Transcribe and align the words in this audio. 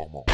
performance. 0.00 0.26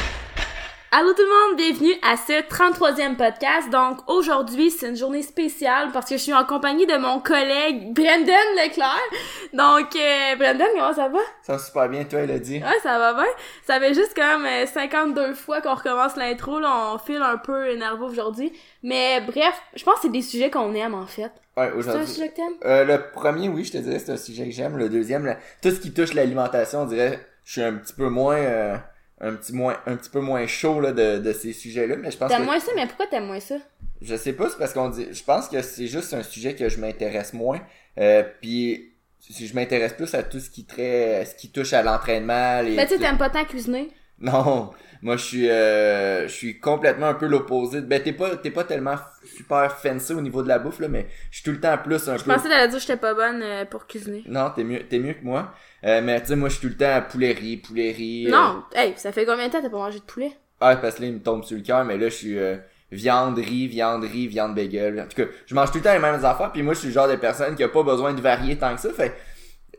Allô 0.93 1.13
tout 1.13 1.23
le 1.23 1.51
monde, 1.51 1.59
bienvenue 1.59 1.93
à 2.03 2.17
ce 2.17 2.33
33e 2.49 3.17
podcast. 3.17 3.69
Donc 3.71 3.99
aujourd'hui, 4.09 4.71
c'est 4.71 4.89
une 4.89 4.97
journée 4.97 5.23
spéciale 5.23 5.91
parce 5.93 6.09
que 6.09 6.17
je 6.17 6.23
suis 6.23 6.33
en 6.33 6.45
compagnie 6.45 6.87
de 6.87 6.97
mon 6.97 7.19
collègue 7.21 7.93
Brendan 7.93 8.47
Leclerc. 8.57 9.03
Donc 9.53 9.95
euh, 9.97 10.37
Brendan, 10.37 10.69
comment 10.75 10.95
ça 10.95 11.09
va? 11.09 11.19
Ça 11.43 11.55
va 11.55 11.59
super 11.59 11.89
bien, 11.89 12.05
toi, 12.05 12.21
Elodie. 12.21 12.59
Ouais, 12.59 12.79
ça 12.83 12.99
va 12.99 13.13
bien. 13.15 13.27
Ça 13.67 13.81
fait 13.81 13.93
juste 13.95 14.15
comme 14.15 14.47
euh, 14.47 14.65
52 14.65 15.35
fois 15.35 15.61
qu'on 15.61 15.75
recommence 15.75 16.17
l'intro, 16.17 16.61
là, 16.61 16.93
on 16.95 16.99
file 16.99 17.21
un 17.21 17.37
peu 17.37 17.75
nerveux 17.75 18.07
aujourd'hui. 18.07 18.53
Mais 18.83 19.21
bref, 19.21 19.61
je 19.75 19.83
pense 19.85 19.97
que 19.97 20.01
c'est 20.03 20.13
des 20.13 20.23
sujets 20.23 20.51
qu'on 20.51 20.73
aime 20.75 20.95
en 20.95 21.07
fait. 21.07 21.33
Ouais, 21.57 21.69
C'est 21.69 21.73
un 21.73 21.79
aujourd'hui. 21.79 22.07
sujet 22.07 22.29
que 22.29 22.37
t'aimes? 22.37 22.55
Euh, 22.65 22.85
le 22.85 23.11
premier, 23.13 23.49
oui, 23.49 23.65
je 23.65 23.73
te 23.73 23.79
dirais, 23.79 23.99
c'est 23.99 24.13
un 24.13 24.17
sujet 24.17 24.45
que 24.45 24.53
j'aime. 24.53 24.79
Le 24.79 24.89
deuxième, 24.89 25.27
là, 25.27 25.37
tout 25.63 25.71
ce 25.71 25.81
qui 25.81 25.93
touche 25.93 26.15
l'alimentation, 26.15 26.83
on 26.83 26.87
dirait, 26.87 27.19
je 27.45 27.53
suis 27.53 27.63
un 27.63 27.75
petit 27.75 27.95
peu 27.95 28.09
moins, 28.09 28.37
euh, 28.37 28.77
un 29.21 29.35
petit 29.35 29.53
moins, 29.55 29.77
un 29.87 29.97
petit 29.97 30.11
peu 30.11 30.21
moins 30.21 30.47
chaud 30.47 30.81
là 30.81 30.93
de, 30.93 31.19
de 31.19 31.33
ces 31.33 31.53
sujets-là, 31.53 31.97
mais 31.97 32.11
je 32.11 32.19
pense 32.19 32.29
T'aimes 32.29 32.41
que, 32.43 32.47
moins 32.47 32.61
ça, 32.61 32.73
mais 32.77 32.87
pourquoi 32.87 33.07
t'aimes 33.07 33.27
moins 33.27 33.41
ça? 33.41 33.57
je 34.03 34.15
sais 34.15 34.35
pas, 34.35 34.51
c'est 34.51 34.59
parce 34.59 34.73
qu'on 34.75 34.91
dit, 34.91 35.07
je 35.11 35.25
pense 35.25 35.49
que 35.49 35.63
c'est 35.63 35.87
juste 35.87 36.13
un 36.13 36.23
sujet 36.23 36.55
que 36.55 36.69
je 36.69 36.79
m'intéresse 36.79 37.33
moins. 37.33 37.61
Euh, 37.99 38.23
puis 38.41 38.93
si 39.19 39.47
je 39.47 39.55
m'intéresse 39.55 39.95
plus 39.95 40.15
à 40.15 40.23
tout 40.23 40.39
ce 40.39 40.51
qui 40.51 40.67
trait, 40.67 41.25
ce 41.25 41.35
qui 41.35 41.51
touche 41.51 41.73
à 41.73 41.83
l'entraînement, 41.83 42.61
les. 42.61 42.77
Ben 42.77 42.87
tu 42.87 42.95
sais, 42.95 43.01
t'aimes 43.01 43.19
pas 43.19 43.31
tant 43.31 43.45
cuisiner. 43.45 43.89
Non, 44.19 44.71
moi 45.03 45.17
je 45.17 45.25
suis 45.25 45.49
euh, 45.51 46.27
je 46.29 46.33
suis 46.33 46.59
complètement 46.61 47.07
un 47.07 47.15
peu 47.15 47.27
l'opposé. 47.27 47.81
Ben 47.81 48.03
t'es 48.03 48.13
pas 48.13 48.37
t'es 48.37 48.51
pas 48.51 48.65
tellement 48.65 48.97
super 49.37 49.73
fancy 49.77 50.13
au 50.13 50.21
niveau 50.21 50.43
de 50.43 50.49
la 50.49 50.59
bouffe 50.59 50.81
là, 50.81 50.89
mais 50.89 51.07
je 51.31 51.37
suis 51.37 51.45
tout 51.45 51.53
le 51.53 51.61
temps 51.61 51.77
plus 51.79 52.09
un 52.09 52.17
Je 52.17 52.25
peu. 52.25 52.33
pensais 52.33 52.49
t'allais 52.49 52.69
dire 52.69 52.77
que 52.77 52.81
j'étais 52.83 52.97
pas 52.97 53.15
bonne 53.15 53.43
euh, 53.43 53.65
pour 53.65 53.87
cuisiner. 53.87 54.23
Non, 54.27 54.51
t'es 54.55 54.65
mieux 54.65 54.81
t'es 54.89 54.99
mieux 54.99 55.15
que 55.15 55.25
moi. 55.25 55.53
Euh, 55.85 56.01
mais 56.03 56.21
tu 56.21 56.29
sais 56.29 56.37
moi 56.37 56.49
je 56.49 56.55
suis 56.55 56.63
tout 56.63 56.73
le 56.73 56.77
temps 56.77 56.95
à 56.95 57.01
poulet-riz, 57.01 57.59
poulet-riz. 57.59 58.27
euh, 58.29 58.31
Non, 58.31 58.63
hey, 58.75 58.95
ça 58.97 59.13
fait 59.13 59.25
combien 59.27 59.47
de 59.49 59.53
temps 59.53 59.59
que 59.59 59.65
t'as 59.65 59.71
pas 59.71 59.77
mangé 59.77 59.99
de 59.99 60.05
poulet? 60.05 60.33
Ah 60.61 60.77
parce 60.77 60.97
que 60.97 61.03
là 61.03 61.09
il 61.09 61.15
me 61.15 61.21
tombe 61.21 61.45
sur 61.45 61.57
le 61.57 61.63
cœur, 61.63 61.85
mais 61.85 61.99
là 61.99 62.09
je 62.09 62.15
suis 62.15 62.39
euh, 62.39 62.57
viande, 62.91 63.37
riz, 63.39 63.69
viande, 63.69 64.05
riz, 64.05 64.27
viande 64.27 64.55
bagel. 64.55 65.01
En 65.01 65.07
tout 65.07 65.17
cas, 65.23 65.29
je 65.45 65.55
mange 65.55 65.71
tout 65.71 65.79
le 65.79 65.85
temps 65.85 65.93
les 65.93 65.99
mêmes 65.99 66.25
affaires, 66.25 66.51
puis 66.53 66.63
moi 66.63 66.73
je 66.75 66.79
suis 66.79 66.89
le 66.89 66.95
genre 66.95 67.09
de 67.09 67.17
personne 67.17 67.55
qui 67.55 67.63
a 67.63 67.69
pas 67.69 67.83
besoin 67.83 68.15
de 68.15 68.21
varier 68.21 68.57
tant 68.57 68.75
que 68.75 68.81
ça. 68.81 68.91
Fait 68.93 69.13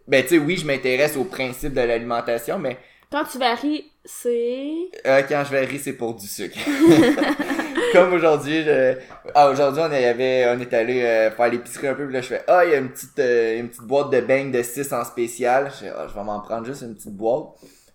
ben 0.08 0.22
tu 0.24 0.30
sais 0.30 0.38
oui, 0.38 0.56
je 0.56 0.66
m'intéresse 0.68 1.18
au 1.18 1.24
principe 1.26 1.74
de 1.74 1.82
l'alimentation, 1.82 2.60
mais 2.60 2.78
Quand 3.10 3.24
tu 3.24 3.38
varies, 3.38 3.90
c'est... 4.04 4.74
Euh, 5.06 5.22
quand 5.30 5.44
je 5.46 5.52
vais 5.52 5.66
rire, 5.66 5.80
c'est 5.82 5.94
pour 5.94 6.14
du 6.14 6.28
sucre. 6.28 6.58
Comme 7.94 8.14
aujourd'hui, 8.14 8.64
je... 8.64 8.96
ah, 9.34 9.50
aujourd'hui, 9.50 9.82
on 9.82 9.86
avait, 9.86 10.46
on 10.54 10.60
est 10.60 10.74
allé 10.74 11.02
euh, 11.04 11.32
faire 11.32 11.50
l'épicerie 11.50 11.88
un 11.88 11.94
peu, 11.94 12.04
puis 12.04 12.14
là, 12.14 12.22
je 12.22 12.28
fais, 12.28 12.44
ah, 12.48 12.66
il 12.66 12.72
y 12.72 12.74
a 12.74 12.80
une 12.80 12.90
petite, 12.90 13.18
euh, 13.20 13.60
une 13.60 13.70
petite 13.70 13.84
boîte 13.84 14.10
de 14.10 14.20
beignes 14.20 14.52
de 14.52 14.62
6 14.62 14.92
en 14.92 15.06
spécial. 15.06 15.72
Je 15.74 15.86
fais, 15.86 15.94
ah, 15.96 16.06
je 16.10 16.14
vais 16.14 16.24
m'en 16.24 16.42
prendre 16.42 16.66
juste 16.66 16.82
une 16.82 16.96
petite 16.96 17.16
boîte. 17.16 17.46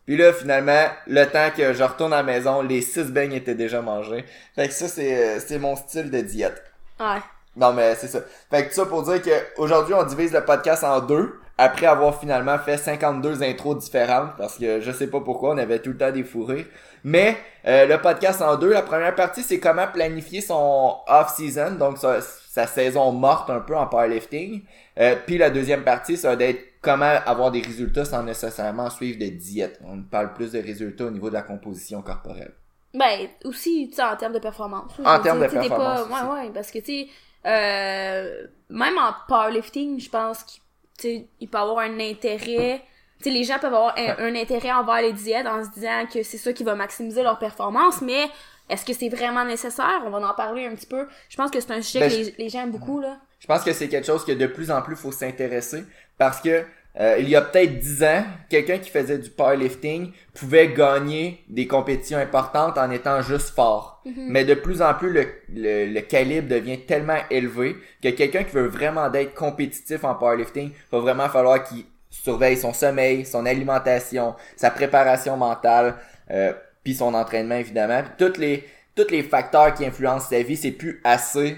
Puis 0.06 0.16
là, 0.16 0.32
finalement, 0.32 0.86
le 1.06 1.24
temps 1.26 1.50
que 1.54 1.74
je 1.74 1.82
retourne 1.82 2.14
à 2.14 2.16
la 2.16 2.22
maison, 2.22 2.62
les 2.62 2.80
6 2.80 3.12
beignes 3.12 3.34
étaient 3.34 3.54
déjà 3.54 3.82
mangés. 3.82 4.24
Fait 4.54 4.68
que 4.68 4.74
ça, 4.74 4.88
c'est, 4.88 5.14
euh, 5.14 5.40
c'est 5.46 5.58
mon 5.58 5.76
style 5.76 6.10
de 6.10 6.20
diète. 6.22 6.62
Ouais. 6.98 7.20
Non, 7.54 7.74
mais 7.74 7.94
c'est 7.96 8.08
ça. 8.08 8.20
Fait 8.50 8.66
que 8.66 8.74
ça 8.74 8.86
pour 8.86 9.02
dire 9.02 9.20
que 9.20 9.30
aujourd'hui 9.58 9.92
on 9.92 10.04
divise 10.04 10.32
le 10.32 10.42
podcast 10.42 10.84
en 10.84 11.00
deux, 11.00 11.38
après 11.58 11.86
avoir 11.86 12.18
finalement 12.18 12.58
fait 12.58 12.76
52 12.76 13.42
intros 13.42 13.78
différentes, 13.78 14.30
parce 14.36 14.58
que 14.58 14.80
je 14.80 14.92
sais 14.92 15.06
pas 15.06 15.20
pourquoi, 15.20 15.54
on 15.54 15.58
avait 15.58 15.78
tout 15.78 15.90
le 15.90 15.98
temps 15.98 16.10
des 16.10 16.24
fous 16.24 16.44
rires. 16.44 16.66
Mais 17.04 17.36
euh, 17.66 17.86
le 17.86 17.98
podcast 17.98 18.40
en 18.42 18.56
deux, 18.56 18.72
la 18.72 18.82
première 18.82 19.14
partie, 19.14 19.42
c'est 19.42 19.58
comment 19.58 19.86
planifier 19.86 20.40
son 20.40 20.96
off-season, 21.06 21.72
donc 21.72 21.98
sa, 21.98 22.20
sa 22.20 22.66
saison 22.66 23.12
morte 23.12 23.50
un 23.50 23.60
peu 23.60 23.76
en 23.76 23.86
powerlifting. 23.86 24.62
Euh, 24.98 25.16
Puis 25.26 25.38
la 25.38 25.50
deuxième 25.50 25.84
partie, 25.84 26.16
ça 26.16 26.34
va 26.34 26.44
être 26.44 26.62
comment 26.80 27.04
avoir 27.26 27.50
des 27.50 27.62
résultats 27.62 28.04
sans 28.04 28.22
nécessairement 28.22 28.90
suivre 28.90 29.18
de 29.18 29.28
diète. 29.28 29.80
On 29.86 30.02
parle 30.02 30.34
plus 30.34 30.52
de 30.52 30.58
résultats 30.60 31.06
au 31.06 31.10
niveau 31.10 31.28
de 31.28 31.34
la 31.34 31.42
composition 31.42 32.02
corporelle. 32.02 32.52
Ben, 32.94 33.28
aussi, 33.44 33.88
tu 33.88 33.96
sais, 33.96 34.02
en 34.02 34.16
termes 34.16 34.34
de 34.34 34.38
performance. 34.38 34.92
En 35.02 35.18
termes 35.20 35.40
de 35.40 35.46
performance 35.46 36.08
Pas... 36.08 36.34
Ouais, 36.34 36.42
ouais, 36.42 36.50
parce 36.52 36.70
que, 36.70 36.78
tu 36.78 36.84
sais, 36.84 37.08
euh, 37.46 38.46
même 38.68 38.98
en 38.98 39.14
powerlifting, 39.26 39.98
je 39.98 40.10
pense 40.10 40.44
qu'il 40.44 40.60
sais, 40.98 41.26
il 41.40 41.48
peut 41.48 41.58
avoir 41.58 41.78
un 41.78 41.98
intérêt... 42.00 42.82
Tu 43.18 43.24
sais, 43.24 43.30
les 43.30 43.44
gens 43.44 43.58
peuvent 43.60 43.72
avoir 43.72 43.94
un, 43.96 44.16
un 44.18 44.34
intérêt 44.34 44.72
envers 44.72 45.00
les 45.00 45.12
diètes 45.12 45.46
en 45.46 45.64
se 45.64 45.70
disant 45.70 46.06
que 46.12 46.22
c'est 46.24 46.38
ça 46.38 46.52
qui 46.52 46.64
va 46.64 46.74
maximiser 46.74 47.22
leur 47.22 47.38
performance, 47.38 48.02
mais 48.02 48.26
est-ce 48.68 48.84
que 48.84 48.92
c'est 48.92 49.08
vraiment 49.08 49.44
nécessaire? 49.44 50.02
On 50.04 50.10
va 50.10 50.18
en 50.18 50.34
parler 50.34 50.66
un 50.66 50.74
petit 50.74 50.86
peu. 50.86 51.06
Je 51.28 51.36
pense 51.36 51.50
que 51.50 51.60
c'est 51.60 51.70
un 51.72 51.82
sujet 51.82 52.00
Ben, 52.00 52.10
que 52.10 52.16
les, 52.16 52.34
les 52.38 52.48
gens 52.48 52.62
aiment 52.62 52.72
beaucoup, 52.72 53.00
là. 53.00 53.18
Je 53.38 53.46
pense 53.46 53.62
que 53.62 53.72
c'est 53.72 53.88
quelque 53.88 54.06
chose 54.06 54.24
que 54.24 54.32
de 54.32 54.46
plus 54.46 54.70
en 54.70 54.82
plus 54.82 54.96
faut 54.96 55.12
s'intéresser 55.12 55.84
parce 56.18 56.40
que 56.40 56.64
euh, 57.00 57.16
il 57.18 57.28
y 57.28 57.36
a 57.36 57.40
peut-être 57.40 57.78
10 57.78 58.04
ans, 58.04 58.24
quelqu'un 58.50 58.78
qui 58.78 58.90
faisait 58.90 59.18
du 59.18 59.30
powerlifting 59.30 60.12
pouvait 60.34 60.68
gagner 60.68 61.42
des 61.48 61.66
compétitions 61.66 62.18
importantes 62.18 62.76
en 62.76 62.90
étant 62.90 63.22
juste 63.22 63.54
fort. 63.54 64.02
Mais 64.04 64.44
de 64.44 64.54
plus 64.54 64.82
en 64.82 64.92
plus, 64.94 65.10
le, 65.12 65.26
le, 65.54 65.86
le 65.86 66.00
calibre 66.00 66.48
devient 66.48 66.80
tellement 66.80 67.18
élevé 67.30 67.76
que 68.02 68.08
quelqu'un 68.10 68.44
qui 68.44 68.52
veut 68.52 68.66
vraiment 68.66 69.08
d'être 69.08 69.32
compétitif 69.34 70.04
en 70.04 70.14
powerlifting, 70.14 70.72
va 70.90 70.98
vraiment 70.98 71.28
falloir 71.28 71.64
qu'il 71.64 71.84
surveille 72.10 72.58
son 72.58 72.74
sommeil, 72.74 73.24
son 73.24 73.46
alimentation, 73.46 74.34
sa 74.56 74.70
préparation 74.70 75.36
mentale, 75.36 75.94
euh, 76.30 76.52
puis 76.84 76.94
son 76.94 77.14
entraînement 77.14 77.56
évidemment. 77.56 78.02
Toutes 78.18 78.38
les 78.38 78.64
tous 78.94 79.10
les 79.10 79.22
facteurs 79.22 79.72
qui 79.72 79.86
influencent 79.86 80.28
sa 80.28 80.42
vie, 80.42 80.56
c'est 80.56 80.72
plus 80.72 81.00
assez 81.04 81.56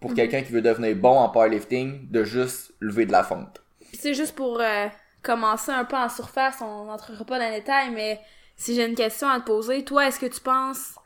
pour 0.00 0.12
quelqu'un 0.12 0.42
qui 0.42 0.52
veut 0.52 0.62
devenir 0.62 0.96
bon 0.96 1.16
en 1.16 1.28
powerlifting 1.28 2.10
de 2.10 2.24
juste 2.24 2.72
lever 2.80 3.06
de 3.06 3.12
la 3.12 3.22
fonte. 3.22 3.63
C'est 4.04 4.12
juste 4.12 4.34
pour 4.34 4.60
euh, 4.60 4.86
commencer 5.22 5.72
un 5.72 5.86
peu 5.86 5.96
en 5.96 6.10
surface, 6.10 6.56
on 6.60 6.84
n'entrera 6.84 7.24
pas 7.24 7.38
dans 7.38 7.48
les 7.48 7.60
détails, 7.60 7.90
mais 7.90 8.20
si 8.54 8.74
j'ai 8.74 8.84
une 8.84 8.94
question 8.94 9.26
à 9.30 9.40
te 9.40 9.46
poser, 9.46 9.82
toi, 9.82 10.06
est-ce 10.06 10.20
que 10.20 10.26
tu 10.26 10.42
penses, 10.42 10.96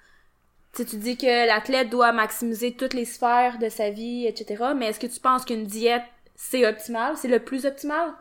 tu 0.74 0.82
sais, 0.82 0.84
tu 0.84 0.96
dis 0.96 1.16
que 1.16 1.46
l'athlète 1.46 1.90
doit 1.90 2.10
maximiser 2.10 2.74
toutes 2.74 2.94
les 2.94 3.04
sphères 3.04 3.58
de 3.60 3.68
sa 3.68 3.90
vie, 3.90 4.26
etc., 4.26 4.72
mais 4.76 4.86
est-ce 4.86 4.98
que 4.98 5.06
tu 5.06 5.20
penses 5.20 5.44
qu'une 5.44 5.64
diète, 5.64 6.02
c'est 6.34 6.66
optimal, 6.66 7.16
c'est 7.16 7.28
le 7.28 7.38
plus 7.38 7.66
optimal? 7.66 8.14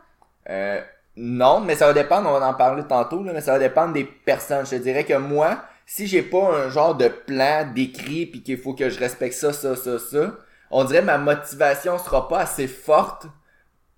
Euh, 0.48 0.80
non, 1.16 1.58
mais 1.58 1.74
ça 1.74 1.88
va 1.88 1.92
dépendre, 1.92 2.30
on 2.30 2.38
va 2.38 2.46
en 2.48 2.54
parler 2.54 2.84
tantôt, 2.84 3.24
là, 3.24 3.32
mais 3.32 3.40
ça 3.40 3.54
va 3.54 3.58
dépendre 3.58 3.94
des 3.94 4.04
personnes. 4.04 4.64
Je 4.64 4.76
te 4.76 4.76
dirais 4.76 5.02
que 5.02 5.14
moi, 5.14 5.64
si 5.86 6.06
j'ai 6.06 6.22
pas 6.22 6.54
un 6.56 6.70
genre 6.70 6.94
de 6.94 7.08
plan 7.08 7.68
décrit 7.74 8.26
puis 8.26 8.44
qu'il 8.44 8.58
faut 8.58 8.74
que 8.74 8.90
je 8.90 9.00
respecte 9.00 9.34
ça, 9.34 9.52
ça, 9.52 9.74
ça, 9.74 9.98
ça, 9.98 10.36
on 10.70 10.84
dirait 10.84 11.02
ma 11.02 11.18
motivation 11.18 11.98
sera 11.98 12.28
pas 12.28 12.38
assez 12.38 12.68
forte 12.68 13.26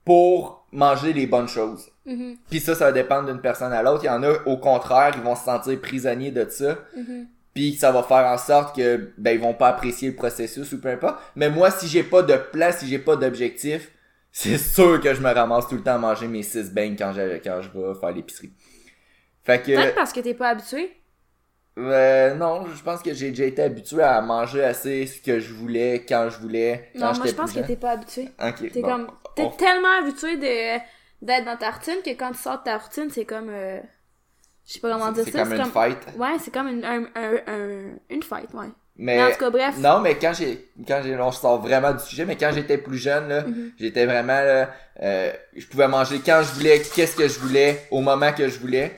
pour 0.07 0.60
manger 0.73 1.13
les 1.13 1.27
bonnes 1.27 1.49
choses. 1.49 1.91
Mhm. 2.07 2.37
Puis 2.49 2.61
ça, 2.61 2.75
ça 2.75 2.87
va 2.87 2.93
dépendre 2.93 3.27
d'une 3.31 3.41
personne 3.41 3.73
à 3.73 3.83
l'autre. 3.83 4.05
Il 4.05 4.07
y 4.07 4.11
en 4.11 4.23
a, 4.23 4.33
au 4.47 4.57
contraire, 4.57 5.13
ils 5.17 5.23
vont 5.23 5.37
se 5.37 5.45
sentir 5.45 5.81
prisonniers 5.81 6.31
de 6.31 6.49
ça. 6.49 6.79
Mhm. 6.97 7.27
Puis 7.55 7.75
ça 7.75 7.91
va 7.91 8.03
faire 8.05 8.27
en 8.27 8.39
sorte 8.39 8.77
que 8.77 9.13
ben 9.19 9.33
ils 9.33 9.41
vont 9.41 9.55
pas 9.55 9.69
apprécier 9.69 10.11
le 10.11 10.15
processus 10.15 10.73
ou 10.73 10.81
peu 10.81 10.89
importe. 10.89 11.17
Mais 11.35 11.51
moi, 11.51 11.71
si 11.71 11.89
j'ai 11.89 12.05
pas 12.05 12.23
de 12.23 12.37
plan, 12.37 12.71
si 12.73 12.87
j'ai 12.87 13.01
pas 13.01 13.17
d'objectif, 13.17 13.91
c'est 14.31 14.59
sûr 14.59 15.01
que 15.01 15.13
je 15.13 15.21
me 15.21 15.33
ramasse 15.33 15.67
tout 15.67 15.75
le 15.75 15.83
temps 15.83 15.95
à 15.97 15.99
manger 15.99 16.29
mes 16.29 16.45
six 16.45 16.71
beignes 16.73 16.95
quand 16.97 17.13
je, 17.13 17.39
quand 17.39 17.61
je 17.63 17.69
vais 17.77 17.95
faire 17.99 18.13
l'épicerie. 18.13 18.53
Fait 19.43 19.59
que 19.61 19.75
Peut-être 19.75 19.95
parce 19.97 20.13
que 20.13 20.21
t'es 20.21 20.35
pas 20.35 20.51
habitué. 20.51 20.93
euh, 21.79 22.35
non, 22.35 22.67
je 22.73 22.83
pense 22.83 23.03
que 23.03 23.13
j'ai 23.15 23.31
déjà 23.31 23.45
été 23.47 23.63
habitué 23.63 24.03
à 24.03 24.21
manger 24.21 24.63
assez 24.63 25.07
ce 25.07 25.21
que 25.21 25.41
je 25.41 25.53
voulais 25.53 26.05
quand 26.09 26.29
je 26.31 26.39
voulais. 26.39 26.91
Quand 26.95 27.13
Non, 27.13 27.19
moi, 27.19 27.27
je 27.27 27.33
pense 27.33 27.53
que 27.53 27.61
t'es 27.61 27.77
pas 27.77 27.91
habitué. 27.93 28.29
Ok. 28.41 28.71
T'es 28.73 28.81
bon. 28.81 28.89
comme, 28.89 29.07
t'es 29.37 29.43
On- 29.43 29.51
tellement 29.51 29.99
habitué 30.01 30.37
de, 30.37 30.79
d'être 31.25 31.45
dans 31.45 31.57
ta 31.57 31.71
routine 31.71 31.97
que 32.05 32.11
quand 32.11 32.33
tu 32.33 32.39
sors 32.39 32.59
de 32.59 32.65
ta 32.65 32.79
routine, 32.79 33.09
c'est 33.11 33.25
comme, 33.25 33.49
euh, 33.51 33.81
je 34.67 34.73
sais 34.75 34.81
pas 34.81 34.93
comment 34.93 35.13
dire 35.13 35.25
C'est 35.25 35.33
ça. 35.33 35.43
comme 35.45 35.53
une 35.55 35.65
fête. 35.65 36.07
Ouais, 36.17 36.39
c'est 36.39 36.53
comme 36.53 36.69
une, 36.69 36.85
un, 36.85 37.05
un, 37.15 37.35
un- 37.47 37.95
une 38.11 38.23
fête, 38.23 38.53
ouais. 38.55 38.67
Mais, 38.97 39.17
Mais 39.17 39.25
en 39.25 39.31
tout 39.31 39.39
cas, 39.39 39.51
bref. 39.51 39.77
Non, 39.79 40.01
mais 40.01 40.17
quand 40.19 40.33
j'ai, 40.35 40.69
quand 40.87 41.01
j'ai, 41.03 41.19
on 41.19 41.33
sort 41.33 41.61
vraiment 41.63 41.93
du 41.93 42.01
sujet, 42.05 42.27
mais 42.27 42.37
quand 42.37 42.51
j'étais 42.53 42.77
plus 42.77 42.99
jeune, 42.99 43.29
là, 43.29 43.43
Mhm. 43.43 43.73
j'étais 43.79 44.05
vraiment, 44.05 44.41
là, 44.43 44.71
euh, 45.03 45.33
je 45.57 45.67
pouvais 45.67 45.89
manger 45.89 46.21
quand 46.25 46.43
je 46.45 46.53
voulais, 46.53 46.83
qu'est-ce 46.95 47.17
que 47.17 47.27
je 47.27 47.39
voulais, 47.39 47.87
au 47.91 48.01
moment 48.03 48.33
que 48.33 48.47
je 48.49 48.59
voulais. 48.59 48.95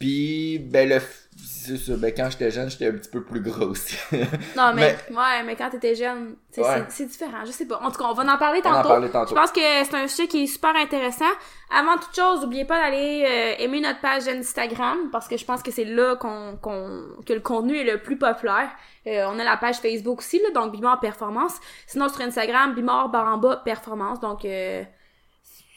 Puis, 0.00 0.58
ben, 0.58 0.88
le, 0.88 0.98
c'est 1.00 1.27
ça, 1.76 1.96
ben, 1.96 2.12
quand 2.16 2.28
j'étais 2.30 2.50
jeune, 2.50 2.70
j'étais 2.70 2.86
un 2.88 2.92
petit 2.92 3.10
peu 3.10 3.22
plus 3.22 3.40
gros 3.40 3.66
aussi. 3.66 3.96
Non, 4.56 4.72
mais, 4.74 4.96
ouais, 5.10 5.42
mais 5.44 5.54
quand 5.56 5.70
t'étais 5.70 5.94
jeune, 5.94 6.36
Ouais. 6.56 6.84
c'est, 6.88 7.06
différent, 7.06 7.44
je 7.44 7.52
sais 7.52 7.66
pas. 7.66 7.78
En 7.82 7.90
tout 7.90 7.98
cas, 7.98 8.06
on 8.08 8.14
va 8.14 8.32
en 8.32 8.38
parler 8.38 8.60
On 8.64 8.68
en 8.68 8.82
tantôt. 8.82 9.08
tantôt. 9.08 9.30
Je 9.30 9.34
pense 9.34 9.52
que 9.52 9.60
c'est 9.60 9.94
un 9.94 10.08
sujet 10.08 10.26
qui 10.26 10.44
est 10.44 10.46
super 10.46 10.74
intéressant. 10.74 11.24
Avant 11.70 11.96
toute 11.98 12.16
chose, 12.16 12.40
n'oubliez 12.42 12.64
pas 12.64 12.80
d'aller 12.80 13.24
euh, 13.28 13.62
aimer 13.62 13.80
notre 13.80 14.00
page 14.00 14.26
Instagram 14.26 15.10
parce 15.12 15.28
que 15.28 15.36
je 15.36 15.44
pense 15.44 15.62
que 15.62 15.70
c'est 15.70 15.84
là 15.84 16.16
qu'on, 16.16 16.56
qu'on, 16.56 17.04
que 17.26 17.32
le 17.32 17.40
contenu 17.40 17.76
est 17.76 17.84
le 17.84 18.02
plus 18.02 18.16
populaire. 18.18 18.70
Euh, 19.06 19.26
on 19.28 19.38
a 19.38 19.44
la 19.44 19.56
page 19.56 19.76
Facebook 19.76 20.18
aussi, 20.18 20.40
là, 20.42 20.50
donc 20.52 20.72
Bimor 20.72 20.98
Performance. 21.00 21.54
Sinon, 21.86 22.08
sur 22.08 22.22
Instagram, 22.22 22.74
Bimor 22.74 23.08
Baramba 23.10 23.56
Performance. 23.64 24.18
Donc, 24.20 24.44
euh, 24.44 24.82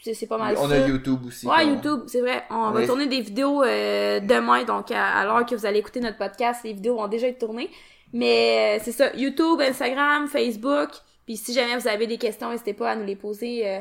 c'est, 0.02 0.14
c'est 0.14 0.26
pas 0.26 0.38
mal 0.38 0.54
on 0.58 0.68
ça. 0.68 0.74
a 0.74 0.86
YouTube 0.88 1.20
aussi. 1.26 1.46
Ouais, 1.46 1.66
YouTube, 1.66 2.00
c'est 2.06 2.20
vrai. 2.20 2.42
On, 2.50 2.54
On 2.56 2.70
va 2.72 2.82
est- 2.82 2.86
tourner 2.86 3.06
des 3.06 3.20
vidéos 3.20 3.62
euh, 3.62 4.20
demain, 4.20 4.64
donc 4.64 4.90
à, 4.90 5.18
à 5.20 5.24
l'heure 5.24 5.46
que 5.46 5.54
vous 5.54 5.64
allez 5.66 5.78
écouter 5.78 6.00
notre 6.00 6.18
podcast, 6.18 6.60
les 6.64 6.72
vidéos 6.72 6.96
vont 6.96 7.08
déjà 7.08 7.28
être 7.28 7.38
tournées. 7.38 7.70
Mais 8.12 8.76
euh, 8.78 8.82
c'est 8.84 8.92
ça, 8.92 9.10
YouTube, 9.14 9.60
Instagram, 9.60 10.26
Facebook. 10.28 10.90
Puis 11.24 11.36
si 11.36 11.54
jamais 11.54 11.76
vous 11.76 11.88
avez 11.88 12.06
des 12.06 12.18
questions, 12.18 12.50
n'hésitez 12.50 12.74
pas 12.74 12.90
à 12.90 12.96
nous 12.96 13.06
les 13.06 13.16
poser 13.16 13.66
euh, 13.66 13.78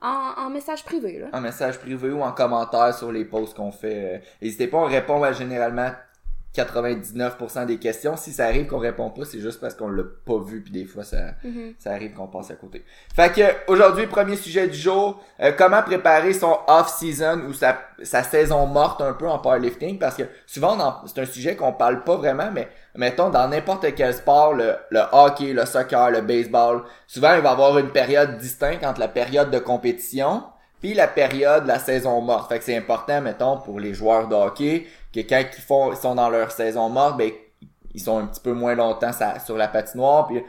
en, 0.00 0.32
en 0.38 0.50
message 0.50 0.84
privé. 0.84 1.18
Là. 1.18 1.26
En 1.32 1.40
message 1.40 1.78
privé 1.78 2.10
ou 2.10 2.22
en 2.22 2.32
commentaire 2.32 2.94
sur 2.94 3.12
les 3.12 3.24
posts 3.24 3.54
qu'on 3.56 3.70
fait. 3.72 4.16
euh, 4.16 4.18
N'hésitez 4.42 4.66
pas, 4.66 4.78
on 4.78 4.86
répond 4.86 5.22
à 5.22 5.32
généralement 5.32 5.90
99% 6.54 7.66
des 7.66 7.78
questions. 7.78 8.16
Si 8.16 8.32
ça 8.32 8.46
arrive 8.46 8.66
qu'on 8.66 8.78
répond 8.78 9.10
pas, 9.10 9.24
c'est 9.24 9.40
juste 9.40 9.60
parce 9.60 9.74
qu'on 9.74 9.88
l'a 9.88 10.02
pas 10.24 10.38
vu 10.38 10.62
puis 10.62 10.72
des 10.72 10.84
fois 10.84 11.04
ça 11.04 11.18
Mhm. 11.44 11.74
ça 11.78 11.92
arrive 11.92 12.14
qu'on 12.14 12.26
passe 12.26 12.50
à 12.50 12.54
côté. 12.54 12.84
Fait 13.14 13.32
que 13.32 13.70
aujourd'hui 13.70 14.06
premier 14.06 14.36
sujet 14.36 14.66
du 14.68 14.76
jour, 14.76 15.20
euh, 15.40 15.52
comment 15.56 15.82
préparer 15.82 16.32
son 16.32 16.56
off 16.66 16.88
season 16.88 17.42
ou 17.48 17.52
sa 17.52 17.78
sa 18.02 18.22
saison 18.22 18.66
morte 18.66 19.00
un 19.00 19.12
peu 19.12 19.28
en 19.28 19.38
powerlifting? 19.38 19.98
Parce 19.98 20.16
que 20.16 20.24
souvent 20.46 20.76
c'est 21.06 21.20
un 21.20 21.26
sujet 21.26 21.56
qu'on 21.56 21.72
parle 21.72 22.02
pas 22.04 22.16
vraiment 22.16 22.50
mais 22.52 22.68
mettons 22.94 23.30
dans 23.30 23.48
n'importe 23.48 23.94
quel 23.94 24.14
sport 24.14 24.54
le 24.54 24.74
le 24.90 25.00
hockey, 25.12 25.52
le 25.52 25.64
soccer, 25.66 26.10
le 26.10 26.22
baseball, 26.22 26.82
souvent 27.06 27.34
il 27.34 27.40
va 27.42 27.50
y 27.50 27.52
avoir 27.52 27.78
une 27.78 27.90
période 27.90 28.38
distincte 28.38 28.84
entre 28.84 29.00
la 29.00 29.08
période 29.08 29.50
de 29.50 29.58
compétition 29.58 30.42
puis 30.80 30.94
la 30.94 31.08
période 31.08 31.66
la 31.66 31.78
saison 31.80 32.20
morte. 32.20 32.48
Fait 32.48 32.58
que 32.58 32.64
c'est 32.64 32.76
important 32.76 33.20
mettons 33.20 33.58
pour 33.58 33.80
les 33.80 33.94
joueurs 33.94 34.28
de 34.28 34.34
hockey 34.34 34.86
que 35.24 35.28
quand 35.28 35.42
ils 35.56 35.62
font 35.62 35.92
ils 35.92 35.96
sont 35.98 36.14
dans 36.14 36.28
leur 36.30 36.50
saison 36.50 36.88
morte 36.88 37.16
ben 37.16 37.30
ils 37.94 38.00
sont 38.00 38.18
un 38.18 38.26
petit 38.26 38.40
peu 38.40 38.52
moins 38.52 38.74
longtemps 38.74 39.10
sur 39.44 39.56
la 39.56 39.68
patinoire 39.68 40.26
puis 40.26 40.42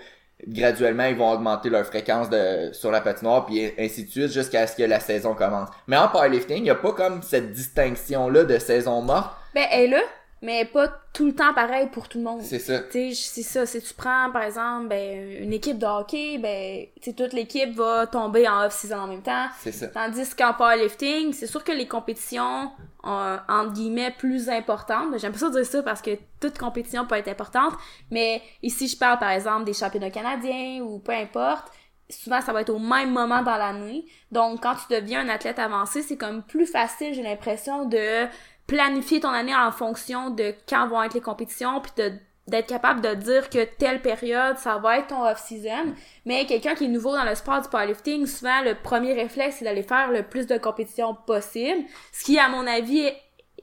graduellement 0.47 1.05
ils 1.05 1.15
vont 1.17 1.31
augmenter 1.31 1.69
leur 1.69 1.85
fréquence 1.85 2.29
de 2.29 2.71
sur 2.73 2.91
la 2.91 3.01
patinoire 3.01 3.45
puis 3.45 3.71
ainsi 3.77 4.05
de 4.05 4.09
suite 4.09 4.31
jusqu'à 4.31 4.67
ce 4.67 4.75
que 4.75 4.83
la 4.83 4.99
saison 4.99 5.33
commence. 5.33 5.69
Mais 5.87 5.97
en 5.97 6.07
powerlifting, 6.07 6.59
il 6.59 6.65
y 6.65 6.69
a 6.69 6.75
pas 6.75 6.93
comme 6.93 7.21
cette 7.21 7.51
distinction 7.51 8.29
là 8.29 8.43
de 8.43 8.57
saison 8.57 9.01
morte, 9.01 9.31
Ben, 9.53 9.65
elle 9.71 9.85
est 9.85 9.87
là, 9.97 10.01
mais 10.41 10.63
pas 10.63 10.87
tout 11.11 11.25
le 11.25 11.35
temps 11.35 11.53
pareil 11.53 11.87
pour 11.87 12.07
tout 12.07 12.17
le 12.19 12.23
monde. 12.23 12.41
c'est 12.41 12.59
ça. 12.59 12.79
C'est 12.91 13.13
ça. 13.13 13.65
Si 13.65 13.81
tu 13.81 13.93
prends, 13.93 14.31
par 14.31 14.43
exemple, 14.43 14.87
ben, 14.87 15.43
une 15.43 15.51
équipe 15.51 15.77
de 15.77 15.85
hockey, 15.85 16.37
ben, 16.37 16.85
tu 17.01 17.13
toute 17.13 17.33
l'équipe 17.33 17.75
va 17.75 18.07
tomber 18.07 18.47
en 18.47 18.65
off-season 18.65 18.97
en 18.97 19.07
même 19.07 19.21
temps. 19.21 19.47
C'est 19.59 19.73
ça. 19.73 19.87
Tandis 19.87 20.33
qu'en 20.37 20.53
powerlifting, 20.53 21.33
c'est 21.33 21.47
sûr 21.47 21.63
que 21.63 21.73
les 21.73 21.87
compétitions, 21.87 22.71
euh, 23.05 23.37
entre 23.47 23.73
guillemets, 23.73 24.11
plus 24.11 24.49
importantes, 24.49 25.17
j'aime 25.17 25.31
pas 25.31 25.39
ça 25.39 25.49
dire 25.49 25.65
ça 25.65 25.81
parce 25.83 26.01
que 26.01 26.11
toute 26.41 26.57
compétition 26.57 27.05
peut 27.05 27.15
être 27.15 27.29
importante, 27.29 27.73
mais 28.11 28.41
ici, 28.61 28.87
je 28.87 28.97
parle, 28.97 29.19
par 29.19 29.29
exemple, 29.31 29.63
des 29.63 29.73
championnats 29.73 30.09
canadiens 30.09 30.81
ou 30.81 30.99
peu 30.99 31.13
importe, 31.13 31.71
souvent, 32.09 32.41
ça 32.41 32.51
va 32.51 32.61
être 32.61 32.71
au 32.71 32.79
même 32.79 33.11
moment 33.11 33.41
dans 33.41 33.57
l'année. 33.57 34.05
Donc, 34.31 34.63
quand 34.63 34.75
tu 34.75 34.93
deviens 34.93 35.21
un 35.21 35.29
athlète 35.29 35.59
avancé, 35.59 36.01
c'est 36.01 36.17
comme 36.17 36.43
plus 36.43 36.65
facile, 36.65 37.13
j'ai 37.13 37.23
l'impression, 37.23 37.85
de 37.85 38.27
planifier 38.67 39.19
ton 39.19 39.29
année 39.29 39.55
en 39.55 39.71
fonction 39.71 40.29
de 40.29 40.53
quand 40.67 40.87
vont 40.87 41.01
être 41.01 41.13
les 41.13 41.21
compétitions, 41.21 41.81
puis 41.81 41.91
de 41.97 42.13
d'être 42.49 42.67
capable 42.67 43.01
de 43.01 43.13
dire 43.15 43.49
que 43.49 43.63
telle 43.63 44.01
période, 44.01 44.57
ça 44.57 44.77
va 44.77 44.97
être 44.99 45.07
ton 45.07 45.23
off-season. 45.25 45.93
Mais 46.25 46.45
quelqu'un 46.45 46.75
qui 46.75 46.85
est 46.85 46.89
nouveau 46.89 47.13
dans 47.15 47.23
le 47.23 47.35
sport 47.35 47.61
du 47.61 47.69
powerlifting, 47.69 48.25
souvent, 48.25 48.61
le 48.63 48.75
premier 48.75 49.13
réflexe, 49.13 49.57
c'est 49.59 49.65
d'aller 49.65 49.83
faire 49.83 50.11
le 50.11 50.23
plus 50.23 50.47
de 50.47 50.57
compétitions 50.57 51.15
possible. 51.15 51.83
Ce 52.11 52.23
qui, 52.23 52.37
à 52.39 52.49
mon 52.49 52.65
avis, 52.67 52.99
est, 52.99 53.17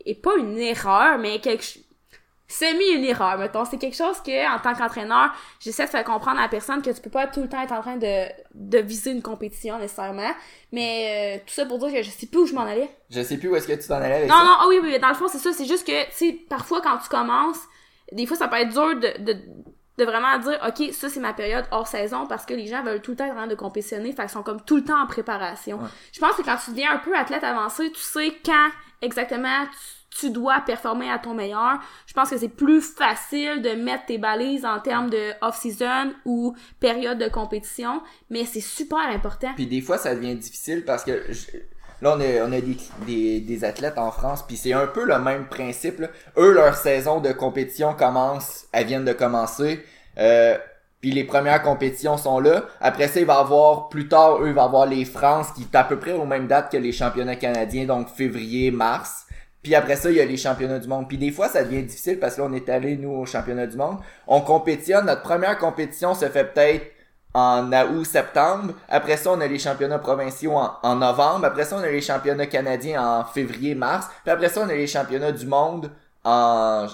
est 0.04 0.14
pas 0.22 0.36
une 0.36 0.58
erreur, 0.58 1.18
mais 1.18 1.40
quelque 1.40 1.64
semi 2.48 2.84
une 2.94 3.04
erreur, 3.04 3.38
mettons. 3.38 3.64
C'est 3.64 3.76
quelque 3.78 3.96
chose 3.96 4.20
que, 4.20 4.54
en 4.54 4.60
tant 4.60 4.74
qu'entraîneur, 4.74 5.32
j'essaie 5.58 5.84
de 5.84 5.90
faire 5.90 6.04
comprendre 6.04 6.38
à 6.38 6.42
la 6.42 6.48
personne 6.48 6.80
que 6.80 6.90
tu 6.90 7.00
peux 7.00 7.10
pas 7.10 7.26
tout 7.26 7.42
le 7.42 7.48
temps 7.48 7.60
être 7.60 7.72
en 7.72 7.80
train 7.80 7.96
de, 7.96 8.24
de 8.54 8.78
viser 8.78 9.10
une 9.10 9.22
compétition, 9.22 9.78
nécessairement. 9.78 10.30
Mais, 10.70 11.38
euh, 11.38 11.44
tout 11.44 11.52
ça 11.52 11.66
pour 11.66 11.78
dire 11.78 11.92
que 11.92 12.02
je 12.02 12.10
sais 12.10 12.26
plus 12.26 12.40
où 12.40 12.46
je 12.46 12.54
m'en 12.54 12.62
allais. 12.62 12.88
Je 13.10 13.20
sais 13.22 13.36
plus 13.36 13.48
où 13.48 13.56
est-ce 13.56 13.66
que 13.66 13.72
tu 13.72 13.88
t'en 13.88 13.96
allais 13.96 14.14
avec 14.14 14.28
Non, 14.28 14.36
ça. 14.36 14.44
non, 14.44 14.54
ah 14.60 14.64
oui, 14.68 14.78
oui, 14.80 14.90
mais 14.92 14.98
dans 15.00 15.08
le 15.08 15.14
fond, 15.14 15.26
c'est 15.28 15.38
ça. 15.38 15.52
C'est 15.52 15.66
juste 15.66 15.86
que, 15.86 16.04
tu 16.10 16.12
sais, 16.12 16.32
parfois, 16.48 16.80
quand 16.80 16.98
tu 16.98 17.08
commences, 17.08 17.58
des 18.12 18.26
fois, 18.26 18.36
ça 18.36 18.48
peut 18.48 18.56
être 18.56 18.70
dur 18.72 18.94
de, 19.00 19.22
de, 19.24 19.38
de 19.98 20.04
vraiment 20.04 20.38
dire, 20.38 20.58
OK, 20.66 20.92
ça, 20.92 21.08
c'est 21.08 21.20
ma 21.20 21.32
période 21.32 21.64
hors 21.70 21.86
saison 21.86 22.26
parce 22.26 22.44
que 22.46 22.54
les 22.54 22.66
gens 22.66 22.82
veulent 22.82 23.00
tout 23.02 23.12
le 23.12 23.16
temps 23.16 23.24
être 23.26 23.32
en 23.32 23.36
train 23.36 23.46
de 23.46 23.54
compétitionner. 23.54 24.12
Fait 24.12 24.22
qu'ils 24.22 24.30
sont 24.30 24.42
comme 24.42 24.60
tout 24.62 24.76
le 24.76 24.84
temps 24.84 25.00
en 25.02 25.06
préparation. 25.06 25.78
Ouais. 25.78 25.88
Je 26.12 26.20
pense 26.20 26.34
que 26.34 26.42
quand 26.42 26.56
tu 26.64 26.70
deviens 26.70 26.92
un 26.92 26.98
peu 26.98 27.16
athlète 27.16 27.44
avancé, 27.44 27.90
tu 27.92 28.00
sais 28.00 28.32
quand 28.44 28.68
exactement 29.02 29.64
tu, 30.10 30.18
tu 30.18 30.30
dois 30.30 30.60
performer 30.60 31.10
à 31.10 31.18
ton 31.18 31.34
meilleur. 31.34 31.78
Je 32.06 32.14
pense 32.14 32.30
que 32.30 32.38
c'est 32.38 32.48
plus 32.48 32.80
facile 32.80 33.60
de 33.60 33.70
mettre 33.70 34.06
tes 34.06 34.16
balises 34.18 34.64
en 34.64 34.80
termes 34.80 35.10
de 35.10 35.32
off-season 35.42 36.14
ou 36.24 36.54
période 36.80 37.18
de 37.18 37.28
compétition, 37.28 38.02
mais 38.30 38.44
c'est 38.46 38.60
super 38.62 38.98
important. 39.10 39.52
Puis 39.56 39.66
des 39.66 39.82
fois 39.82 39.98
ça 39.98 40.14
devient 40.14 40.34
difficile 40.36 40.84
parce 40.86 41.04
que 41.04 41.30
je- 41.32 41.58
là 42.02 42.14
on 42.16 42.20
a 42.20 42.46
on 42.46 42.52
a 42.52 42.60
des, 42.60 42.76
des, 43.06 43.40
des 43.40 43.64
athlètes 43.64 43.98
en 43.98 44.10
France 44.10 44.44
puis 44.46 44.56
c'est 44.56 44.72
un 44.72 44.86
peu 44.86 45.04
le 45.04 45.18
même 45.18 45.46
principe. 45.46 46.02
Eux 46.36 46.52
leur 46.52 46.74
saison 46.74 47.20
de 47.20 47.32
compétition 47.32 47.94
commence, 47.94 48.66
elles 48.72 48.86
viennent 48.86 49.04
de 49.04 49.12
commencer. 49.12 49.84
Euh, 50.18 50.56
puis 51.00 51.10
les 51.10 51.24
premières 51.24 51.62
compétitions 51.62 52.16
sont 52.16 52.40
là. 52.40 52.64
Après 52.80 53.08
ça, 53.08 53.20
il 53.20 53.26
va 53.26 53.38
avoir, 53.38 53.88
plus 53.88 54.08
tard, 54.08 54.42
eux, 54.42 54.48
il 54.48 54.54
va 54.54 54.64
avoir 54.64 54.86
les 54.86 55.04
France 55.04 55.52
qui 55.54 55.62
est 55.62 55.76
à 55.76 55.84
peu 55.84 55.98
près 55.98 56.12
aux 56.12 56.24
mêmes 56.24 56.46
dates 56.46 56.72
que 56.72 56.76
les 56.76 56.92
championnats 56.92 57.36
canadiens, 57.36 57.84
donc 57.84 58.08
février, 58.08 58.70
mars. 58.70 59.26
Puis 59.62 59.74
après 59.74 59.96
ça, 59.96 60.10
il 60.10 60.16
y 60.16 60.20
a 60.20 60.24
les 60.24 60.36
championnats 60.36 60.78
du 60.78 60.88
monde. 60.88 61.06
Puis 61.06 61.18
des 61.18 61.30
fois, 61.30 61.48
ça 61.48 61.62
devient 61.64 61.82
difficile 61.82 62.18
parce 62.18 62.36
que 62.36 62.40
on 62.40 62.52
est 62.52 62.68
allé, 62.68 62.96
nous, 62.96 63.10
au 63.10 63.26
championnat 63.26 63.66
du 63.66 63.76
monde. 63.76 63.98
On 64.26 64.40
compétitionne. 64.40 65.06
Notre 65.06 65.22
première 65.22 65.58
compétition 65.58 66.14
se 66.14 66.26
fait 66.26 66.44
peut-être 66.52 66.86
en 67.38 67.70
août, 67.92 68.04
septembre. 68.04 68.72
Après 68.88 69.16
ça, 69.18 69.30
on 69.30 69.40
a 69.40 69.46
les 69.46 69.58
championnats 69.58 69.98
provinciaux 69.98 70.52
en, 70.56 70.72
en 70.82 70.94
novembre. 70.96 71.44
Après 71.44 71.64
ça, 71.64 71.76
on 71.76 71.80
a 71.82 71.88
les 71.88 72.00
championnats 72.00 72.46
canadiens 72.46 73.02
en 73.06 73.24
février, 73.24 73.74
mars. 73.74 74.06
Puis 74.22 74.30
après 74.32 74.48
ça, 74.48 74.62
on 74.64 74.68
a 74.68 74.74
les 74.74 74.86
championnats 74.86 75.32
du 75.32 75.46
monde 75.46 75.90
en... 76.24 76.86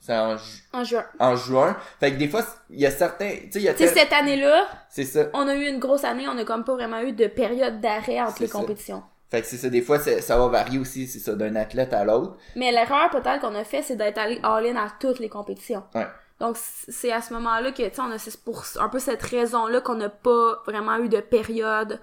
C'est 0.00 0.16
en, 0.18 0.36
ju- 0.36 0.62
En 0.74 0.84
juin. 0.84 1.04
en 1.18 1.34
juin. 1.36 1.76
Fait 1.98 2.12
que 2.12 2.16
des 2.18 2.28
fois, 2.28 2.42
il 2.68 2.80
y 2.80 2.84
a 2.86 2.90
certains... 2.90 3.30
Tu 3.30 3.52
sais, 3.52 3.58
il 3.60 3.62
y 3.62 3.68
a 3.68 3.72
Tu 3.74 3.86
sais, 3.86 3.92
tel- 3.94 4.02
cette 4.02 4.12
année-là, 4.12 4.66
C'est 4.90 5.04
ça. 5.04 5.26
on 5.32 5.48
a 5.48 5.54
eu 5.54 5.66
une 5.66 5.78
grosse 5.78 6.04
année, 6.04 6.26
on 6.28 6.36
a 6.36 6.44
comme 6.44 6.62
pas 6.64 6.74
vraiment 6.74 7.00
eu 7.00 7.12
de 7.12 7.26
période 7.26 7.80
d'arrêt 7.80 8.20
entre 8.20 8.42
les 8.42 8.48
ça. 8.48 8.58
compétitions. 8.58 9.02
Fait 9.30 9.40
que 9.40 9.46
c'est 9.46 9.56
ça. 9.56 9.68
Des 9.70 9.80
fois, 9.80 9.98
ça 9.98 10.36
va 10.36 10.48
varier 10.48 10.78
aussi, 10.78 11.06
c'est 11.06 11.20
ça, 11.20 11.34
d'un 11.34 11.56
athlète 11.56 11.94
à 11.94 12.04
l'autre. 12.04 12.36
Mais 12.54 12.70
l'erreur 12.70 13.08
peut-être 13.10 13.40
qu'on 13.40 13.54
a 13.54 13.64
fait, 13.64 13.80
c'est 13.82 13.96
d'être 13.96 14.18
allé 14.18 14.38
all-in 14.42 14.76
à 14.76 14.88
toutes 15.00 15.20
les 15.20 15.30
compétitions. 15.30 15.84
Ouais. 15.94 16.06
Donc 16.40 16.56
c'est 16.56 17.12
à 17.12 17.22
ce 17.22 17.32
moment-là 17.34 17.72
que, 17.72 17.82
tu 17.88 17.94
sais, 17.94 18.00
on 18.00 18.10
a 18.10 18.36
pour 18.44 18.64
un 18.80 18.88
peu 18.88 18.98
cette 18.98 19.22
raison-là 19.22 19.80
qu'on 19.80 19.94
n'a 19.94 20.08
pas 20.08 20.62
vraiment 20.66 20.96
eu 20.96 21.08
de 21.08 21.20
période 21.20 22.00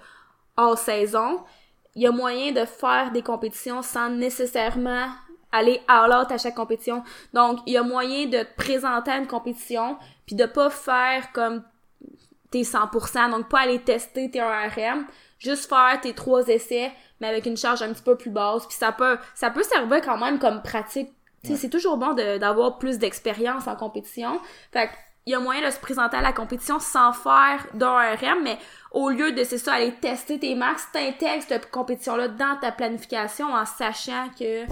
hors 0.56 0.78
saison. 0.78 1.44
Il 1.94 2.02
y 2.02 2.06
a 2.06 2.12
moyen 2.12 2.52
de 2.52 2.64
faire 2.64 3.12
des 3.12 3.22
compétitions 3.22 3.82
sans 3.82 4.08
nécessairement 4.08 5.08
aller 5.52 5.82
all 5.86 6.12
out 6.12 6.32
à 6.32 6.38
chaque 6.38 6.54
compétition. 6.54 7.04
Donc, 7.34 7.60
il 7.66 7.74
y 7.74 7.76
a 7.76 7.82
moyen 7.82 8.26
de 8.26 8.38
te 8.38 8.56
présenter 8.56 9.10
à 9.10 9.18
une 9.18 9.26
compétition 9.26 9.98
puis 10.26 10.34
de 10.34 10.46
pas 10.46 10.70
faire 10.70 11.30
comme 11.32 11.62
tes 12.50 12.62
100%, 12.62 13.30
donc 13.30 13.48
pas 13.48 13.60
aller 13.60 13.80
tester 13.80 14.30
tes 14.30 14.40
1RM, 14.40 15.04
juste 15.38 15.68
faire 15.68 16.00
tes 16.00 16.14
trois 16.14 16.46
essais, 16.48 16.92
mais 17.20 17.28
avec 17.28 17.46
une 17.46 17.56
charge 17.56 17.82
un 17.82 17.92
petit 17.92 18.02
peu 18.02 18.16
plus 18.16 18.30
basse, 18.30 18.66
puis 18.66 18.76
ça 18.76 18.92
peut, 18.92 19.18
ça 19.34 19.50
peut 19.50 19.62
servir 19.62 20.02
quand 20.02 20.18
même 20.18 20.38
comme 20.38 20.62
pratique. 20.62 21.12
C'est 21.44 21.68
toujours 21.70 21.96
bon 21.96 22.12
de- 22.14 22.38
d'avoir 22.38 22.78
plus 22.78 22.98
d'expérience 22.98 23.66
en 23.66 23.74
compétition. 23.74 24.40
Fait 24.72 24.86
que, 24.86 24.92
il 25.26 25.32
y 25.32 25.34
a 25.34 25.40
moyen 25.40 25.64
de 25.66 25.72
se 25.72 25.78
présenter 25.78 26.16
à 26.16 26.20
la 26.20 26.32
compétition 26.32 26.78
sans 26.80 27.12
faire 27.12 27.66
d'un 27.74 27.96
RM, 28.14 28.42
mais 28.42 28.58
au 28.90 29.08
lieu 29.10 29.32
de, 29.32 29.44
c'est 29.44 29.58
ça, 29.58 29.74
aller 29.74 29.92
tester 30.00 30.38
tes 30.38 30.54
max, 30.56 30.88
t'intègres 30.92 31.44
cette 31.46 31.70
compétition-là 31.70 32.28
dans 32.28 32.56
ta 32.60 32.72
planification 32.72 33.52
en 33.52 33.64
sachant 33.64 34.28
que 34.38 34.64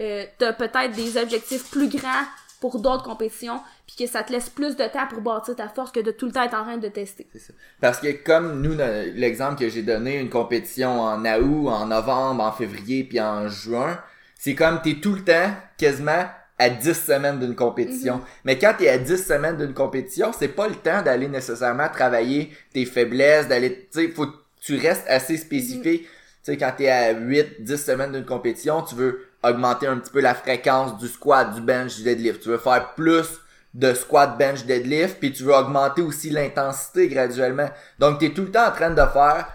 euh, 0.00 0.24
t'as 0.38 0.52
peut-être 0.52 0.92
des 0.92 1.16
objectifs 1.18 1.70
plus 1.70 1.88
grands 1.88 2.24
pour 2.60 2.80
d'autres 2.80 3.04
compétitions, 3.04 3.60
puis 3.86 3.96
que 4.04 4.10
ça 4.10 4.22
te 4.22 4.32
laisse 4.32 4.48
plus 4.50 4.76
de 4.76 4.84
temps 4.84 5.06
pour 5.08 5.20
bâtir 5.20 5.54
ta 5.56 5.68
force 5.68 5.92
que 5.92 6.00
de 6.00 6.10
tout 6.10 6.26
le 6.26 6.32
temps 6.32 6.42
être 6.42 6.54
en 6.58 6.62
train 6.64 6.76
de 6.78 6.88
tester. 6.88 7.26
C'est 7.32 7.38
ça. 7.38 7.52
Parce 7.80 8.00
que 8.00 8.10
comme 8.24 8.60
nous, 8.62 8.72
le- 8.74 9.12
l'exemple 9.14 9.58
que 9.60 9.68
j'ai 9.68 9.82
donné, 9.82 10.18
une 10.18 10.28
compétition 10.30 11.00
en 11.00 11.24
août, 11.24 11.68
en 11.68 11.86
novembre, 11.86 12.42
en 12.42 12.52
février, 12.52 13.04
puis 13.04 13.20
en 13.20 13.48
juin, 13.48 13.98
c'est 14.38 14.54
comme 14.54 14.80
t'es 14.80 14.94
tout 14.94 15.14
le 15.14 15.24
temps 15.24 15.52
quasiment 15.76 16.24
à 16.58 16.70
10 16.70 16.94
semaines 16.94 17.38
d'une 17.38 17.54
compétition. 17.54 18.20
Mais 18.44 18.58
quand 18.58 18.74
t'es 18.78 18.88
à 18.88 18.98
10 18.98 19.26
semaines 19.26 19.56
d'une 19.56 19.74
compétition, 19.74 20.32
c'est 20.36 20.48
pas 20.48 20.68
le 20.68 20.74
temps 20.74 21.02
d'aller 21.02 21.28
nécessairement 21.28 21.88
travailler 21.88 22.52
tes 22.72 22.84
faiblesses, 22.84 23.46
d'aller, 23.48 23.88
tu 23.92 24.00
sais, 24.00 24.08
faut 24.08 24.26
tu 24.60 24.76
restes 24.76 25.06
assez 25.08 25.36
spécifique. 25.36 26.02
Tu 26.02 26.08
sais, 26.42 26.56
quand 26.56 26.72
t'es 26.76 26.88
à 26.88 27.12
8, 27.12 27.62
10 27.62 27.76
semaines 27.76 28.12
d'une 28.12 28.24
compétition, 28.24 28.82
tu 28.82 28.94
veux 28.94 29.26
augmenter 29.42 29.86
un 29.86 29.98
petit 29.98 30.10
peu 30.10 30.20
la 30.20 30.34
fréquence 30.34 30.98
du 30.98 31.08
squat, 31.08 31.54
du 31.54 31.60
bench, 31.60 31.96
du 31.96 32.02
deadlift. 32.02 32.42
Tu 32.42 32.48
veux 32.48 32.58
faire 32.58 32.94
plus 32.94 33.40
de 33.74 33.94
squat, 33.94 34.36
bench, 34.38 34.64
deadlift, 34.64 35.18
puis 35.20 35.32
tu 35.32 35.44
veux 35.44 35.54
augmenter 35.54 36.02
aussi 36.02 36.30
l'intensité 36.30 37.08
graduellement. 37.08 37.68
Donc, 37.98 38.18
tu 38.18 38.26
es 38.26 38.30
tout 38.30 38.42
le 38.42 38.50
temps 38.50 38.66
en 38.66 38.72
train 38.72 38.90
de 38.90 38.96
faire 38.96 39.48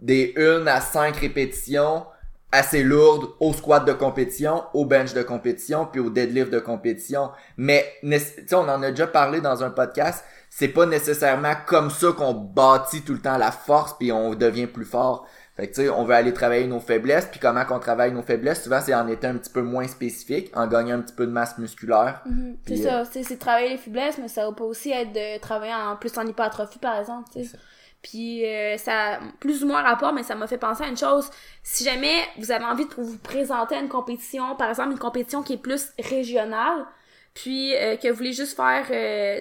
des 0.00 0.34
1 0.36 0.66
à 0.66 0.80
5 0.80 1.16
répétitions 1.16 2.04
assez 2.52 2.82
lourdes 2.82 3.30
au 3.38 3.52
squat 3.52 3.84
de 3.84 3.92
compétition, 3.92 4.64
au 4.74 4.84
bench 4.84 5.14
de 5.14 5.22
compétition, 5.22 5.86
puis 5.86 6.00
au 6.00 6.10
deadlift 6.10 6.50
de 6.50 6.58
compétition. 6.58 7.30
Mais, 7.56 7.86
tu 8.02 8.18
sais, 8.18 8.54
on 8.54 8.68
en 8.68 8.82
a 8.82 8.90
déjà 8.90 9.06
parlé 9.06 9.40
dans 9.40 9.62
un 9.62 9.70
podcast, 9.70 10.24
c'est 10.48 10.68
pas 10.68 10.86
nécessairement 10.86 11.54
comme 11.66 11.90
ça 11.90 12.08
qu'on 12.12 12.34
bâtit 12.34 13.02
tout 13.02 13.12
le 13.12 13.20
temps 13.20 13.38
la 13.38 13.52
force, 13.52 13.94
puis 13.98 14.10
on 14.10 14.34
devient 14.34 14.66
plus 14.66 14.84
fort. 14.84 15.26
Fait 15.56 15.68
que 15.68 15.74
tu 15.74 15.82
sais, 15.82 15.90
on 15.90 16.04
veut 16.04 16.14
aller 16.14 16.32
travailler 16.32 16.66
nos 16.66 16.80
faiblesses, 16.80 17.26
puis 17.26 17.38
comment 17.38 17.64
qu'on 17.64 17.78
travaille 17.78 18.12
nos 18.12 18.22
faiblesses, 18.22 18.64
souvent 18.64 18.80
c'est 18.80 18.94
en 18.94 19.06
étant 19.06 19.28
un 19.28 19.36
petit 19.36 19.52
peu 19.52 19.62
moins 19.62 19.86
spécifique, 19.86 20.50
en 20.56 20.66
gagnant 20.66 20.96
un 20.96 21.02
petit 21.02 21.14
peu 21.14 21.26
de 21.26 21.32
masse 21.32 21.58
musculaire. 21.58 22.22
C'est 22.24 22.58
Puis, 22.64 22.78
ça, 22.78 23.04
c'est 23.04 23.38
travailler 23.38 23.70
les 23.70 23.76
faiblesses, 23.76 24.18
mais 24.18 24.28
ça 24.28 24.50
peut 24.56 24.64
aussi 24.64 24.90
être 24.90 25.12
de 25.12 25.38
travailler 25.38 25.74
en 25.74 25.96
plus 25.96 26.16
en 26.18 26.26
hypertrophie, 26.26 26.78
par 26.78 26.98
exemple, 26.98 27.28
tu 27.32 27.44
sais. 27.44 27.58
Puis 28.02 28.46
euh, 28.46 28.78
ça 28.78 29.20
plus 29.40 29.62
ou 29.62 29.66
moins 29.66 29.82
rapport, 29.82 30.12
mais 30.12 30.22
ça 30.22 30.34
m'a 30.34 30.46
fait 30.46 30.58
penser 30.58 30.84
à 30.84 30.88
une 30.88 30.96
chose. 30.96 31.28
Si 31.62 31.84
jamais 31.84 32.26
vous 32.38 32.50
avez 32.50 32.64
envie 32.64 32.86
de 32.86 32.94
vous 32.94 33.18
présenter 33.18 33.74
à 33.74 33.80
une 33.80 33.88
compétition, 33.88 34.56
par 34.56 34.70
exemple 34.70 34.92
une 34.92 34.98
compétition 34.98 35.42
qui 35.42 35.54
est 35.54 35.62
plus 35.62 35.92
régionale, 35.98 36.86
puis 37.34 37.76
euh, 37.76 37.96
que 37.96 38.08
vous 38.08 38.16
voulez 38.16 38.32
juste 38.32 38.56
faire 38.56 38.86
euh, 38.90 39.40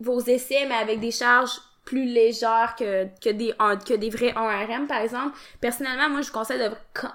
vos 0.00 0.20
essais, 0.20 0.64
mais 0.68 0.74
avec 0.74 1.00
des 1.00 1.10
charges 1.10 1.60
plus 1.84 2.04
légères 2.04 2.74
que, 2.76 3.04
que, 3.22 3.30
des, 3.30 3.54
que 3.86 3.94
des 3.94 4.10
vrais 4.10 4.32
1RM, 4.32 4.86
par 4.88 5.00
exemple. 5.00 5.38
Personnellement, 5.60 6.08
moi, 6.08 6.20
je 6.20 6.26
vous 6.26 6.32
conseille 6.32 6.58
de, 6.58 6.70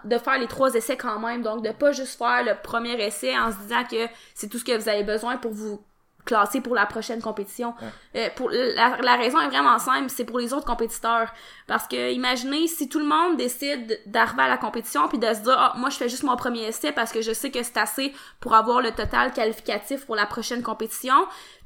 de 0.06 0.18
faire 0.18 0.40
les 0.40 0.48
trois 0.48 0.74
essais 0.74 0.96
quand 0.96 1.20
même. 1.20 1.42
Donc, 1.42 1.62
de 1.62 1.72
pas 1.72 1.92
juste 1.92 2.18
faire 2.18 2.44
le 2.46 2.54
premier 2.64 2.94
essai 3.06 3.38
en 3.38 3.52
se 3.52 3.58
disant 3.58 3.84
que 3.84 4.08
c'est 4.34 4.48
tout 4.48 4.58
ce 4.58 4.64
que 4.64 4.78
vous 4.78 4.88
avez 4.88 5.04
besoin 5.04 5.36
pour 5.36 5.52
vous 5.52 5.84
classer 6.26 6.62
pour 6.62 6.76
la 6.76 6.86
prochaine 6.86 7.22
compétition. 7.22 7.74
Euh, 8.16 8.28
pour 8.36 8.50
la, 8.50 8.98
la 9.02 9.16
raison 9.16 9.40
est 9.40 9.48
vraiment 9.48 9.80
simple, 9.80 10.10
c'est 10.10 10.26
pour 10.26 10.40
les 10.40 10.54
autres 10.54 10.66
compétiteurs. 10.66 11.32
Parce 11.68 11.88
que 11.88 12.12
imaginez 12.12 12.68
si 12.68 12.90
tout 12.90 13.00
le 13.00 13.06
monde 13.06 13.38
décide 13.38 14.00
d'arriver 14.06 14.44
à 14.44 14.50
la 14.50 14.58
compétition 14.58 15.08
puis 15.08 15.18
de 15.18 15.34
se 15.34 15.40
dire 15.40 15.56
ah 15.58 15.74
moi 15.78 15.90
je 15.90 15.98
fais 15.98 16.10
juste 16.10 16.24
mon 16.24 16.36
premier 16.36 16.64
essai 16.68 16.92
parce 16.92 17.12
que 17.12 17.22
je 17.22 17.32
sais 17.32 17.50
que 17.52 17.64
c'est 17.64 17.78
assez 17.78 18.14
pour 18.40 18.54
avoir 18.54 18.82
le 18.82 18.92
total 18.92 19.32
qualificatif 19.34 20.06
pour 20.06 20.16
la 20.16 20.26
prochaine 20.26 20.64
compétition. 20.64 21.16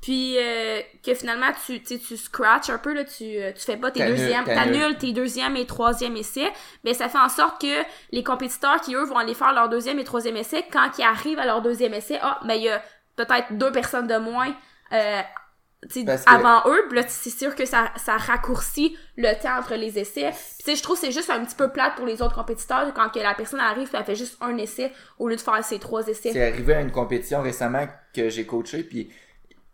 Puis 0.01 0.37
euh, 0.37 0.81
que 1.03 1.15
finalement 1.15 1.47
tu 1.65 1.81
tu 1.81 1.97
sais, 1.97 1.99
tu 1.99 2.17
scratch 2.17 2.69
un 2.69 2.77
peu 2.77 2.93
là, 2.93 3.03
tu 3.03 3.23
euh, 3.23 3.51
tu 3.53 3.61
fais 3.61 3.77
pas 3.77 3.89
tes 3.89 4.05
deuxièmes, 4.05 4.45
t'annules. 4.45 4.97
tes 4.97 5.13
deuxième 5.13 5.55
et 5.57 5.65
troisième 5.65 6.15
essais, 6.15 6.51
ben 6.83 6.93
ça 6.93 7.09
fait 7.09 7.17
en 7.17 7.29
sorte 7.29 7.59
que 7.61 7.83
les 8.11 8.23
compétiteurs 8.23 8.81
qui 8.81 8.93
eux 8.93 9.05
vont 9.05 9.17
aller 9.17 9.33
faire 9.33 9.53
leur 9.53 9.69
deuxième 9.69 9.97
et 9.97 10.03
troisième 10.03 10.37
essai 10.37 10.63
quand 10.71 10.89
ils 10.99 11.03
arrivent 11.03 11.39
à 11.39 11.45
leur 11.45 11.61
deuxième 11.61 11.93
essai, 11.93 12.19
ah 12.21 12.39
ben 12.43 12.53
il 12.53 12.63
y 12.63 12.69
a 12.69 12.81
peut-être 13.15 13.53
deux 13.57 13.71
personnes 13.71 14.07
de 14.07 14.17
moins 14.17 14.53
euh, 14.93 15.21
que- 16.05 16.05
avant 16.35 16.61
eux, 16.67 16.85
puis 16.89 16.97
là 16.99 17.05
c'est 17.07 17.29
sûr 17.29 17.55
que 17.55 17.65
ça, 17.65 17.91
ça 17.97 18.17
raccourcit 18.17 18.97
le 19.17 19.33
temps 19.41 19.57
entre 19.59 19.75
les 19.75 19.99
essais. 19.99 20.31
Puis 20.65 20.75
je 20.75 20.81
trouve 20.83 20.99
que 20.99 21.05
c'est 21.05 21.11
juste 21.11 21.29
un 21.29 21.43
petit 21.45 21.55
peu 21.55 21.69
plate 21.71 21.95
pour 21.95 22.05
les 22.05 22.21
autres 22.21 22.35
compétiteurs 22.35 22.91
quand 22.95 23.09
que 23.09 23.19
la 23.19 23.33
personne 23.35 23.59
arrive 23.59 23.89
elle 23.93 24.03
fait 24.03 24.15
juste 24.15 24.37
un 24.41 24.57
essai 24.57 24.91
au 25.19 25.27
lieu 25.27 25.35
de 25.35 25.41
faire 25.41 25.63
ses 25.63 25.77
trois 25.79 26.07
essais. 26.07 26.31
C'est 26.33 26.47
arrivé 26.47 26.73
à 26.73 26.81
une 26.81 26.91
compétition 26.91 27.41
récemment 27.41 27.87
que 28.15 28.29
j'ai 28.29 28.45
coaché, 28.45 28.83
puis 28.83 29.09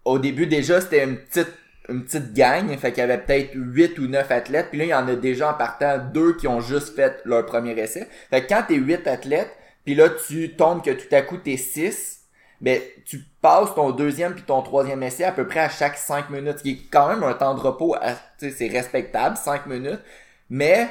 au 0.03 0.19
début 0.19 0.47
déjà 0.47 0.81
c'était 0.81 1.03
une 1.03 1.17
petite 1.17 1.49
une 1.89 2.05
petite 2.05 2.33
gang, 2.33 2.77
fait 2.77 2.91
qu'il 2.91 2.99
y 2.99 3.03
avait 3.03 3.17
peut-être 3.17 3.51
8 3.53 3.97
ou 3.99 4.07
9 4.07 4.29
athlètes, 4.31 4.67
puis 4.69 4.77
là 4.79 4.85
il 4.85 4.89
y 4.89 4.93
en 4.93 5.07
a 5.07 5.15
déjà 5.15 5.51
en 5.51 5.53
partant 5.55 5.97
deux 5.97 6.35
qui 6.37 6.47
ont 6.47 6.61
juste 6.61 6.95
fait 6.95 7.19
leur 7.25 7.45
premier 7.45 7.71
essai. 7.79 8.07
Fait 8.29 8.43
que 8.43 8.47
quand 8.49 8.63
t'es 8.67 8.75
8 8.75 9.07
athlètes, 9.07 9.51
puis 9.83 9.95
là 9.95 10.09
tu 10.09 10.55
tombes 10.55 10.83
que 10.83 10.91
tout 10.91 11.13
à 11.13 11.21
coup 11.21 11.37
t'es 11.37 11.57
6, 11.57 12.20
ben 12.61 12.79
tu 13.05 13.25
passes 13.41 13.73
ton 13.75 13.91
deuxième 13.91 14.33
puis 14.33 14.43
ton 14.43 14.61
troisième 14.61 15.03
essai 15.03 15.23
à 15.23 15.31
peu 15.31 15.47
près 15.47 15.61
à 15.61 15.69
chaque 15.69 15.97
5 15.97 16.29
minutes, 16.29 16.59
ce 16.59 16.63
qui 16.63 16.71
est 16.71 16.89
quand 16.91 17.09
même 17.09 17.23
un 17.23 17.33
temps 17.33 17.55
de 17.55 17.59
repos, 17.59 17.95
c'est 18.37 18.67
respectable, 18.67 19.35
5 19.35 19.65
minutes, 19.65 20.01
mais 20.49 20.89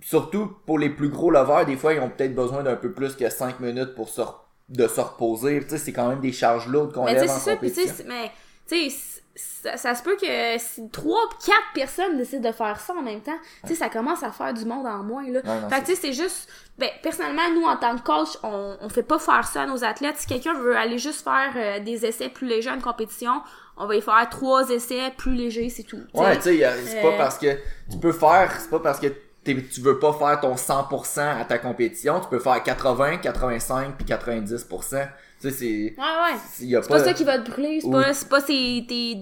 surtout 0.00 0.56
pour 0.64 0.78
les 0.78 0.90
plus 0.90 1.08
gros 1.08 1.30
lovers, 1.30 1.66
des 1.66 1.76
fois 1.76 1.92
ils 1.94 2.00
ont 2.00 2.08
peut-être 2.08 2.34
besoin 2.34 2.62
d'un 2.62 2.76
peu 2.76 2.92
plus 2.92 3.14
que 3.14 3.28
5 3.28 3.60
minutes 3.60 3.94
pour 3.94 4.08
se 4.08 4.22
de 4.68 4.86
se 4.88 5.00
reposer. 5.00 5.60
Tu 5.62 5.70
sais, 5.70 5.78
c'est 5.78 5.92
quand 5.92 6.08
même 6.08 6.20
des 6.20 6.32
charges 6.32 6.66
lourdes 6.66 6.92
qu'on 6.92 7.04
lève 7.04 7.30
en 7.30 7.38
compétition. 7.38 8.04
mais 8.06 8.30
tu 8.66 8.90
sais, 8.90 9.11
ça, 9.34 9.76
ça 9.78 9.94
se 9.94 10.02
peut 10.02 10.16
que 10.20 10.58
si 10.58 10.88
trois, 10.90 11.20
quatre 11.44 11.72
personnes 11.74 12.18
décident 12.18 12.48
de 12.50 12.54
faire 12.54 12.78
ça 12.78 12.92
en 12.92 13.02
même 13.02 13.20
temps, 13.22 13.38
tu 13.62 13.70
sais, 13.70 13.74
ça 13.74 13.88
commence 13.88 14.22
à 14.22 14.30
faire 14.30 14.52
du 14.52 14.64
monde 14.66 14.86
en 14.86 15.02
moins, 15.02 15.22
là. 15.24 15.40
Ouais, 15.44 15.60
non, 15.62 15.68
fait 15.70 15.80
que 15.80 15.86
tu 15.86 15.94
sais, 15.94 16.00
c'est 16.00 16.12
juste, 16.12 16.50
ben, 16.78 16.90
personnellement, 17.02 17.50
nous, 17.54 17.64
en 17.64 17.76
tant 17.76 17.96
que 17.96 18.02
coach, 18.02 18.28
on, 18.42 18.76
on 18.80 18.88
fait 18.90 19.02
pas 19.02 19.18
faire 19.18 19.46
ça 19.46 19.62
à 19.62 19.66
nos 19.66 19.84
athlètes. 19.84 20.16
Si 20.18 20.26
quelqu'un 20.26 20.52
veut 20.54 20.76
aller 20.76 20.98
juste 20.98 21.24
faire 21.24 21.52
euh, 21.56 21.80
des 21.80 22.04
essais 22.04 22.28
plus 22.28 22.46
légers 22.46 22.70
en 22.70 22.80
compétition, 22.80 23.40
on 23.78 23.86
va 23.86 23.96
y 23.96 24.02
faire 24.02 24.28
trois 24.30 24.68
essais 24.68 25.10
plus 25.16 25.34
légers, 25.34 25.70
c'est 25.70 25.84
tout. 25.84 25.96
tu 25.96 26.18
sais. 26.18 26.20
Ouais, 26.20 26.36
tu 26.36 26.42
sais, 26.42 26.70
c'est 26.84 26.98
Euh, 26.98 27.10
pas 27.10 27.16
parce 27.16 27.38
que 27.38 27.54
tu 27.90 27.96
peux 27.98 28.12
faire, 28.12 28.52
c'est 28.60 28.68
pas 28.70 28.80
parce 28.80 29.00
que 29.00 29.06
tu 29.44 29.80
veux 29.80 29.98
pas 29.98 30.12
faire 30.12 30.40
ton 30.40 30.54
100% 30.56 31.40
à 31.40 31.44
ta 31.46 31.58
compétition, 31.58 32.20
tu 32.20 32.28
peux 32.28 32.38
faire 32.38 32.62
80, 32.62 33.16
85 33.16 33.96
puis 33.96 34.04
90%. 34.04 35.08
Tu 35.42 35.50
sais, 35.50 35.56
c'est 35.56 35.64
Ouais, 35.66 36.32
ouais. 36.32 36.38
c'est- 36.50 36.64
y 36.66 36.76
a 36.76 36.82
C'est 36.82 36.88
pas 36.88 37.02
ça 37.04 37.12
qui 37.12 37.24
va 37.24 37.38
te 37.38 37.50
brûler, 37.50 37.80
c'est 37.80 37.86
Ou- 37.88 37.90
pas, 37.90 38.14
c'est 38.14 38.28
pas 38.28 38.40
ces- 38.40 38.84
tes, 38.88 39.16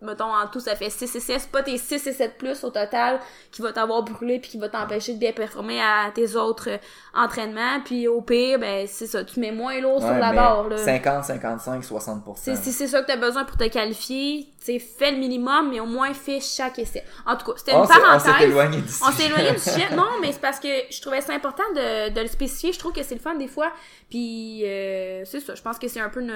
mettons, 0.00 0.24
en 0.32 0.46
tout, 0.48 0.60
ça 0.60 0.76
fait 0.76 0.90
6 0.90 1.14
essais, 1.16 1.38
c'est 1.38 1.50
pas 1.50 1.62
tes 1.62 1.78
6 1.78 2.06
et 2.06 2.12
7 2.12 2.36
plus 2.38 2.62
au 2.62 2.70
total 2.70 3.18
qui 3.50 3.62
va 3.62 3.72
t'avoir 3.72 4.02
brûlé 4.02 4.38
puis 4.38 4.50
qui 4.50 4.58
va 4.58 4.68
t'empêcher 4.68 5.14
de 5.14 5.18
bien 5.18 5.32
performer 5.32 5.80
à 5.80 6.10
tes 6.14 6.36
autres 6.36 6.68
euh, 6.70 6.76
entraînements, 7.14 7.80
puis 7.84 8.06
au 8.08 8.20
pire, 8.20 8.58
ben, 8.58 8.86
c'est 8.86 9.06
ça, 9.06 9.24
tu 9.24 9.40
mets 9.40 9.52
moins 9.52 9.80
lourd 9.80 10.00
sur 10.00 10.10
Ouais, 10.10 10.18
la 10.20 10.30
mais 10.30 10.36
barre, 10.36 10.68
là. 10.68 10.76
50, 10.78 11.24
55, 11.24 11.82
60%. 11.82 12.34
C'est, 12.36 12.56
si 12.56 12.72
c'est 12.72 12.86
ça 12.86 13.02
que 13.02 13.06
t'as 13.06 13.16
besoin 13.16 13.44
pour 13.44 13.56
te 13.56 13.64
qualifier, 13.68 14.48
sais, 14.64 14.78
fais 14.78 15.10
le 15.12 15.18
minimum, 15.18 15.70
mais 15.70 15.80
au 15.80 15.86
moins 15.86 16.12
fais 16.14 16.40
chaque 16.40 16.78
essai. 16.78 17.02
En 17.26 17.36
tout 17.36 17.46
cas, 17.46 17.52
c'était 17.56 17.72
une 17.72 17.78
on 17.78 17.86
s'est- 17.86 17.92
on 17.94 18.18
s'est 18.18 18.24
parenthèse. 18.26 18.48
éloigné 18.48 18.76
du 18.78 18.84
On 19.02 19.10
sujet. 19.10 19.12
s'est 19.22 19.26
éloigné 19.28 19.50
du 19.52 19.58
sujet. 19.58 19.88
Non, 19.96 20.08
mais 20.20 20.32
c'est 20.32 20.40
parce 20.40 20.60
que 20.60 20.68
je 20.90 21.00
trouvais 21.00 21.20
ça 21.20 21.32
important 21.34 21.62
de, 21.74 22.10
de 22.12 22.20
le 22.20 22.26
spécifier. 22.28 22.72
Je 22.72 22.78
trouve 22.78 22.92
que 22.92 23.02
c'est 23.02 23.14
le 23.14 23.20
fun 23.20 23.34
des 23.34 23.48
fois. 23.48 23.70
Puis 24.10 24.62
euh, 24.64 25.24
c'est 25.24 25.40
ça. 25.40 25.54
Je 25.54 25.62
pense 25.62 25.78
que 25.78 25.88
c'est 25.88 26.00
un 26.00 26.08
peu 26.08 26.20
une, 26.20 26.34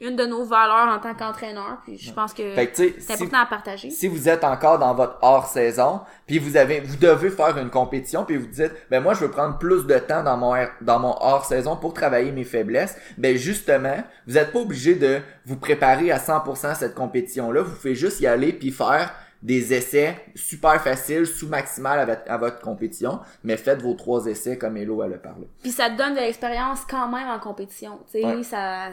une, 0.00 0.08
une 0.10 0.16
de 0.16 0.24
nos 0.26 0.44
valeurs 0.44 0.88
en 0.88 0.98
tant 0.98 1.14
qu'entraîneur. 1.14 1.78
Puis 1.84 1.98
je 1.98 2.12
pense 2.12 2.32
que 2.32 2.42
c'est 2.72 3.00
si- 3.00 3.12
important 3.12 3.38
à 3.42 3.46
partager. 3.46 3.90
si 3.90 4.08
vous 4.08 4.28
êtes 4.28 4.44
encore 4.44 4.78
dans 4.78 4.94
votre 4.94 5.18
hors 5.22 5.46
saison, 5.46 6.00
puis 6.26 6.38
vous 6.38 6.56
avez, 6.56 6.80
vous 6.80 6.96
devez 6.96 7.30
faire 7.30 7.56
une 7.58 7.70
compétition, 7.70 8.24
puis 8.24 8.36
vous 8.36 8.46
dites, 8.46 8.72
ben 8.90 9.00
moi 9.02 9.14
je 9.14 9.20
veux 9.20 9.30
prendre 9.30 9.58
plus 9.58 9.86
de 9.86 9.98
temps 9.98 10.22
dans 10.22 10.36
mon 10.36 10.54
dans 10.80 10.98
mon 10.98 11.14
hors 11.20 11.44
saison 11.44 11.76
pour 11.76 11.92
travailler 11.94 12.32
mes 12.32 12.44
faiblesses, 12.44 12.96
ben 13.18 13.36
justement, 13.36 13.96
vous 14.26 14.34
n'êtes 14.34 14.52
pas 14.52 14.58
obligé 14.60 14.94
de 14.94 15.20
vous 15.46 15.56
préparer 15.56 16.10
à 16.10 16.18
100% 16.18 16.68
à 16.68 16.74
cette 16.74 16.94
compétition 16.94 17.50
là, 17.60 17.68
vous 17.68 17.74
pouvez 17.76 17.94
juste 17.94 18.20
y 18.20 18.26
aller 18.26 18.52
puis 18.52 18.70
faire 18.70 19.12
des 19.42 19.72
essais 19.72 20.16
super 20.34 20.82
faciles, 20.82 21.26
sous 21.26 21.48
maximal 21.48 21.98
à 21.98 22.04
votre, 22.04 22.30
à 22.30 22.36
votre 22.36 22.60
compétition, 22.60 23.20
mais 23.42 23.56
faites 23.56 23.80
vos 23.80 23.94
trois 23.94 24.26
essais 24.26 24.58
comme 24.58 24.76
Hello 24.76 25.02
elle 25.02 25.14
a 25.14 25.18
parlé. 25.18 25.48
Puis 25.62 25.72
ça 25.72 25.88
te 25.88 25.96
donne 25.96 26.14
de 26.14 26.20
l'expérience 26.20 26.80
quand 26.88 27.08
même 27.08 27.28
en 27.28 27.38
compétition. 27.38 28.00
Tu 28.10 28.20
sais, 28.20 28.26
Ouais. 28.26 28.42
ça 28.42 28.90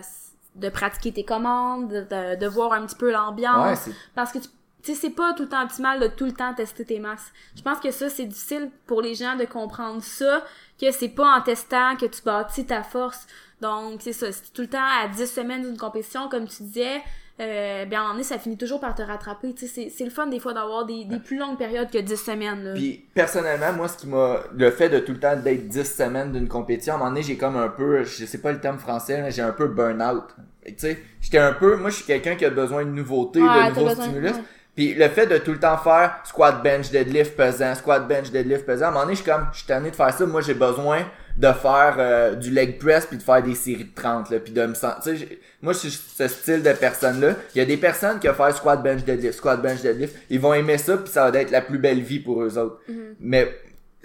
de 0.58 0.70
pratiquer 0.70 1.12
tes 1.12 1.24
commandes, 1.24 1.90
de, 1.90 2.48
voir 2.48 2.74
un 2.74 2.86
petit 2.86 2.96
peu 2.96 3.12
l'ambiance. 3.12 3.70
Ouais, 3.70 3.76
c'est 3.76 3.92
Parce 4.16 4.32
que 4.32 4.40
tu 4.40 4.48
sais, 4.82 4.96
c'est 4.96 5.10
pas 5.10 5.34
tout 5.34 5.44
le 5.44 5.50
temps 5.50 5.64
optimal 5.64 6.00
de 6.00 6.08
tout 6.08 6.26
le 6.26 6.32
temps 6.32 6.54
tester 6.54 6.86
tes 6.86 7.00
masses. 7.00 7.32
Je 7.56 7.62
pense 7.62 7.80
que 7.80 7.92
ça, 7.92 8.10
c'est 8.10 8.26
difficile 8.26 8.72
pour 8.86 9.02
les 9.02 9.16
gens 9.16 9.36
de 9.36 9.46
comprendre 9.46 10.02
ça, 10.02 10.44
que 10.80 10.92
c'est 10.92 11.10
pas 11.10 11.38
en 11.38 11.42
testant 11.42 11.96
que 11.96 12.06
tu 12.06 12.22
bâtis 12.24 12.66
ta 12.66 12.84
force. 12.84 13.28
Donc, 13.62 14.02
c'est 14.02 14.14
ça. 14.14 14.28
T'es 14.28 14.50
tout 14.54 14.62
le 14.62 14.70
temps 14.70 14.88
à 15.04 15.08
10 15.08 15.26
semaines 15.28 15.64
d'une 15.64 15.78
compétition, 15.78 16.30
comme 16.30 16.48
tu 16.48 16.64
disais, 16.64 17.02
euh, 17.40 17.86
bien, 17.86 18.00
moment 18.02 18.14
donné, 18.14 18.24
ça 18.24 18.40
finit 18.40 18.58
toujours 18.58 18.80
par 18.80 18.96
te 18.96 19.02
rattraper. 19.04 19.54
Tu 19.54 19.68
sais, 19.68 19.74
c'est- 19.74 19.90
c'est 19.96 20.04
le 20.04 20.10
fun, 20.10 20.28
des 20.28 20.40
fois, 20.40 20.54
d'avoir 20.54 20.86
des, 20.86 21.06
des 21.06 21.20
plus 21.20 21.38
longues 21.38 21.58
périodes 21.58 21.90
que 21.92 21.98
10 22.00 22.16
semaines, 22.18 22.64
là. 22.64 22.74
Puis 22.74 23.06
personnellement, 23.14 23.74
moi, 23.74 23.88
ce 23.88 23.98
qui 23.98 24.08
m'a. 24.08 24.38
Le 24.56 24.72
fait 24.72 24.90
de 24.90 25.00
tout 25.00 25.12
le 25.14 25.20
temps 25.20 25.36
d'être 25.36 25.68
10 25.68 25.84
semaines 25.86 26.32
d'une 26.32 26.48
compétition, 26.48 26.94
à 26.94 26.96
un 26.96 27.00
moment 27.00 27.12
donné, 27.12 27.22
j'ai 27.24 27.38
comme 27.38 27.56
un 27.58 27.70
peu. 27.70 28.04
Je 28.04 28.26
sais 28.26 28.40
pas 28.40 28.52
le 28.52 28.60
terme 28.60 28.80
français, 28.80 29.22
là, 29.22 29.30
j'ai 29.30 29.42
un 29.44 29.52
peu 29.52 29.68
burn-out. 29.68 30.24
Tu 30.66 30.74
sais, 30.78 31.00
j'étais 31.22 31.38
un 31.38 31.54
peu. 31.54 31.76
Moi, 31.78 31.90
je 31.92 31.98
suis 31.98 32.06
quelqu'un 32.06 32.36
qui 32.36 32.46
a 32.46 32.50
besoin 32.50 32.84
de 32.84 32.90
nouveautés, 32.90 33.42
Ouais, 33.42 33.72
de 33.72 33.80
nouveaux 33.80 33.94
stimulus. 34.02 34.32
ouais. 34.32 34.42
Puis 34.76 34.94
le 34.94 35.08
fait 35.10 35.26
de 35.26 35.38
tout 35.40 35.52
le 35.52 35.60
temps 35.60 35.78
faire 35.78 36.20
squat 36.24 36.62
bench 36.64 36.92
deadlift 36.92 37.36
pesant, 37.36 37.74
squat 37.74 38.08
bench 38.08 38.30
deadlift 38.32 38.64
pesant, 38.66 38.86
à 38.86 38.88
un 38.90 38.92
moment 38.92 39.04
donné, 39.06 39.16
je 39.16 39.22
suis 39.24 39.32
comme, 39.32 39.48
je 39.52 39.58
suis 39.58 39.68
tanné 39.68 39.90
de 39.90 39.96
faire 39.96 40.14
ça. 40.14 40.26
Moi, 40.28 40.42
j'ai 40.42 40.54
besoin 40.54 41.00
de 41.38 41.52
faire 41.52 41.96
euh, 42.00 42.36
du 42.36 42.50
leg 42.50 42.80
press 42.80 43.06
puis 43.06 43.18
de 43.18 43.24
faire 43.24 43.44
des 43.44 43.54
séries 43.54 43.86
de 43.86 43.94
30 43.94 44.32
là, 44.32 44.40
puis 44.40 44.54
de 44.54 44.66
me 44.66 44.74
sentir. 44.74 45.14
Moi, 45.62 45.74
je 45.74 45.80
suis 45.80 45.92
ce 45.92 46.28
style 46.28 46.64
de 46.64 46.74
personne 46.74 47.22
là. 47.22 47.36
Il 47.54 47.60
y 47.60 47.62
a 47.62 47.66
des 47.66 47.78
personnes 47.78 48.20
qui 48.20 48.28
vont 48.28 48.34
faire 48.34 48.56
squat 48.56 48.82
bench 48.82 49.04
deadlift, 49.04 49.36
squat 49.36 49.62
bench 49.62 49.82
deadlift, 49.82 50.16
ils 50.30 50.40
vont 50.40 50.54
aimer 50.54 50.78
ça 50.78 50.98
puis 50.98 51.12
ça 51.12 51.30
va 51.30 51.40
être 51.40 51.52
la 51.52 51.62
plus 51.62 51.78
belle 51.78 52.02
vie 52.02 52.20
pour 52.20 52.44
eux 52.44 52.58
autres. 52.58 52.82
Mais 53.20 53.48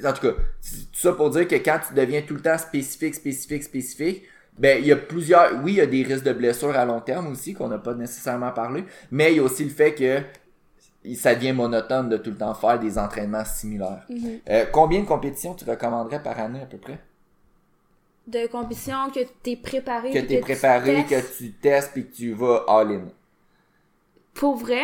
en 0.04 0.12
tout 0.12 0.26
cas, 0.26 0.34
c'est 0.60 0.90
tout 0.92 0.98
ça 0.98 1.12
pour 1.12 1.30
dire 1.30 1.48
que 1.48 1.54
quand 1.56 1.78
tu 1.86 1.94
deviens 1.94 2.22
tout 2.22 2.34
le 2.34 2.40
temps 2.40 2.58
spécifique, 2.58 3.14
spécifique, 3.14 3.62
spécifique, 3.62 4.24
ben 4.58 4.78
il 4.78 4.86
y 4.86 4.92
a 4.92 4.96
plusieurs. 4.96 5.62
Oui, 5.62 5.72
il 5.72 5.76
y 5.76 5.80
a 5.80 5.86
des 5.86 6.02
risques 6.02 6.24
de 6.24 6.32
blessures 6.32 6.76
à 6.76 6.84
long 6.84 7.00
terme 7.00 7.28
aussi 7.28 7.54
qu'on 7.54 7.68
n'a 7.68 7.78
pas 7.78 7.94
nécessairement 7.94 8.50
parlé, 8.50 8.84
mais 9.10 9.32
il 9.32 9.36
y 9.36 9.40
a 9.40 9.42
aussi 9.42 9.64
le 9.64 9.70
fait 9.70 9.94
que 9.94 10.20
ça 11.14 11.34
devient 11.34 11.52
monotone 11.52 12.08
de 12.08 12.16
tout 12.16 12.30
le 12.30 12.36
temps 12.36 12.54
faire 12.54 12.78
des 12.78 12.98
entraînements 12.98 13.44
similaires. 13.44 14.06
Mhm. 14.08 14.40
Euh, 14.50 14.64
combien 14.70 15.00
de 15.00 15.06
compétitions 15.06 15.54
tu 15.54 15.64
recommanderais 15.64 16.22
par 16.22 16.38
année 16.38 16.60
à 16.60 16.66
peu 16.66 16.78
près? 16.78 16.98
De 18.26 18.46
compétition, 18.46 19.10
que 19.12 19.20
t'es 19.42 19.56
préparé. 19.56 20.12
Que 20.12 20.20
t'es 20.20 20.38
préparé, 20.38 21.04
que 21.04 21.36
tu 21.36 21.52
testes 21.52 21.92
puis 21.92 22.08
que 22.08 22.14
tu 22.14 22.32
vas 22.32 22.64
all-in. 22.68 23.08
Pour 24.34 24.56
vrai, 24.56 24.82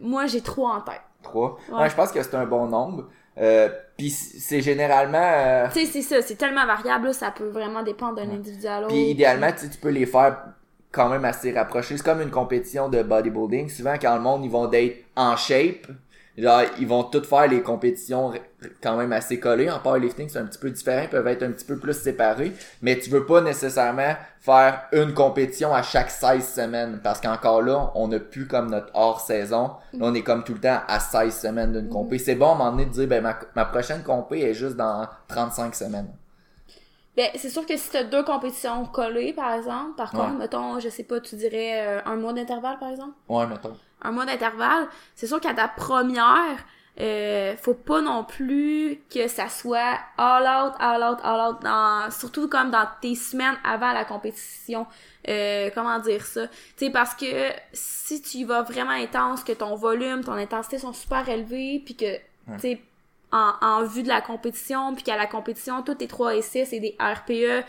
moi, 0.00 0.26
j'ai 0.26 0.40
trois 0.40 0.76
en 0.76 0.80
tête. 0.80 1.02
Trois? 1.22 1.58
Ouais. 1.70 1.80
Ouais, 1.80 1.90
je 1.90 1.94
pense 1.94 2.10
que 2.12 2.22
c'est 2.22 2.34
un 2.34 2.46
bon 2.46 2.66
nombre. 2.66 3.08
Euh, 3.36 3.68
puis 3.96 4.10
c'est 4.10 4.60
généralement 4.60 5.18
euh, 5.22 5.68
Tu 5.72 5.80
sais, 5.80 5.86
c'est 5.86 6.02
ça, 6.02 6.22
c'est 6.22 6.34
tellement 6.34 6.66
variable, 6.66 7.08
là, 7.08 7.12
ça 7.12 7.30
peut 7.30 7.48
vraiment 7.48 7.82
dépendre 7.82 8.16
d'un 8.16 8.30
individu 8.30 8.66
à 8.66 8.80
l'autre. 8.80 8.92
Puis 8.92 9.10
idéalement, 9.10 9.50
tu 9.52 9.68
peux 9.78 9.90
les 9.90 10.06
faire 10.06 10.44
quand 10.90 11.08
même 11.08 11.24
assez 11.24 11.52
rapprochés. 11.52 11.96
C'est 11.96 12.04
comme 12.04 12.20
une 12.20 12.30
compétition 12.30 12.88
de 12.88 13.02
bodybuilding. 13.02 13.68
Souvent, 13.68 13.94
quand 14.00 14.14
le 14.14 14.22
monde, 14.22 14.44
ils 14.44 14.50
vont 14.50 14.66
d'être 14.66 15.04
en 15.14 15.36
shape, 15.36 15.86
genre, 16.42 16.62
ils 16.78 16.86
vont 16.86 17.04
toutes 17.04 17.26
faire 17.26 17.48
les 17.48 17.62
compétitions 17.62 18.32
quand 18.82 18.96
même 18.96 19.12
assez 19.12 19.40
collées. 19.40 19.70
En 19.70 19.78
powerlifting, 19.78 20.28
c'est 20.28 20.38
un 20.38 20.46
petit 20.46 20.58
peu 20.58 20.70
différent. 20.70 21.02
Ils 21.02 21.08
peuvent 21.08 21.26
être 21.26 21.42
un 21.42 21.50
petit 21.50 21.64
peu 21.64 21.78
plus 21.78 21.94
séparés. 21.94 22.52
Mais 22.82 22.98
tu 22.98 23.10
veux 23.10 23.26
pas 23.26 23.40
nécessairement 23.40 24.14
faire 24.40 24.84
une 24.92 25.14
compétition 25.14 25.74
à 25.74 25.82
chaque 25.82 26.10
16 26.10 26.46
semaines. 26.46 27.00
Parce 27.02 27.20
qu'encore 27.20 27.62
là, 27.62 27.90
on 27.94 28.08
n'a 28.08 28.20
plus 28.20 28.46
comme 28.46 28.70
notre 28.70 28.90
hors-saison. 28.94 29.72
Là, 29.92 29.98
on 30.00 30.14
est 30.14 30.22
comme 30.22 30.44
tout 30.44 30.54
le 30.54 30.60
temps 30.60 30.80
à 30.86 31.00
16 31.00 31.36
semaines 31.36 31.72
d'une 31.72 31.88
compé. 31.88 32.18
C'est 32.18 32.34
bon 32.34 32.50
à 32.50 32.52
un 32.52 32.54
moment 32.54 32.70
donné 32.70 32.86
de 32.86 32.90
dire, 32.90 33.08
ben, 33.08 33.22
ma, 33.22 33.38
ma 33.54 33.64
prochaine 33.64 34.02
compé 34.02 34.40
est 34.40 34.54
juste 34.54 34.76
dans 34.76 35.06
35 35.28 35.74
semaines. 35.74 36.12
Ben, 37.18 37.30
c'est 37.34 37.50
sûr 37.50 37.66
que 37.66 37.76
si 37.76 37.90
t'as 37.90 38.04
deux 38.04 38.22
compétitions 38.22 38.84
collées, 38.84 39.32
par 39.32 39.52
exemple, 39.54 39.96
par 39.96 40.12
contre, 40.12 40.34
mettons, 40.34 40.78
je 40.78 40.88
sais 40.88 41.02
pas, 41.02 41.18
tu 41.18 41.34
dirais 41.34 41.84
euh, 41.84 42.00
un 42.06 42.14
mois 42.14 42.32
d'intervalle, 42.32 42.78
par 42.78 42.90
exemple? 42.90 43.14
Ouais, 43.28 43.44
mettons. 43.44 43.76
Un 44.02 44.12
mois 44.12 44.26
d'intervalle, 44.26 44.88
c'est 45.14 45.26
sûr 45.26 45.40
qu'à 45.40 45.54
ta 45.54 45.68
première, 45.68 46.64
euh, 47.00 47.56
faut 47.56 47.74
pas 47.74 48.00
non 48.00 48.24
plus 48.24 49.00
que 49.12 49.28
ça 49.28 49.48
soit 49.48 49.98
all 50.16 50.42
out, 50.42 50.74
all 50.80 51.02
out, 51.02 51.18
all 51.22 51.50
out, 51.50 51.62
dans, 51.62 52.10
surtout 52.10 52.48
comme 52.48 52.70
dans 52.70 52.88
tes 53.00 53.14
semaines 53.14 53.56
avant 53.62 53.92
la 53.92 54.04
compétition. 54.04 54.86
Euh, 55.28 55.70
comment 55.74 55.98
dire 56.00 56.24
ça? 56.24 56.48
Tu 56.48 56.86
sais, 56.86 56.90
parce 56.90 57.14
que 57.14 57.50
si 57.72 58.20
tu 58.20 58.38
y 58.38 58.44
vas 58.44 58.62
vraiment 58.62 58.90
intense, 58.90 59.44
que 59.44 59.52
ton 59.52 59.76
volume, 59.76 60.24
ton 60.24 60.32
intensité 60.32 60.78
sont 60.78 60.92
super 60.92 61.28
élevés, 61.28 61.82
puis 61.84 61.94
que, 61.94 62.16
tu 62.16 62.60
sais, 62.60 62.82
en, 63.30 63.52
en 63.60 63.84
vue 63.84 64.02
de 64.02 64.08
la 64.08 64.20
compétition, 64.20 64.94
puis 64.94 65.04
qu'à 65.04 65.16
la 65.16 65.26
compétition, 65.26 65.82
tous 65.82 65.94
tes 65.94 66.08
3 66.08 66.34
et 66.34 66.42
6 66.42 66.72
et 66.72 66.80
des 66.80 66.96
RPE 66.98 67.64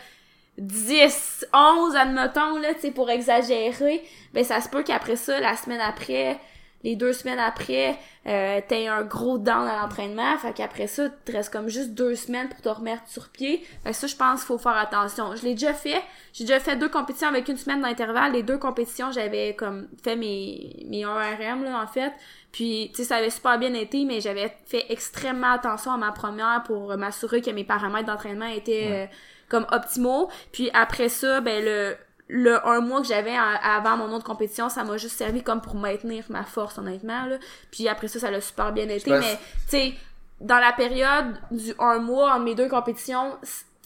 10, 0.60 1.46
11, 1.54 1.96
admettons, 1.96 2.58
là, 2.58 2.74
tu 2.74 2.80
sais, 2.80 2.90
pour 2.90 3.10
exagérer, 3.10 4.02
ben 4.34 4.44
ça 4.44 4.60
se 4.60 4.68
peut 4.68 4.82
qu'après 4.82 5.16
ça, 5.16 5.40
la 5.40 5.56
semaine 5.56 5.80
après, 5.80 6.38
les 6.82 6.96
deux 6.96 7.12
semaines 7.12 7.38
après, 7.38 7.98
euh, 8.26 8.60
t'as 8.66 8.90
un 8.90 9.02
gros 9.02 9.38
down 9.38 9.66
à 9.68 9.82
l'entraînement. 9.82 10.36
Fait 10.38 10.54
qu'après 10.54 10.86
ça, 10.86 11.08
tu 11.24 11.32
restes 11.32 11.52
comme 11.52 11.68
juste 11.68 11.90
deux 11.90 12.14
semaines 12.14 12.48
pour 12.48 12.60
te 12.60 12.68
remettre 12.68 13.06
sur 13.06 13.28
pied. 13.28 13.62
Fait 13.84 13.90
que 13.90 13.96
ça, 13.96 14.06
je 14.06 14.16
pense 14.16 14.40
qu'il 14.40 14.46
faut 14.46 14.58
faire 14.58 14.76
attention. 14.76 15.34
Je 15.36 15.42
l'ai 15.42 15.52
déjà 15.52 15.74
fait. 15.74 16.02
J'ai 16.32 16.44
déjà 16.44 16.58
fait 16.58 16.76
deux 16.76 16.88
compétitions 16.88 17.28
avec 17.28 17.48
une 17.48 17.58
semaine 17.58 17.82
d'intervalle. 17.82 18.32
Les 18.32 18.42
deux 18.42 18.56
compétitions, 18.56 19.12
j'avais 19.12 19.54
comme 19.54 19.88
fait 20.02 20.16
mes, 20.16 20.84
mes 20.88 21.04
1RM, 21.04 21.64
là, 21.64 21.82
en 21.82 21.86
fait. 21.86 22.12
Puis, 22.50 22.90
tu 22.94 23.02
sais, 23.02 23.04
ça 23.04 23.16
avait 23.16 23.30
super 23.30 23.58
bien 23.58 23.74
été, 23.74 24.04
mais 24.06 24.20
j'avais 24.20 24.54
fait 24.66 24.86
extrêmement 24.88 25.52
attention 25.52 25.92
à 25.92 25.98
ma 25.98 26.12
première 26.12 26.62
pour 26.64 26.96
m'assurer 26.96 27.42
que 27.42 27.50
mes 27.50 27.64
paramètres 27.64 28.06
d'entraînement 28.06 28.46
étaient 28.46 28.88
euh, 28.90 29.06
comme 29.50 29.66
optimaux. 29.70 30.30
Puis 30.52 30.70
après 30.72 31.10
ça, 31.10 31.40
ben 31.42 31.62
le 31.62 31.96
le 32.32 32.64
un 32.66 32.80
mois 32.80 33.00
que 33.00 33.08
j'avais 33.08 33.34
avant 33.36 33.96
mon 33.96 34.12
autre 34.14 34.24
compétition, 34.24 34.68
ça 34.68 34.84
m'a 34.84 34.96
juste 34.96 35.16
servi 35.16 35.42
comme 35.42 35.60
pour 35.60 35.74
maintenir 35.74 36.24
ma 36.28 36.44
force, 36.44 36.78
honnêtement, 36.78 37.26
là. 37.26 37.38
Puis 37.72 37.88
après 37.88 38.06
ça, 38.08 38.20
ça 38.20 38.30
l'a 38.30 38.40
super 38.40 38.72
bien 38.72 38.88
été, 38.88 39.10
mais, 39.10 39.36
tu 39.36 39.70
sais, 39.70 39.94
dans 40.40 40.58
la 40.58 40.72
période 40.72 41.36
du 41.50 41.74
un 41.80 41.98
mois 41.98 42.34
en 42.34 42.38
mes 42.38 42.54
deux 42.54 42.68
compétitions, 42.68 43.36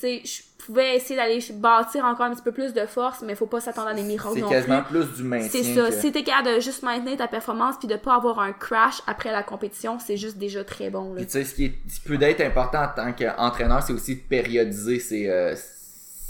sais, 0.07 0.23
je 0.25 0.65
pouvais 0.67 0.97
essayer 0.97 1.17
d'aller 1.17 1.41
bâtir 1.55 2.05
encore 2.05 2.27
un 2.27 2.35
petit 2.35 2.43
peu 2.43 2.53
plus 2.53 2.73
de 2.73 2.87
force, 2.87 3.23
mais 3.23 3.35
faut 3.35 3.47
pas 3.47 3.61
s'attendre 3.61 3.89
à 3.89 3.95
des 3.95 4.03
miracles 4.03 4.35
C'est 4.37 4.49
quasiment 4.49 4.83
plus. 4.83 5.07
du 5.17 5.23
maintien. 5.23 5.49
C'est 5.49 5.75
ça. 5.75 5.93
Si 5.93 6.13
t'es 6.13 6.23
capable 6.23 6.57
de 6.57 6.61
juste 6.61 6.83
maintenir 6.83 7.17
ta 7.17 7.29
performance 7.29 7.77
puis 7.79 7.89
de 7.89 7.97
pas 7.97 8.15
avoir 8.15 8.39
un 8.39 8.53
crash 8.53 9.03
après 9.07 9.31
la 9.31 9.43
compétition, 9.43 9.99
c'est 9.99 10.17
juste 10.17 10.39
déjà 10.39 10.65
très 10.65 10.91
bon, 10.91 11.15
là. 11.15 11.25
tu 11.25 11.31
sais, 11.31 11.45
ce 11.45 11.55
qui, 11.55 11.67
est, 11.67 11.75
ce 11.89 12.01
qui 12.01 12.09
peut 12.09 12.23
être 12.23 12.41
important 12.41 12.83
en 12.83 12.89
tant 12.89 13.13
qu'entraîneur, 13.13 13.83
c'est 13.83 13.93
aussi 13.93 14.17
de 14.17 14.23
périodiser 14.23 15.01
ses, 15.01 15.29
euh, 15.29 15.55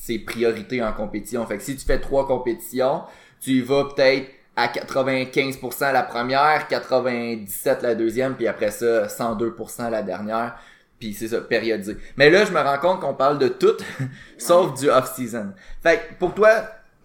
ses 0.02 0.18
priorités 0.18 0.82
en 0.82 0.92
compétition. 0.92 1.46
Fait 1.46 1.56
que 1.56 1.62
si 1.62 1.76
tu 1.76 1.84
fais 1.84 2.00
trois 2.00 2.26
compétitions, 2.26 3.02
tu 3.40 3.52
y 3.52 3.60
vas 3.60 3.84
peut-être 3.84 4.28
à 4.56 4.68
95% 4.68 5.92
la 5.92 6.02
première, 6.02 6.68
97% 6.68 7.82
la 7.82 7.94
deuxième, 7.94 8.34
puis 8.34 8.46
après 8.46 8.70
ça, 8.70 9.06
102% 9.06 9.90
la 9.90 10.02
dernière. 10.02 10.56
Puis 10.98 11.12
c'est 11.12 11.28
ça, 11.28 11.40
périodisé. 11.40 11.96
Mais 12.16 12.30
là, 12.30 12.44
je 12.44 12.52
me 12.52 12.60
rends 12.60 12.78
compte 12.78 13.00
qu'on 13.00 13.14
parle 13.14 13.38
de 13.38 13.48
tout, 13.48 13.76
sauf 14.38 14.74
du 14.74 14.90
off-season. 14.90 15.52
Fait 15.82 15.98
que 15.98 16.14
pour 16.18 16.34
toi, 16.34 16.50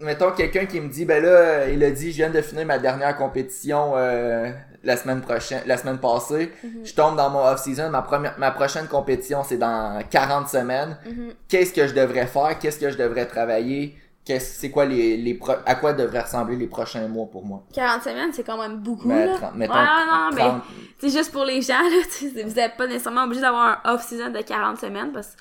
mettons 0.00 0.30
quelqu'un 0.32 0.66
qui 0.66 0.80
me 0.80 0.88
dit, 0.88 1.04
ben 1.04 1.22
là, 1.22 1.68
il 1.68 1.82
a 1.84 1.90
dit, 1.90 2.10
je 2.10 2.16
viens 2.16 2.30
de 2.30 2.40
finir 2.40 2.66
ma 2.66 2.78
dernière 2.78 3.16
compétition 3.16 3.92
euh, 3.96 4.50
la 4.82 4.96
semaine 4.96 5.20
prochaine, 5.20 5.62
la 5.66 5.76
semaine 5.76 5.98
passée. 5.98 6.50
Mhm. 6.64 6.84
Je 6.84 6.94
tombe 6.94 7.16
dans 7.16 7.30
mon 7.30 7.44
off-season. 7.44 7.90
Ma 7.90 8.02
première, 8.02 8.38
ma 8.38 8.50
prochaine 8.50 8.86
compétition, 8.86 9.42
c'est 9.44 9.58
dans 9.58 10.02
40 10.08 10.48
semaines. 10.48 10.96
Mhm. 11.06 11.32
Qu'est-ce 11.48 11.72
que 11.72 11.86
je 11.86 11.94
devrais 11.94 12.26
faire? 12.26 12.58
Qu'est-ce 12.58 12.78
que 12.78 12.90
je 12.90 12.96
devrais 12.96 13.26
travailler? 13.26 13.96
C'est 14.24 14.70
quoi 14.70 14.84
les, 14.84 15.16
les 15.16 15.38
à 15.66 15.74
quoi 15.74 15.92
devraient 15.92 16.20
ressembler 16.20 16.56
les 16.56 16.66
prochains 16.66 17.08
mois 17.08 17.26
pour 17.26 17.44
moi? 17.44 17.62
40 17.72 18.02
semaines, 18.02 18.32
c'est 18.32 18.44
quand 18.44 18.58
même 18.58 18.78
beaucoup, 18.78 19.08
ben, 19.08 19.26
là. 19.26 19.52
mettons, 19.54 19.74
non, 19.74 20.30
mais, 20.34 20.50
c'est 20.98 21.10
juste 21.10 21.32
pour 21.32 21.44
les 21.44 21.60
gens, 21.62 21.80
là, 21.80 22.02
vous 22.44 22.54
n'êtes 22.54 22.76
pas 22.76 22.86
nécessairement 22.86 23.24
obligé 23.24 23.40
d'avoir 23.40 23.80
un 23.84 23.94
off-season 23.94 24.30
de 24.30 24.40
40 24.40 24.78
semaines 24.78 25.12
parce 25.12 25.28
que 25.28 25.40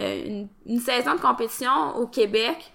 euh, 0.00 0.24
une, 0.26 0.48
une, 0.66 0.80
saison 0.80 1.14
de 1.14 1.20
compétition 1.20 1.96
au 1.96 2.08
Québec, 2.08 2.72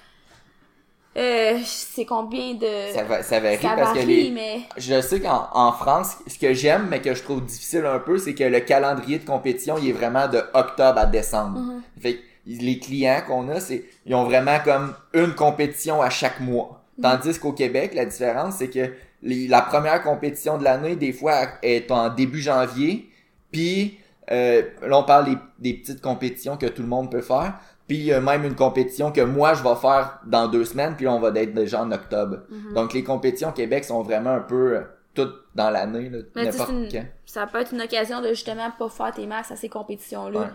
euh, 1.18 1.58
c'est 1.66 2.06
combien 2.06 2.54
de... 2.54 2.94
Ça, 2.94 3.04
va, 3.04 3.24
ça 3.24 3.42
varie 3.42 3.58
parce 3.62 3.98
que 3.98 4.06
les... 4.06 4.32
mais... 4.32 4.62
Je 4.78 5.02
sais 5.02 5.20
qu'en 5.20 5.50
en 5.52 5.74
France, 5.74 6.16
ce 6.28 6.38
que 6.38 6.54
j'aime, 6.54 6.88
mais 6.90 7.02
que 7.02 7.14
je 7.14 7.22
trouve 7.22 7.44
difficile 7.44 7.86
un 7.86 8.00
peu, 8.00 8.18
c'est 8.18 8.34
que 8.34 8.46
le 8.46 8.62
calendrier 8.62 9.20
de 9.20 9.26
compétition, 9.26 9.78
il 9.78 9.90
est 9.90 9.94
vraiment 9.94 10.30
de 10.30 10.42
octobre 10.54 11.00
à 11.00 11.06
décembre. 11.06 11.60
Fait 12.00 12.16
que 12.16 12.29
les 12.62 12.80
clients 12.80 13.22
qu'on 13.28 13.50
a, 13.50 13.60
c'est 13.60 13.86
ils 14.06 14.16
ont 14.16 14.24
vraiment 14.24 14.60
comme 14.64 14.94
une 15.14 15.34
compétition 15.34 16.02
à 16.02 16.10
chaque 16.10 16.40
mois. 16.40 16.84
Mm-hmm. 16.98 17.02
Tandis 17.04 17.40
qu'au 17.40 17.54
Québec, 17.54 17.94
la 17.94 18.06
différence, 18.06 18.56
c'est 18.56 18.70
que 18.70 18.92
la 19.22 19.62
première 19.62 20.02
compétition 20.02 20.58
de 20.58 20.64
l'année, 20.64 20.96
des 20.96 21.14
fois, 21.14 21.48
est 21.62 21.92
en 21.92 22.10
début 22.10 22.40
janvier. 22.40 23.10
Puis, 23.52 24.00
euh, 24.32 24.64
là, 24.82 24.98
on 24.98 25.04
parle 25.04 25.26
des, 25.26 25.38
des 25.60 25.74
petites 25.74 26.02
compétitions 26.02 26.58
que 26.58 26.68
tout 26.68 26.82
le 26.82 26.88
monde 26.88 27.12
peut 27.12 27.22
faire 27.22 27.60
puis 27.90 28.12
même 28.22 28.46
une 28.46 28.56
compétition 28.56 29.12
que 29.12 29.22
moi 29.22 29.56
je 29.56 29.64
vais 29.64 29.76
faire 29.76 30.20
dans 30.28 30.48
deux 30.48 30.64
semaines, 30.64 30.96
puis 30.96 31.08
on 31.08 31.20
va 31.20 31.30
être 31.30 31.56
déjà 31.56 31.82
en 31.82 31.92
octobre. 31.92 32.42
Mhm. 32.50 32.74
Donc 32.76 32.94
les 32.94 33.04
compétitions 33.04 33.50
au 33.50 33.52
Québec 33.52 33.84
sont 33.84 34.04
vraiment 34.04 34.30
un 34.30 34.42
peu 34.42 34.78
euh, 34.78 34.82
toutes 35.16 35.34
dans 35.56 35.72
l'année, 35.72 36.12
n'importe 36.36 36.72
quand. 36.92 37.06
Ça 37.26 37.48
peut 37.48 37.60
être 37.60 37.74
une 37.74 37.82
occasion 37.82 38.22
de 38.22 38.30
justement 38.30 38.70
pas 38.78 38.90
faire 38.90 39.12
tes 39.12 39.26
masses 39.26 39.52
à 39.52 39.56
ces 39.56 39.70
compétitions-là. 39.70 40.52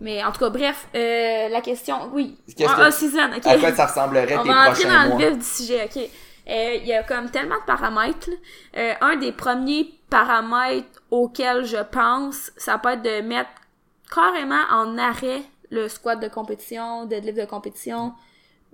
Mais 0.00 0.22
en 0.22 0.30
tout 0.30 0.40
cas, 0.40 0.50
bref, 0.50 0.88
euh, 0.94 1.48
la 1.48 1.60
question, 1.60 2.10
oui, 2.12 2.36
en 2.60 2.90
season, 2.90 3.30
ok. 3.36 3.46
À 3.46 3.58
quoi 3.58 3.72
ça 3.72 3.86
ressemblerait 3.86 4.36
on 4.36 4.42
tes 4.42 4.48
va 4.48 4.68
entrer 4.68 4.84
dans 4.84 5.18
le 5.18 5.24
vif 5.24 5.38
du 5.38 5.44
sujet, 5.44 5.84
ok. 5.84 6.02
Euh, 6.48 6.74
il 6.80 6.86
y 6.86 6.92
a 6.92 7.02
comme 7.02 7.30
tellement 7.30 7.56
de 7.56 7.64
paramètres. 7.66 8.30
Euh, 8.76 8.92
un 9.00 9.16
des 9.16 9.32
premiers 9.32 9.94
paramètres 10.10 11.02
auxquels 11.10 11.64
je 11.64 11.82
pense, 11.90 12.52
ça 12.56 12.78
peut 12.78 12.90
être 12.90 13.02
de 13.02 13.20
mettre 13.22 13.50
carrément 14.14 14.62
en 14.70 14.96
arrêt 14.98 15.42
le 15.70 15.88
squat 15.88 16.20
de 16.20 16.28
compétition, 16.28 17.06
deadlift 17.06 17.38
de 17.38 17.44
compétition. 17.46 18.12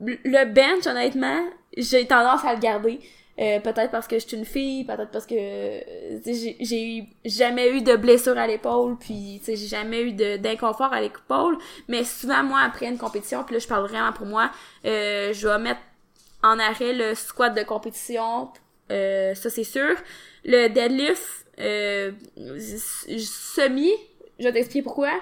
Le 0.01 0.45
bench, 0.45 0.87
honnêtement, 0.87 1.45
j'ai 1.77 2.07
tendance 2.07 2.45
à 2.45 2.55
le 2.55 2.61
garder. 2.61 3.01
Euh, 3.39 3.61
peut-être 3.61 3.91
parce 3.91 4.07
que 4.07 4.19
je 4.19 4.27
suis 4.27 4.37
une 4.37 4.45
fille, 4.45 4.85
peut-être 4.85 5.11
parce 5.11 5.25
que 5.25 5.35
j'ai 5.35 7.09
jamais 7.25 7.71
eu 7.71 7.81
de 7.81 7.97
blessure 7.97 8.37
à 8.37 8.47
l'épaule, 8.47 8.99
puis 8.99 9.41
j'ai 9.47 9.57
jamais 9.57 10.03
eu 10.03 10.13
d'inconfort 10.39 10.93
à 10.93 11.01
l'épaule. 11.01 11.57
Mais 11.89 12.05
souvent, 12.05 12.43
moi, 12.43 12.61
après 12.61 12.87
une 12.87 12.99
compétition, 12.99 13.43
puis 13.45 13.55
là, 13.55 13.59
je 13.59 13.67
parle 13.67 13.89
vraiment 13.89 14.13
pour 14.13 14.27
moi, 14.27 14.51
euh, 14.85 15.33
je 15.33 15.49
vais 15.49 15.59
mettre 15.59 15.81
en 16.43 16.59
arrêt 16.59 16.93
le 16.93 17.15
squat 17.15 17.55
de 17.55 17.63
compétition, 17.63 18.51
euh, 18.91 19.35
ça 19.35 19.49
c'est 19.49 19.65
sûr. 19.65 19.97
Le 20.45 20.69
deadlift, 20.69 21.47
semi, 23.19 23.93
je 24.39 24.45
vais 24.45 24.53
t'expliquer 24.53 24.83
pourquoi. 24.83 25.13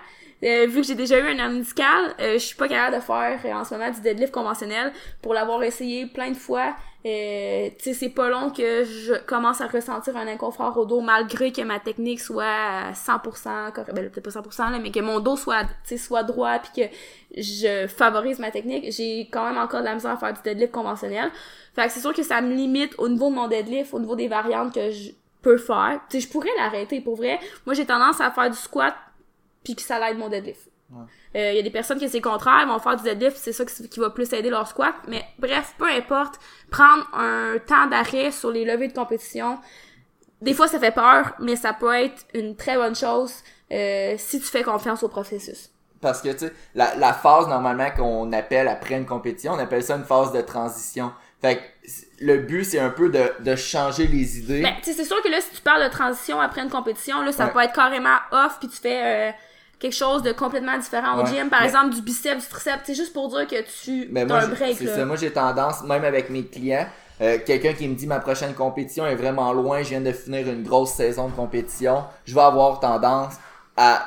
Euh, 0.42 0.66
vu 0.66 0.80
que 0.80 0.86
j'ai 0.86 0.94
déjà 0.94 1.18
eu 1.18 1.38
un 1.38 1.46
an 1.46 1.50
médical, 1.50 2.14
euh, 2.18 2.34
je 2.34 2.38
suis 2.38 2.56
pas 2.56 2.66
capable 2.66 2.96
de 2.96 3.02
faire 3.02 3.40
euh, 3.44 3.52
en 3.52 3.64
ce 3.64 3.74
moment 3.74 3.90
du 3.90 4.00
deadlift 4.00 4.32
conventionnel 4.32 4.92
pour 5.20 5.34
l'avoir 5.34 5.62
essayé 5.62 6.06
plein 6.06 6.30
de 6.30 6.36
fois. 6.36 6.74
Euh, 7.06 7.70
tu 7.78 7.84
sais, 7.84 7.94
c'est 7.94 8.08
pas 8.10 8.28
long 8.28 8.50
que 8.50 8.84
je 8.84 9.14
commence 9.24 9.62
à 9.62 9.66
ressentir 9.66 10.16
un 10.18 10.26
inconfort 10.26 10.76
au 10.76 10.84
dos 10.84 11.00
malgré 11.00 11.50
que 11.50 11.62
ma 11.62 11.80
technique 11.80 12.20
soit 12.20 12.44
à 12.44 12.92
100%, 12.92 13.72
ben 13.74 14.10
peut-être 14.10 14.20
pas 14.20 14.30
100% 14.30 14.70
là, 14.70 14.78
mais 14.78 14.90
que 14.90 15.00
mon 15.00 15.18
dos 15.18 15.36
soit, 15.36 15.64
soit 15.96 16.24
droit 16.24 16.58
puis 16.58 16.82
que 16.82 17.40
je 17.40 17.86
favorise 17.86 18.38
ma 18.38 18.50
technique. 18.50 18.92
J'ai 18.92 19.28
quand 19.32 19.46
même 19.46 19.56
encore 19.56 19.80
de 19.80 19.86
la 19.86 19.94
misère 19.94 20.10
à 20.10 20.16
faire 20.18 20.34
du 20.34 20.42
deadlift 20.42 20.72
conventionnel. 20.72 21.30
Fait 21.74 21.86
que 21.86 21.92
c'est 21.92 22.00
sûr 22.00 22.12
que 22.12 22.22
ça 22.22 22.42
me 22.42 22.54
limite 22.54 22.94
au 22.98 23.08
niveau 23.08 23.30
de 23.30 23.34
mon 23.34 23.48
deadlift, 23.48 23.94
au 23.94 24.00
niveau 24.00 24.14
des 24.16 24.28
variantes 24.28 24.74
que 24.74 24.90
je 24.90 25.12
peux 25.40 25.56
faire. 25.56 26.00
Tu 26.10 26.20
sais, 26.20 26.26
je 26.26 26.30
pourrais 26.30 26.50
l'arrêter 26.58 27.00
pour 27.00 27.16
vrai. 27.16 27.40
Moi, 27.64 27.74
j'ai 27.74 27.86
tendance 27.86 28.20
à 28.20 28.30
faire 28.30 28.50
du 28.50 28.58
squat 28.58 28.94
puis 29.64 29.74
que 29.74 29.82
ça 29.82 29.98
l'aide 29.98 30.18
mon 30.18 30.28
deadlift. 30.28 30.68
Il 31.34 31.40
euh, 31.40 31.52
y 31.52 31.58
a 31.58 31.62
des 31.62 31.70
personnes 31.70 31.98
qui 31.98 32.08
c'est 32.08 32.20
contraire, 32.20 32.66
vont 32.66 32.78
faire 32.78 32.96
du 32.96 33.04
deadlift, 33.04 33.36
c'est 33.36 33.52
ça 33.52 33.64
qui, 33.64 34.00
va 34.00 34.10
plus 34.10 34.32
aider 34.32 34.50
leur 34.50 34.66
squat. 34.66 34.94
Mais 35.08 35.24
bref, 35.38 35.74
peu 35.78 35.86
importe, 35.86 36.40
prendre 36.70 37.06
un 37.14 37.58
temps 37.64 37.86
d'arrêt 37.86 38.30
sur 38.30 38.50
les 38.50 38.64
levées 38.64 38.88
de 38.88 38.92
compétition, 38.92 39.58
des 40.40 40.54
fois 40.54 40.68
ça 40.68 40.78
fait 40.78 40.94
peur, 40.94 41.34
mais 41.38 41.56
ça 41.56 41.72
peut 41.72 41.94
être 41.94 42.24
une 42.34 42.56
très 42.56 42.76
bonne 42.76 42.96
chose 42.96 43.34
euh, 43.70 44.14
si 44.18 44.40
tu 44.40 44.46
fais 44.46 44.62
confiance 44.62 45.02
au 45.02 45.08
processus. 45.08 45.70
Parce 46.00 46.22
que 46.22 46.30
tu 46.30 46.38
sais, 46.38 46.52
la, 46.74 46.96
la 46.96 47.12
phase 47.12 47.46
normalement 47.46 47.90
qu'on 47.90 48.32
appelle 48.32 48.68
après 48.68 48.96
une 48.96 49.06
compétition, 49.06 49.52
on 49.52 49.58
appelle 49.58 49.82
ça 49.82 49.96
une 49.96 50.04
phase 50.04 50.32
de 50.32 50.40
transition. 50.40 51.12
Fait 51.40 51.56
que 51.56 51.62
le 52.20 52.38
but, 52.38 52.64
c'est 52.64 52.78
un 52.78 52.90
peu 52.90 53.08
de, 53.08 53.32
de 53.40 53.56
changer 53.56 54.06
les 54.06 54.38
idées. 54.38 54.62
Ben, 54.62 54.74
c'est 54.82 55.04
sûr 55.04 55.22
que 55.22 55.28
là, 55.28 55.40
si 55.40 55.54
tu 55.54 55.62
parles 55.62 55.82
de 55.82 55.88
transition 55.88 56.40
après 56.40 56.62
une 56.62 56.68
compétition, 56.68 57.22
là, 57.22 57.32
ça 57.32 57.48
peut 57.48 57.60
être 57.60 57.72
carrément 57.72 58.16
off, 58.30 58.58
puis 58.58 58.68
tu 58.68 58.76
fais 58.76 59.30
euh, 59.30 59.32
quelque 59.80 59.94
chose 59.94 60.22
de 60.22 60.32
complètement 60.32 60.78
différent 60.78 61.20
au 61.20 61.26
gym. 61.26 61.48
Par 61.48 61.62
exemple, 61.62 61.94
du 61.94 62.02
biceps, 62.02 62.44
du 62.44 62.48
triceps. 62.48 62.82
C'est 62.84 62.94
juste 62.94 63.12
pour 63.12 63.28
dire 63.28 63.46
que 63.46 63.56
tu 63.82 64.08
mais 64.12 64.30
as 64.30 64.44
un 64.44 64.48
break. 64.48 64.76
C'est 64.78 64.86
ça. 64.86 65.04
Moi, 65.04 65.16
j'ai 65.16 65.32
tendance, 65.32 65.82
même 65.82 66.04
avec 66.04 66.30
mes 66.30 66.44
clients, 66.44 66.86
euh, 67.20 67.38
quelqu'un 67.44 67.72
qui 67.72 67.88
me 67.88 67.94
dit 67.94 68.06
ma 68.06 68.20
prochaine 68.20 68.54
compétition 68.54 69.06
est 69.06 69.14
vraiment 69.14 69.52
loin, 69.52 69.82
je 69.82 69.90
viens 69.90 70.00
de 70.00 70.12
finir 70.12 70.48
une 70.48 70.62
grosse 70.62 70.92
saison 70.92 71.28
de 71.28 71.34
compétition, 71.34 72.04
je 72.24 72.34
vais 72.34 72.40
avoir 72.40 72.80
tendance 72.80 73.34
à 73.76 74.06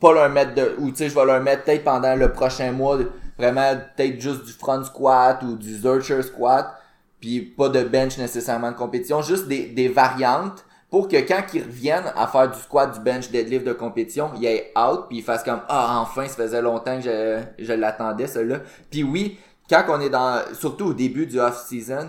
pas 0.00 0.12
leur 0.14 0.30
mettre 0.30 0.54
de 0.54 0.74
ou 0.78 0.90
tu 0.90 0.96
sais 0.96 1.08
je 1.10 1.14
vais 1.14 1.24
leur 1.26 1.42
mettre 1.42 1.64
peut-être 1.64 1.84
pendant 1.84 2.14
le 2.14 2.32
prochain 2.32 2.72
mois 2.72 2.98
vraiment 3.38 3.74
peut-être 3.94 4.18
juste 4.18 4.44
du 4.46 4.52
front 4.52 4.82
squat 4.84 5.42
ou 5.42 5.56
du 5.56 5.76
Zercher 5.76 6.22
squat, 6.22 6.74
puis 7.20 7.42
pas 7.42 7.68
de 7.68 7.82
bench 7.82 8.16
nécessairement 8.16 8.70
de 8.70 8.76
compétition, 8.76 9.20
juste 9.20 9.46
des, 9.46 9.66
des 9.66 9.88
variantes 9.88 10.64
pour 10.90 11.08
que 11.08 11.16
quand 11.16 11.42
ils 11.52 11.62
reviennent 11.62 12.12
à 12.16 12.26
faire 12.26 12.50
du 12.50 12.58
squat, 12.58 12.92
du 12.92 13.00
bench, 13.00 13.30
deadlift 13.30 13.66
de 13.66 13.72
compétition, 13.72 14.30
il 14.36 14.44
aient 14.44 14.72
out, 14.76 15.06
puis 15.08 15.18
ils 15.18 15.24
fassent 15.24 15.44
comme 15.44 15.60
ah 15.68 15.98
enfin, 16.00 16.26
ça 16.26 16.36
faisait 16.36 16.62
longtemps 16.62 16.96
que 17.00 17.04
je, 17.04 17.64
je 17.64 17.72
l'attendais 17.72 18.26
celui-là. 18.26 18.60
Puis 18.90 19.02
oui, 19.02 19.38
quand 19.68 19.84
on 19.88 20.00
est 20.00 20.10
dans, 20.10 20.42
surtout 20.54 20.86
au 20.86 20.94
début 20.94 21.26
du 21.26 21.40
off 21.40 21.66
season, 21.66 22.08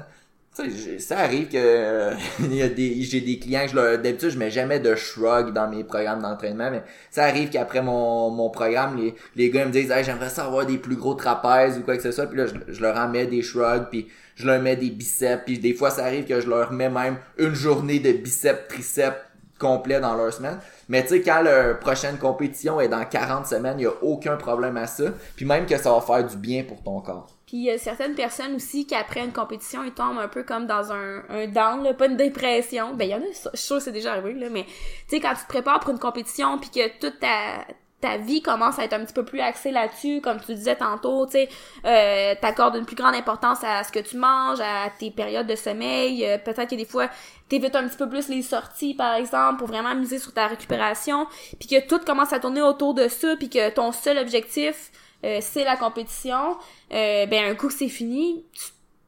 ça 0.99 1.19
arrive 1.19 1.49
que 1.49 1.57
euh, 1.57 2.13
il 2.39 2.55
y 2.55 2.61
a 2.61 2.69
des 2.69 3.01
j'ai 3.01 3.21
des 3.21 3.39
clients 3.39 3.65
je 3.67 3.97
d'habitude 3.97 4.29
je 4.29 4.39
mets 4.39 4.51
jamais 4.51 4.79
de 4.79 4.95
shrug 4.95 5.51
dans 5.51 5.69
mes 5.69 5.83
programmes 5.83 6.21
d'entraînement 6.21 6.71
mais 6.71 6.83
ça 7.11 7.25
arrive 7.25 7.49
qu'après 7.49 7.81
mon, 7.81 8.29
mon 8.29 8.49
programme 8.49 8.95
les, 8.97 9.15
les 9.35 9.49
gars 9.49 9.65
me 9.65 9.71
disent 9.71 9.91
hey, 9.91 10.03
j'aimerais 10.03 10.29
ça 10.29 10.45
avoir 10.45 10.65
des 10.65 10.77
plus 10.77 10.95
gros 10.95 11.13
trapèzes 11.13 11.77
ou 11.77 11.81
quoi 11.81 11.97
que 11.97 12.03
ce 12.03 12.11
soit 12.11 12.27
puis 12.27 12.37
là 12.37 12.45
je, 12.67 12.81
leur 12.81 12.97
en 12.97 13.09
mets 13.09 13.25
des 13.25 13.41
shrugs 13.41 13.87
puis 13.89 14.07
je 14.35 14.45
leur 14.45 14.61
mets 14.61 14.75
des 14.75 14.89
biceps 14.89 15.43
puis 15.45 15.59
des 15.59 15.73
fois 15.73 15.89
ça 15.89 16.05
arrive 16.05 16.25
que 16.25 16.39
je 16.39 16.49
leur 16.49 16.71
mets 16.71 16.89
même 16.89 17.17
une 17.37 17.55
journée 17.55 17.99
de 17.99 18.11
biceps 18.11 18.67
triceps 18.67 19.17
complet 19.59 19.99
dans 19.99 20.15
leur 20.15 20.33
semaine. 20.33 20.59
Mais 20.89 21.01
tu 21.03 21.09
sais 21.09 21.21
quand 21.21 21.41
leur 21.41 21.79
prochaine 21.79 22.17
compétition 22.17 22.79
est 22.81 22.89
dans 22.89 23.05
40 23.05 23.47
semaines 23.47 23.79
il 23.79 23.83
y 23.83 23.87
a 23.87 23.93
aucun 24.01 24.35
problème 24.35 24.77
à 24.77 24.87
ça. 24.87 25.05
Puis 25.35 25.45
même 25.45 25.65
que 25.65 25.77
ça 25.77 25.91
va 25.91 26.01
faire 26.01 26.25
du 26.25 26.37
bien 26.37 26.63
pour 26.63 26.81
ton 26.83 26.99
corps. 27.01 27.27
Puis 27.45 27.57
il 27.57 27.63
y 27.63 27.71
a 27.71 27.77
certaines 27.77 28.15
personnes 28.15 28.55
aussi 28.55 28.85
qui 28.85 28.95
après 28.95 29.23
une 29.23 29.31
compétition, 29.31 29.83
ils 29.83 29.93
tombent 29.93 30.17
un 30.17 30.27
peu 30.27 30.43
comme 30.43 30.65
dans 30.65 30.91
un, 30.91 31.23
un 31.29 31.47
down, 31.47 31.83
là, 31.83 31.93
pas 31.93 32.07
une 32.07 32.17
dépression. 32.17 32.95
Ben 32.95 33.05
il 33.05 33.11
y 33.11 33.15
en 33.15 33.19
a, 33.19 33.51
je 33.53 33.57
suis 33.57 33.81
c'est 33.81 33.91
déjà 33.91 34.13
arrivé, 34.13 34.33
là, 34.33 34.49
mais 34.49 34.63
tu 34.63 34.71
sais, 35.15 35.19
quand 35.19 35.33
tu 35.33 35.43
te 35.43 35.47
prépares 35.47 35.79
pour 35.79 35.91
une 35.91 35.99
compétition 35.99 36.57
puis 36.57 36.69
que 36.71 36.99
toute 36.99 37.19
ta, 37.19 37.65
ta 38.05 38.17
vie 38.17 38.43
commence 38.43 38.77
à 38.77 38.83
être 38.83 38.93
un 38.93 39.03
petit 39.03 39.13
peu 39.13 39.25
plus 39.25 39.39
axée 39.39 39.71
là-dessus, 39.71 40.21
comme 40.21 40.39
tu 40.39 40.53
disais 40.53 40.75
tantôt, 40.75 41.25
tu 41.25 41.31
sais, 41.31 41.49
euh, 41.85 42.35
t'accordes 42.39 42.75
une 42.75 42.85
plus 42.85 42.95
grande 42.95 43.15
importance 43.15 43.63
à 43.63 43.83
ce 43.83 43.91
que 43.91 43.99
tu 43.99 44.17
manges, 44.17 44.59
à 44.59 44.91
tes 44.91 45.09
périodes 45.09 45.47
de 45.47 45.55
sommeil, 45.55 46.23
euh, 46.23 46.37
peut-être 46.37 46.69
que 46.69 46.75
des 46.75 46.85
fois 46.85 47.09
t'évites 47.49 47.75
un 47.75 47.87
petit 47.87 47.97
peu 47.97 48.07
plus 48.07 48.29
les 48.29 48.43
sorties 48.43 48.93
par 48.93 49.15
exemple 49.15 49.57
pour 49.57 49.67
vraiment 49.67 49.95
miser 49.95 50.19
sur 50.19 50.33
ta 50.33 50.45
récupération, 50.45 51.25
puis 51.59 51.67
que 51.67 51.87
tout 51.87 51.99
commence 52.05 52.31
à 52.31 52.39
tourner 52.39 52.61
autour 52.61 52.93
de 52.93 53.07
ça, 53.07 53.35
puis 53.37 53.49
que 53.49 53.71
ton 53.71 53.91
seul 53.91 54.19
objectif 54.19 54.91
euh, 55.23 55.39
c'est 55.41 55.63
la 55.63 55.75
compétition, 55.75 56.57
euh, 56.93 57.25
ben 57.25 57.51
un 57.51 57.55
coup 57.55 57.67
que 57.67 57.73
c'est 57.73 57.89
fini, 57.89 58.45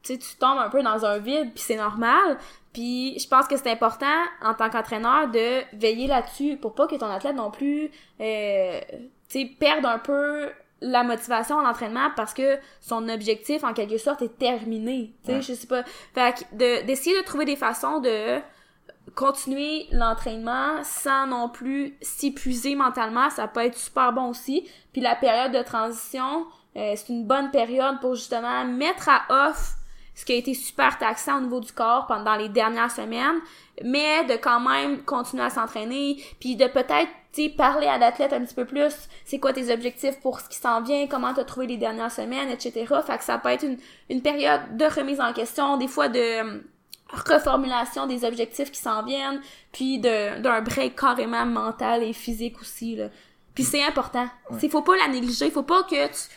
tu, 0.02 0.18
tu 0.18 0.36
tombes 0.40 0.58
un 0.58 0.70
peu 0.70 0.82
dans 0.82 1.04
un 1.04 1.18
vide, 1.18 1.52
puis 1.54 1.62
c'est 1.64 1.76
normal. 1.76 2.38
Puis 2.72 3.18
je 3.18 3.28
pense 3.28 3.46
que 3.46 3.56
c'est 3.56 3.70
important 3.70 4.06
en 4.42 4.54
tant 4.54 4.70
qu'entraîneur 4.70 5.28
de 5.28 5.62
veiller 5.76 6.06
là-dessus 6.06 6.56
pour 6.56 6.74
pas 6.74 6.86
que 6.86 6.96
ton 6.96 7.06
athlète 7.06 7.36
non 7.36 7.50
plus 7.50 7.90
euh, 8.20 8.80
tu 9.28 9.46
perde 9.46 9.86
un 9.86 9.98
peu 9.98 10.50
la 10.80 11.02
motivation 11.02 11.56
en 11.56 11.66
entraînement 11.66 12.10
parce 12.16 12.34
que 12.34 12.58
son 12.80 13.08
objectif 13.08 13.64
en 13.64 13.72
quelque 13.72 13.98
sorte 13.98 14.22
est 14.22 14.38
terminé. 14.38 15.12
Tu 15.24 15.32
sais, 15.32 15.42
je 15.42 15.52
sais 15.54 15.66
pas. 15.66 15.82
Fait 16.14 16.34
que 16.34 16.82
d'essayer 16.84 17.18
de 17.18 17.24
trouver 17.24 17.44
des 17.44 17.56
façons 17.56 18.00
de 18.00 18.40
continuer 19.14 19.86
l'entraînement 19.90 20.82
sans 20.84 21.26
non 21.26 21.48
plus 21.48 21.96
s'épuiser 22.00 22.74
mentalement, 22.74 23.30
ça 23.30 23.48
peut 23.48 23.64
être 23.64 23.76
super 23.76 24.12
bon 24.12 24.28
aussi. 24.28 24.68
Puis 24.92 25.00
la 25.00 25.16
période 25.16 25.52
de 25.52 25.62
transition, 25.62 26.46
euh, 26.76 26.92
c'est 26.94 27.08
une 27.08 27.26
bonne 27.26 27.50
période 27.50 28.00
pour 28.00 28.14
justement 28.14 28.64
mettre 28.64 29.08
à 29.08 29.48
off 29.48 29.77
ce 30.18 30.24
qui 30.24 30.32
a 30.32 30.34
été 30.34 30.52
super 30.52 30.98
taxant 30.98 31.38
au 31.38 31.42
niveau 31.42 31.60
du 31.60 31.70
corps 31.70 32.08
pendant 32.08 32.34
les 32.34 32.48
dernières 32.48 32.90
semaines, 32.90 33.38
mais 33.84 34.24
de 34.24 34.34
quand 34.34 34.58
même 34.58 35.04
continuer 35.04 35.44
à 35.44 35.50
s'entraîner, 35.50 36.20
puis 36.40 36.56
de 36.56 36.66
peut-être 36.66 37.08
parler 37.56 37.86
à 37.86 37.98
l'athlète 37.98 38.32
un 38.32 38.40
petit 38.40 38.54
peu 38.56 38.64
plus, 38.64 38.92
c'est 39.24 39.38
quoi 39.38 39.52
tes 39.52 39.72
objectifs 39.72 40.18
pour 40.20 40.40
ce 40.40 40.48
qui 40.48 40.58
s'en 40.58 40.82
vient, 40.82 41.06
comment 41.06 41.32
t'as 41.32 41.44
trouvé 41.44 41.68
les 41.68 41.76
dernières 41.76 42.10
semaines, 42.10 42.48
etc. 42.48 42.84
Fait 43.06 43.16
que 43.16 43.22
ça 43.22 43.38
peut 43.38 43.50
être 43.50 43.62
une, 43.62 43.78
une 44.10 44.22
période 44.22 44.76
de 44.76 44.84
remise 44.86 45.20
en 45.20 45.32
question, 45.32 45.76
des 45.76 45.86
fois 45.86 46.08
de 46.08 46.64
reformulation 47.12 48.08
des 48.08 48.24
objectifs 48.24 48.72
qui 48.72 48.80
s'en 48.80 49.04
viennent, 49.04 49.40
puis 49.70 50.00
d'un 50.00 50.62
break 50.62 50.96
carrément 50.98 51.46
mental 51.46 52.02
et 52.02 52.12
physique 52.12 52.60
aussi. 52.60 52.96
Là. 52.96 53.06
Puis 53.54 53.62
c'est 53.62 53.84
important. 53.84 54.28
Il 54.60 54.68
faut 54.68 54.82
pas 54.82 54.96
la 54.96 55.06
négliger, 55.06 55.48
faut 55.52 55.62
pas 55.62 55.84
que 55.84 56.08
tu... 56.08 56.28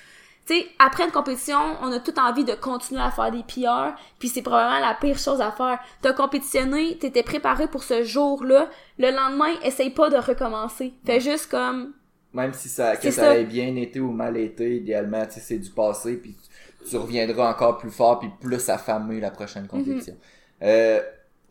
Tu 0.52 0.58
sais, 0.58 0.68
après 0.80 1.06
une 1.06 1.12
compétition, 1.12 1.60
on 1.82 1.92
a 1.94 2.00
tout 2.00 2.18
envie 2.20 2.44
de 2.44 2.54
continuer 2.54 3.00
à 3.00 3.10
faire 3.10 3.32
des 3.32 3.44
PR, 3.44 3.96
puis 4.20 4.28
c'est 4.28 4.42
probablement 4.42 4.86
la 4.86 4.98
pire 5.00 5.18
chose 5.18 5.40
à 5.40 5.52
faire. 5.52 5.80
T'as 6.02 6.12
compétitionné, 6.12 6.98
t'étais 6.98 7.24
préparé 7.24 7.68
pour 7.68 7.84
ce 7.84 8.04
jour-là, 8.04 8.70
le 9.00 9.12
lendemain, 9.12 9.54
essaye 9.64 9.92
pas 9.92 10.10
de 10.10 10.18
recommencer. 10.18 10.94
Fais 11.06 11.22
juste 11.22 11.50
comme... 11.50 11.94
Même 12.34 12.54
si 12.54 12.68
ça, 12.68 12.98
que 12.98 13.12
ça, 13.12 13.38
ait 13.38 13.46
bien 13.46 13.76
été 13.78 14.02
ou 14.02 14.12
mal 14.12 14.36
été, 14.36 14.76
idéalement, 14.76 15.26
tu 15.26 15.36
sais, 15.36 15.40
c'est 15.40 15.58
du 15.58 15.70
passé, 15.70 16.18
puis 16.18 16.36
tu, 16.90 16.98
reviendras 16.98 17.52
encore 17.52 17.78
plus 17.78 17.92
fort, 17.92 18.20
puis 18.20 18.30
plus 18.42 18.70
affamé 18.70 19.22
la 19.22 19.32
prochaine 19.32 19.68
compétition. 19.68 20.18
Euh, 20.64 21.00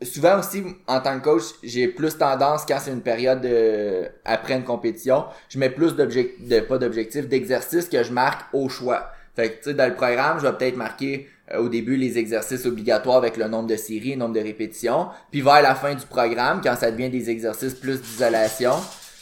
souvent 0.03 0.39
aussi, 0.39 0.63
en 0.87 1.01
tant 1.01 1.19
que 1.19 1.25
coach, 1.25 1.43
j'ai 1.63 1.89
plus 1.89 2.17
tendance, 2.17 2.65
quand 2.67 2.79
c'est 2.81 2.91
une 2.91 3.03
période 3.03 3.41
de, 3.41 4.09
après 4.25 4.55
une 4.55 4.65
compétition, 4.65 5.25
je 5.49 5.59
mets 5.59 5.71
plus 5.71 5.95
d'objectifs, 5.95 6.49
de, 6.49 6.61
pas 6.61 6.79
d'objectifs, 6.79 7.29
d'exercices 7.29 7.89
que 7.89 8.03
je 8.03 8.13
marque 8.13 8.43
au 8.53 8.69
choix. 8.69 9.11
Fait 9.37 9.51
que, 9.51 9.57
tu 9.59 9.65
sais, 9.65 9.75
dans 9.75 9.89
le 9.89 9.95
programme, 9.95 10.39
je 10.41 10.47
vais 10.47 10.53
peut-être 10.53 10.77
marquer 10.77 11.29
euh, 11.53 11.59
au 11.59 11.69
début 11.69 11.97
les 11.97 12.19
exercices 12.19 12.67
obligatoires 12.67 13.17
avec 13.17 13.37
le 13.37 13.49
nombre 13.49 13.69
de 13.69 13.77
séries, 13.77 14.13
le 14.13 14.17
nombre 14.17 14.35
de 14.35 14.41
répétitions. 14.41 15.09
Puis 15.31 15.41
vers 15.41 15.63
la 15.63 15.75
fin 15.75 15.95
du 15.95 16.07
programme, 16.07 16.61
quand 16.63 16.77
ça 16.77 16.91
devient 16.91 17.11
des 17.11 17.31
exercices 17.31 17.75
plus 17.75 18.01
d'isolation, 18.01 18.73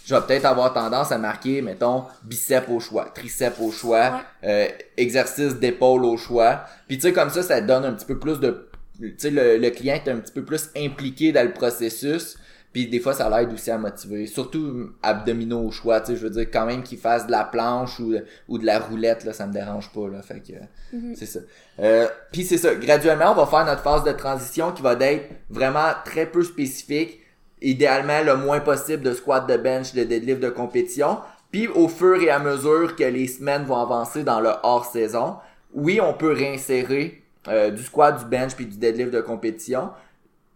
je 0.06 0.14
vais 0.14 0.20
peut-être 0.22 0.46
avoir 0.46 0.72
tendance 0.72 1.12
à 1.12 1.18
marquer, 1.18 1.60
mettons, 1.60 2.04
biceps 2.22 2.70
au 2.70 2.80
choix, 2.80 3.10
triceps 3.14 3.60
au 3.60 3.70
choix, 3.70 4.22
euh, 4.44 4.66
exercice 4.96 5.56
d'épaule 5.56 6.04
au 6.04 6.16
choix. 6.16 6.62
Puis 6.86 6.96
tu 6.96 7.02
sais, 7.02 7.12
comme 7.12 7.28
ça, 7.28 7.42
ça 7.42 7.60
donne 7.60 7.84
un 7.84 7.92
petit 7.92 8.06
peu 8.06 8.18
plus 8.18 8.40
de 8.40 8.67
le, 8.98 9.58
le, 9.58 9.70
client 9.70 9.94
est 9.94 10.08
un 10.08 10.18
petit 10.18 10.32
peu 10.32 10.44
plus 10.44 10.70
impliqué 10.76 11.32
dans 11.32 11.46
le 11.46 11.52
processus. 11.52 12.36
Puis 12.72 12.86
des 12.86 13.00
fois, 13.00 13.14
ça 13.14 13.30
l'aide 13.30 13.52
aussi 13.52 13.70
à 13.70 13.78
motiver. 13.78 14.26
Surtout 14.26 14.90
abdominaux 15.02 15.66
au 15.66 15.70
choix, 15.70 16.00
tu 16.00 16.08
sais, 16.08 16.16
je 16.16 16.22
veux 16.22 16.30
dire, 16.30 16.46
quand 16.52 16.66
même 16.66 16.82
qu'il 16.82 16.98
fasse 16.98 17.26
de 17.26 17.30
la 17.30 17.44
planche 17.44 17.98
ou, 17.98 18.14
ou 18.46 18.58
de 18.58 18.66
la 18.66 18.78
roulette, 18.78 19.24
là, 19.24 19.32
ça 19.32 19.46
me 19.46 19.52
dérange 19.52 19.90
pas, 19.90 20.08
là. 20.08 20.20
Fait 20.20 20.40
que, 20.40 20.52
mm-hmm. 20.94 21.14
c'est 21.14 21.26
ça. 21.26 21.40
Euh, 21.80 22.06
puis 22.30 22.44
c'est 22.44 22.58
ça. 22.58 22.74
Graduellement, 22.74 23.32
on 23.32 23.34
va 23.34 23.46
faire 23.46 23.64
notre 23.64 23.82
phase 23.82 24.04
de 24.04 24.12
transition 24.12 24.72
qui 24.72 24.82
va 24.82 24.92
être 25.00 25.30
vraiment 25.48 25.92
très 26.04 26.26
peu 26.26 26.42
spécifique. 26.42 27.20
Idéalement, 27.62 28.22
le 28.22 28.36
moins 28.36 28.60
possible 28.60 29.02
de 29.02 29.14
squat, 29.14 29.48
de 29.48 29.56
bench, 29.56 29.94
de 29.94 30.04
deadlift 30.04 30.40
de 30.40 30.50
compétition. 30.50 31.18
Puis 31.50 31.66
au 31.66 31.88
fur 31.88 32.22
et 32.22 32.30
à 32.30 32.38
mesure 32.38 32.94
que 32.94 33.04
les 33.04 33.26
semaines 33.26 33.64
vont 33.64 33.78
avancer 33.78 34.22
dans 34.22 34.40
le 34.40 34.50
hors-saison, 34.62 35.36
oui, 35.72 36.00
on 36.00 36.12
peut 36.12 36.32
réinsérer 36.32 37.22
euh, 37.48 37.70
du 37.70 37.82
squat, 37.82 38.18
du 38.18 38.24
bench 38.24 38.54
puis 38.54 38.66
du 38.66 38.76
deadlift 38.76 39.12
de 39.12 39.20
compétition. 39.20 39.90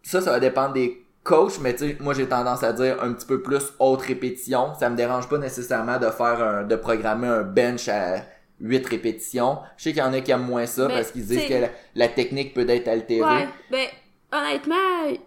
Ça, 0.03 0.21
ça 0.21 0.31
va 0.31 0.41
dépendre 0.41 0.75
des 0.75 1.05
coachs, 1.23 1.61
mais 1.61 1.75
tu 1.75 1.91
sais, 1.91 1.97
moi 2.01 2.15
j'ai 2.15 2.27
tendance 2.27 2.63
à 2.63 2.73
dire 2.73 3.03
un 3.03 3.13
petit 3.13 3.27
peu 3.27 3.43
plus 3.43 3.73
haute 3.79 4.03
répétition. 4.03 4.75
Ça 4.79 4.91
me 4.91 4.97
dérange 4.97 5.29
pas 5.29 5.39
nécessairement 5.39 5.99
de 5.99 6.11
faire 6.11 6.43
un, 6.43 6.63
de 6.65 6.77
programmer 6.77 7.29
un 7.29 7.43
bench 7.43 7.89
à 7.89 8.23
8 8.61 8.87
répétitions. 8.87 9.59
Je 9.77 9.85
sais 9.85 9.91
qu'il 9.93 10.03
y 10.03 10.07
en 10.07 10.13
a 10.13 10.21
qui 10.21 10.31
aiment 10.31 10.47
moins 10.47 10.67
ça 10.67 10.89
parce 10.89 11.11
qu'ils 11.13 11.27
disent 11.27 11.49
que 11.49 11.67
la, 11.95 12.09
technique 12.09 12.55
peut 12.55 12.69
être 12.69 12.89
altérée. 12.89 13.23
Ouais, 13.23 13.49
ben 13.71 13.87
honnêtement, 14.33 15.19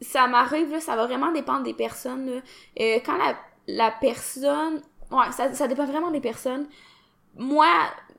ça 0.00 0.26
m'arrive, 0.26 0.78
ça 0.80 0.96
va 0.96 1.06
vraiment 1.06 1.32
dépendre 1.32 1.62
des 1.62 1.74
personnes. 1.74 2.42
Euh, 2.80 2.98
quand 3.04 3.16
la, 3.16 3.36
la 3.66 3.92
personne... 4.00 4.82
Ouais, 5.10 5.30
ça, 5.32 5.52
ça 5.54 5.68
dépend 5.68 5.86
vraiment 5.86 6.10
des 6.10 6.20
personnes. 6.20 6.66
Moi, 7.36 7.66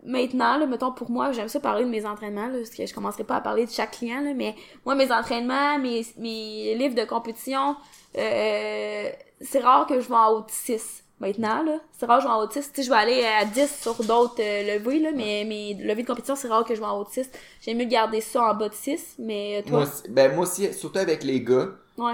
maintenant, 0.08 0.58
là, 0.58 0.66
mettons 0.66 0.92
pour 0.92 1.12
moi, 1.12 1.32
j'aime 1.34 1.50
ça 1.50 1.60
parler 1.60 1.84
de 1.84 1.90
mes 1.90 2.06
entraînements, 2.06 2.48
là, 2.48 2.58
parce 2.58 2.70
que 2.72 2.86
je 2.86 2.94
commencerai 2.94 3.24
pas 3.24 3.36
à 3.36 3.42
parler 3.42 3.66
de 3.66 3.72
chaque 3.72 3.92
client, 3.92 4.22
là, 4.22 4.34
mais 4.34 4.56
moi, 4.86 4.96
mes 4.96 5.12
entraînements, 5.12 5.78
mes, 5.78 6.06
mes 6.18 6.76
livres 6.76 6.96
de 6.96 7.04
compétition, 7.04 7.76
euh, 8.18 9.10
c'est 9.42 9.60
rare 9.60 9.86
que 9.86 10.00
je 10.00 10.08
vais 10.08 10.16
en 10.16 10.32
haut 10.32 10.42
de 10.42 10.50
6 10.50 11.04
maintenant, 11.20 11.64
là. 11.64 11.80
C'est 11.92 12.06
rare 12.06 12.20
que 12.20 12.24
je 12.24 12.28
vais 12.28 12.34
en 12.34 12.42
haut 12.42 12.48
de 12.48 12.54
6. 12.54 12.72
Tu 12.74 12.84
je 12.84 12.90
vais 12.90 12.96
aller 12.96 13.26
à 13.26 13.46
10 13.46 13.82
sur 13.82 14.04
d'autres 14.04 14.40
euh, 14.40 14.78
levées, 14.78 15.00
là, 15.00 15.10
mais 15.14 15.44
mes 15.46 15.74
levées 15.74 16.04
de 16.04 16.08
compétition, 16.08 16.36
c'est 16.36 16.48
rare 16.48 16.64
que 16.64 16.74
je 16.74 16.80
vais 16.80 16.86
en 16.86 17.00
haut 17.00 17.04
de 17.04 17.10
6. 17.10 17.30
J'aime 17.62 17.78
mieux 17.78 17.86
garder 17.86 18.22
ça 18.22 18.52
en 18.52 18.56
bas 18.56 18.70
de 18.70 18.74
6, 18.74 19.16
mais 19.20 19.60
euh, 19.60 19.68
toi... 19.68 19.80
Moi 19.80 19.88
aussi, 19.88 20.10
ben, 20.10 20.34
moi 20.34 20.44
aussi, 20.44 20.74
surtout 20.74 21.00
avec 21.00 21.24
les 21.24 21.42
gars, 21.42 21.68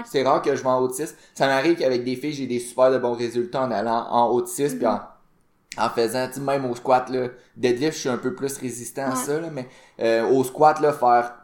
c'est 0.06 0.22
rare 0.22 0.42
que 0.42 0.56
je 0.56 0.62
vais 0.62 0.68
en 0.68 0.80
haut 0.80 0.88
de 0.88 0.94
6. 0.94 1.14
Ça 1.34 1.46
m'arrive 1.46 1.76
qu'avec 1.76 2.02
des 2.02 2.16
filles, 2.16 2.32
j'ai 2.32 2.46
des 2.46 2.58
super 2.58 2.90
de 2.90 2.98
bons 2.98 3.14
résultats 3.14 3.62
en 3.62 3.70
allant 3.70 4.06
en 4.10 4.30
haut 4.30 4.42
de 4.42 4.48
6, 4.48 4.74
puis 4.74 4.86
en 4.86 5.00
en 5.78 5.88
faisant, 5.88 6.28
tu 6.32 6.40
même 6.40 6.64
au 6.64 6.74
squat, 6.74 7.08
là, 7.10 7.28
deadlift, 7.56 7.94
je 7.94 8.00
suis 8.00 8.08
un 8.08 8.18
peu 8.18 8.34
plus 8.34 8.56
résistant 8.58 9.10
à 9.12 9.16
ça, 9.16 9.40
là, 9.40 9.48
mais 9.52 9.66
euh, 10.00 10.28
au 10.28 10.44
squat, 10.44 10.80
là, 10.80 10.92
faire 10.92 11.34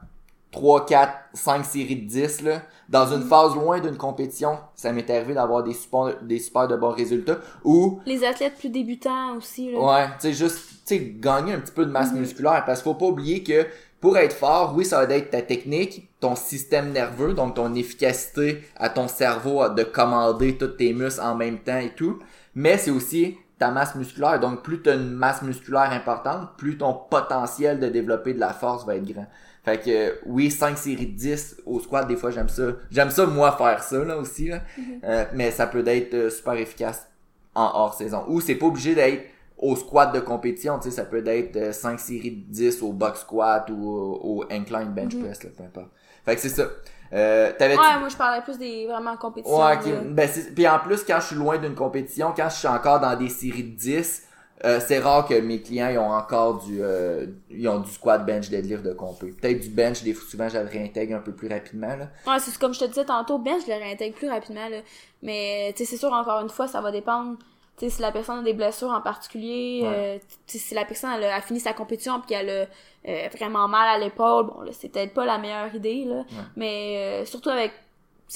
3, 0.52 0.86
4, 0.86 1.12
5 1.34 1.64
séries 1.64 1.96
de 1.96 2.08
10, 2.08 2.42
là, 2.42 2.62
dans 2.88 3.12
une 3.12 3.24
mm. 3.24 3.28
phase 3.28 3.54
loin 3.54 3.80
d'une 3.80 3.96
compétition, 3.96 4.58
ça 4.74 4.92
m'est 4.92 5.08
arrivé 5.10 5.34
d'avoir 5.34 5.62
des 5.62 5.74
super, 5.74 6.16
des 6.22 6.38
super 6.38 6.68
de 6.68 6.76
bons 6.76 6.92
résultats, 6.92 7.38
ou... 7.64 8.00
Les 8.06 8.24
athlètes 8.24 8.56
plus 8.58 8.70
débutants 8.70 9.36
aussi, 9.36 9.72
là. 9.72 9.80
Ouais, 9.80 10.06
tu 10.20 10.28
sais, 10.28 10.32
juste, 10.32 10.58
tu 10.86 10.96
sais, 10.96 11.14
gagner 11.18 11.54
un 11.54 11.60
petit 11.60 11.72
peu 11.72 11.86
de 11.86 11.90
masse 11.90 12.12
mm-hmm. 12.12 12.18
musculaire, 12.18 12.64
parce 12.66 12.82
qu'il 12.82 12.92
faut 12.92 12.98
pas 12.98 13.06
oublier 13.06 13.42
que 13.42 13.66
pour 14.00 14.16
être 14.16 14.34
fort, 14.34 14.72
oui, 14.74 14.84
ça 14.84 15.04
va 15.04 15.14
être 15.14 15.30
ta 15.30 15.42
technique, 15.42 16.08
ton 16.20 16.34
système 16.34 16.90
nerveux, 16.90 17.34
donc 17.34 17.54
ton 17.54 17.74
efficacité 17.74 18.62
à 18.76 18.88
ton 18.88 19.08
cerveau 19.08 19.68
de 19.68 19.82
commander 19.82 20.56
tous 20.56 20.68
tes 20.68 20.94
muscles 20.94 21.20
en 21.20 21.34
même 21.34 21.58
temps 21.58 21.78
et 21.78 21.90
tout, 21.90 22.18
mais 22.54 22.78
c'est 22.78 22.90
aussi 22.90 23.36
ta 23.60 23.70
masse 23.70 23.94
musculaire. 23.94 24.40
Donc, 24.40 24.62
plus 24.62 24.80
tu 24.80 24.88
as 24.88 24.94
une 24.94 25.10
masse 25.10 25.42
musculaire 25.42 25.92
importante, 25.92 26.48
plus 26.56 26.78
ton 26.78 26.94
potentiel 26.94 27.78
de 27.78 27.88
développer 27.88 28.32
de 28.32 28.40
la 28.40 28.54
force 28.54 28.86
va 28.86 28.96
être 28.96 29.04
grand. 29.04 29.26
Fait 29.62 29.78
que 29.78 30.18
oui, 30.24 30.50
5 30.50 30.78
séries 30.78 31.08
de 31.08 31.16
10 31.16 31.58
au 31.66 31.78
squat, 31.78 32.08
des 32.08 32.16
fois 32.16 32.30
j'aime 32.30 32.48
ça. 32.48 32.62
J'aime 32.90 33.10
ça 33.10 33.26
moi 33.26 33.52
faire 33.52 33.82
ça 33.82 34.02
là 34.02 34.16
aussi 34.16 34.48
là. 34.48 34.62
Euh, 35.04 35.26
mais 35.34 35.50
ça 35.50 35.66
peut 35.66 35.86
être 35.86 36.14
euh, 36.14 36.30
super 36.30 36.54
efficace 36.54 37.06
en 37.54 37.70
hors 37.74 37.92
saison. 37.92 38.24
Ou 38.28 38.40
c'est 38.40 38.54
pas 38.54 38.64
obligé 38.64 38.94
d'être 38.94 39.24
au 39.58 39.76
squat 39.76 40.14
de 40.14 40.20
compétition, 40.20 40.78
tu 40.78 40.88
sais, 40.88 40.96
ça 40.96 41.04
peut 41.04 41.22
être 41.26 41.74
5 41.74 42.00
séries 42.00 42.30
de 42.30 42.50
10 42.50 42.80
au 42.80 42.94
box 42.94 43.20
squat 43.20 43.68
ou 43.68 43.86
au, 43.86 44.20
au 44.22 44.44
incline 44.50 44.88
bench 44.94 45.14
press, 45.20 45.44
là, 45.44 45.50
peu 45.54 45.64
importe. 45.64 45.90
Fait 46.24 46.34
que 46.34 46.40
c'est 46.40 46.48
ça. 46.48 46.64
Euh, 47.12 47.52
t'avais 47.58 47.76
Ouais, 47.76 47.98
moi 47.98 48.08
je 48.08 48.16
parlais 48.16 48.40
plus 48.42 48.56
des 48.58 48.86
vraiment 48.86 49.16
compétitions. 49.16 49.58
Ouais, 49.58 49.76
ok. 49.76 49.86
là. 49.86 49.92
Ben, 50.04 50.28
c'est- 50.28 50.54
puis 50.54 50.68
en 50.68 50.78
plus, 50.78 51.02
quand 51.04 51.18
je 51.20 51.26
suis 51.26 51.36
loin 51.36 51.58
d'une 51.58 51.74
compétition, 51.74 52.32
quand 52.36 52.48
je 52.48 52.54
suis 52.56 52.68
encore 52.68 53.00
dans 53.00 53.16
des 53.16 53.28
séries 53.28 53.64
de 53.64 53.76
10, 53.76 54.22
euh, 54.64 54.78
c'est 54.86 54.98
rare 55.00 55.26
que 55.26 55.34
mes 55.40 55.60
clients 55.62 55.88
ils 55.88 55.98
ont 55.98 56.12
encore 56.12 56.62
du 56.62 56.78
euh, 56.82 57.26
ils 57.50 57.66
ont 57.68 57.78
du 57.80 57.90
squat 57.90 58.24
bench 58.24 58.48
deadlift 58.50 58.82
de 58.84 58.92
compé. 58.92 59.32
Peut-être 59.32 59.60
du 59.60 59.70
bench, 59.70 60.02
des 60.02 60.14
souvent 60.14 60.48
je 60.48 60.58
le 60.58 60.66
réintègre 60.66 61.16
un 61.16 61.20
peu 61.20 61.32
plus 61.32 61.48
rapidement 61.48 61.96
là. 61.96 62.08
Ouais, 62.26 62.38
c'est 62.38 62.56
comme 62.58 62.74
je 62.74 62.80
te 62.80 62.84
disais 62.84 63.04
tantôt, 63.06 63.38
ben 63.38 63.54
je 63.66 63.72
le 63.72 63.78
réintègre 63.78 64.14
plus 64.16 64.28
rapidement 64.28 64.68
là. 64.68 64.76
Mais 65.22 65.72
tu 65.76 65.84
sais 65.84 65.90
c'est 65.92 65.96
sûr 65.96 66.12
encore 66.12 66.40
une 66.42 66.50
fois 66.50 66.68
ça 66.68 66.80
va 66.80 66.92
dépendre 66.92 67.38
sais 67.80 67.90
si 67.96 68.02
la 68.02 68.12
personne 68.12 68.38
a 68.38 68.42
des 68.42 68.52
blessures 68.54 68.90
en 68.90 69.00
particulier, 69.00 69.80
Ouais. 69.82 69.88
euh, 69.88 70.18
si 70.46 70.74
la 70.74 70.84
personne 70.84 71.10
elle 71.16 71.24
a, 71.24 71.36
a 71.36 71.40
fini 71.40 71.60
sa 71.60 71.72
compétition 71.72 72.20
puis 72.20 72.28
qu'elle 72.34 72.50
a 72.50 72.66
euh, 73.08 73.28
vraiment 73.36 73.66
mal 73.68 73.88
à 73.88 73.98
l'épaule, 74.04 74.46
bon 74.46 74.60
là 74.62 74.72
c'est 74.72 74.88
peut-être 74.90 75.14
pas 75.14 75.24
la 75.24 75.38
meilleure 75.38 75.74
idée 75.74 76.04
là, 76.04 76.24
mais 76.56 76.96
euh, 76.96 77.24
surtout 77.24 77.50
avec 77.50 77.72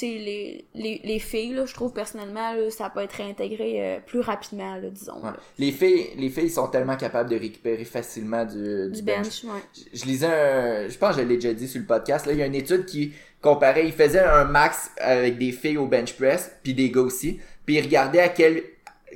les, 0.03 0.65
les 0.75 1.01
les 1.05 1.19
filles 1.21 1.53
là, 1.55 1.67
je 1.67 1.75
trouve 1.75 1.93
personnellement 1.93 2.53
là, 2.55 2.69
ça 2.71 2.91
peut 2.91 3.01
être 3.01 3.13
réintégré 3.13 3.75
euh, 3.81 4.01
plus 4.05 4.19
rapidement 4.21 4.75
là, 4.75 4.89
disons. 4.91 5.17
Ouais. 5.19 5.31
là. 5.31 5.37
Les 5.59 5.71
filles 5.71 6.09
les 6.17 6.31
filles 6.31 6.51
sont 6.51 6.67
tellement 6.67 6.97
capables 6.97 7.31
de 7.31 7.37
récupérer 7.39 7.85
facilement 7.85 8.45
du, 8.45 8.91
du 8.91 8.97
Du 8.97 9.03
bench. 9.03 9.45
bench, 9.45 9.45
ouais. 9.45 9.61
Je, 9.93 10.01
je 10.01 10.05
lisais 10.07 10.27
un, 10.27 10.89
je 10.89 10.99
pense 10.99 11.15
que 11.15 11.23
je 11.23 11.27
l'ai 11.29 11.37
déjà 11.37 11.53
dit 11.55 11.69
sur 11.69 11.81
le 11.81 11.87
podcast, 11.87 12.27
là, 12.27 12.33
il 12.33 12.39
y 12.39 12.43
a 12.43 12.47
une 12.47 12.57
étude 12.57 12.87
qui 12.87 13.13
comparait, 13.41 13.87
il 13.87 13.93
faisait 13.93 14.25
un 14.25 14.45
max 14.45 14.91
avec 14.99 15.39
des 15.39 15.53
filles 15.53 15.77
au 15.79 15.87
bench 15.87 16.15
press, 16.17 16.51
puis 16.65 16.75
des 16.75 16.91
gars 16.91 17.03
aussi, 17.03 17.39
puis 17.65 17.77
il 17.77 17.83
regardait 17.83 18.21
à 18.21 18.31
quel, 18.31 18.65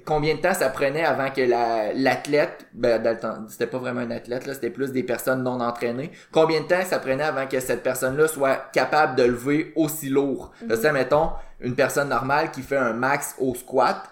combien 0.04 0.34
de 0.34 0.40
temps 0.40 0.54
ça 0.54 0.68
prenait 0.68 1.04
avant 1.04 1.30
que 1.30 1.40
la, 1.40 1.92
l'athlète, 1.92 2.66
ben, 2.72 3.02
le 3.02 3.18
temps, 3.18 3.36
c'était 3.48 3.66
pas 3.66 3.78
vraiment 3.78 4.00
un 4.00 4.10
athlète, 4.10 4.46
là, 4.46 4.54
c'était 4.54 4.70
plus 4.70 4.92
des 4.92 5.02
personnes 5.02 5.42
non 5.42 5.60
entraînées, 5.60 6.10
combien 6.32 6.60
de 6.60 6.66
temps 6.66 6.84
ça 6.84 6.98
prenait 6.98 7.24
avant 7.24 7.46
que 7.46 7.60
cette 7.60 7.82
personne-là 7.82 8.28
soit 8.28 8.70
capable 8.72 9.16
de 9.16 9.24
lever 9.24 9.72
aussi 9.76 10.08
lourd? 10.08 10.52
Mhm. 10.62 10.76
Ça, 10.76 10.92
mettons, 10.92 11.30
une 11.60 11.74
personne 11.74 12.08
normale 12.08 12.50
qui 12.50 12.62
fait 12.62 12.76
un 12.76 12.92
max 12.92 13.34
au 13.38 13.54
squat, 13.54 14.02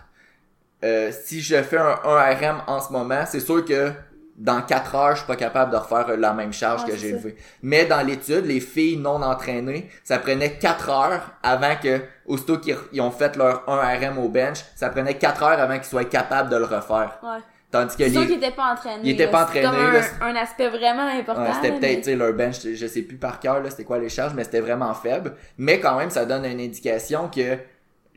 euh, 0.84 1.10
si 1.12 1.40
je 1.40 1.62
fais 1.62 1.78
un 1.78 1.98
1 2.04 2.34
RM 2.34 2.62
en 2.66 2.80
ce 2.80 2.92
moment, 2.92 3.24
c'est 3.26 3.40
sûr 3.40 3.64
que 3.64 3.92
dans 4.38 4.60
4 4.60 4.94
heures, 4.94 5.12
je 5.12 5.18
suis 5.18 5.26
pas 5.26 5.36
capable 5.36 5.72
de 5.72 5.76
refaire 5.76 6.14
la 6.16 6.32
même 6.34 6.52
charge 6.52 6.84
que 6.84 6.94
j'ai 6.96 7.12
levée. 7.12 7.36
Mais 7.62 7.86
dans 7.86 8.06
l'étude, 8.06 8.44
les 8.44 8.60
filles 8.60 8.98
non 8.98 9.22
entraînées, 9.22 9.88
ça 10.04 10.18
prenait 10.18 10.52
4 10.58 10.90
heures 10.90 11.30
avant 11.42 11.74
que, 11.82 12.00
aussitôt 12.26 12.58
qu'ils 12.58 12.76
ils 12.92 13.00
ont 13.00 13.10
fait 13.10 13.34
leur 13.36 13.68
1 13.68 13.76
RM 14.10 14.18
au 14.18 14.28
bench, 14.28 14.58
ça 14.74 14.90
prenait 14.90 15.14
4 15.14 15.42
heures 15.42 15.60
avant 15.60 15.76
qu'ils 15.76 15.84
soient 15.86 16.04
capables 16.04 16.50
de 16.50 16.56
le 16.56 16.64
refaire. 16.64 17.18
Ouais. 17.22 17.38
Tandis 17.70 17.96
que 17.96 18.04
les, 18.04 18.10
qu'ils 18.10 18.32
étaient 18.34 18.50
pas 18.52 18.72
entraînés. 18.72 19.00
Ils 19.02 19.10
étaient 19.10 19.26
pas 19.30 19.48
C'est 19.52 19.60
comme 19.62 19.70
entraînés, 19.74 19.88
un, 19.98 20.00
là. 20.00 20.06
un 20.20 20.36
aspect 20.36 20.68
vraiment 20.68 21.08
important. 21.08 21.42
Ouais, 21.42 21.48
c'était 21.54 21.70
peut-être, 21.70 21.80
mais- 21.82 21.96
tu 21.96 22.04
sais, 22.04 22.16
leur 22.16 22.32
bench, 22.32 22.56
je 22.74 22.86
sais 22.86 23.02
plus 23.02 23.16
par 23.16 23.40
cœur, 23.40 23.60
là, 23.62 23.70
c'était 23.70 23.84
quoi 23.84 23.98
les 23.98 24.08
charges, 24.08 24.34
mais 24.34 24.44
c'était 24.44 24.60
vraiment 24.60 24.94
faible. 24.94 25.34
Mais 25.58 25.80
quand 25.80 25.96
même, 25.98 26.10
ça 26.10 26.24
donne 26.26 26.44
une 26.44 26.60
indication 26.60 27.28
que 27.28 27.56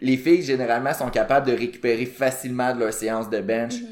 les 0.01 0.17
filles, 0.17 0.43
généralement, 0.43 0.93
sont 0.93 1.09
capables 1.09 1.47
de 1.47 1.53
récupérer 1.57 2.05
facilement 2.05 2.73
de 2.75 2.79
leur 2.81 2.93
séance 2.93 3.29
de 3.29 3.39
bench. 3.41 3.75
Mhm. 3.81 3.87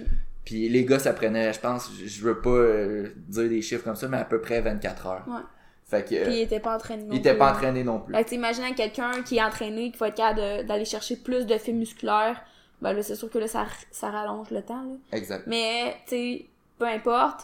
Puis 0.48 0.70
les 0.70 0.86
gars, 0.86 0.98
ça 0.98 1.12
prenait, 1.12 1.52
je 1.52 1.60
pense, 1.60 1.92
je- 1.94 2.22
veux 2.24 2.40
pas 2.40 2.50
euh, 2.50 3.10
dire 3.28 3.50
des 3.50 3.62
chiffres 3.62 3.84
comme 3.84 3.96
ça, 3.98 4.08
mais 4.08 4.16
à 4.18 4.24
peu 4.24 4.40
près 4.40 4.62
24 4.62 5.06
heures. 5.08 5.24
Ouais. 5.28 5.42
Fait 5.86 6.08
que, 6.08 6.16
euh, 6.16 6.24
Puis 6.26 6.36
ils 6.36 6.42
étaient 6.44 6.62
pas 6.62 6.76
entraînés 6.76 7.04
non 7.04 7.14
ils 7.14 7.18
étaient 7.20 7.32
plus, 7.32 7.40
pas 7.40 7.46
là. 7.48 7.52
entraînés 7.52 7.84
non 7.84 8.00
plus. 8.00 8.16
Fait 8.16 8.24
que 8.24 8.30
t'imagines 8.30 8.74
quelqu'un 8.74 9.12
qui 9.24 9.38
est 9.38 9.44
entraîné, 9.44 9.92
qui 9.92 9.98
va 9.98 10.08
être 10.08 10.16
capable 10.16 10.66
d'aller 10.66 10.86
chercher 10.86 11.18
plus 11.18 11.46
de 11.46 11.58
fibres 11.58 11.80
musculaires, 11.80 12.42
ben 12.82 12.94
là, 12.94 13.04
c'est 13.04 13.16
sûr 13.16 13.30
que 13.30 13.40
là, 13.40 13.48
ça, 13.48 13.66
ça 13.92 14.10
rallonge 14.10 14.50
le 14.52 14.62
temps, 14.62 14.84
là. 14.84 14.96
Exact. 15.18 15.44
Mais, 15.48 15.96
tu 16.08 16.16
sais, 16.16 16.46
peu 16.80 16.86
importe. 16.86 17.42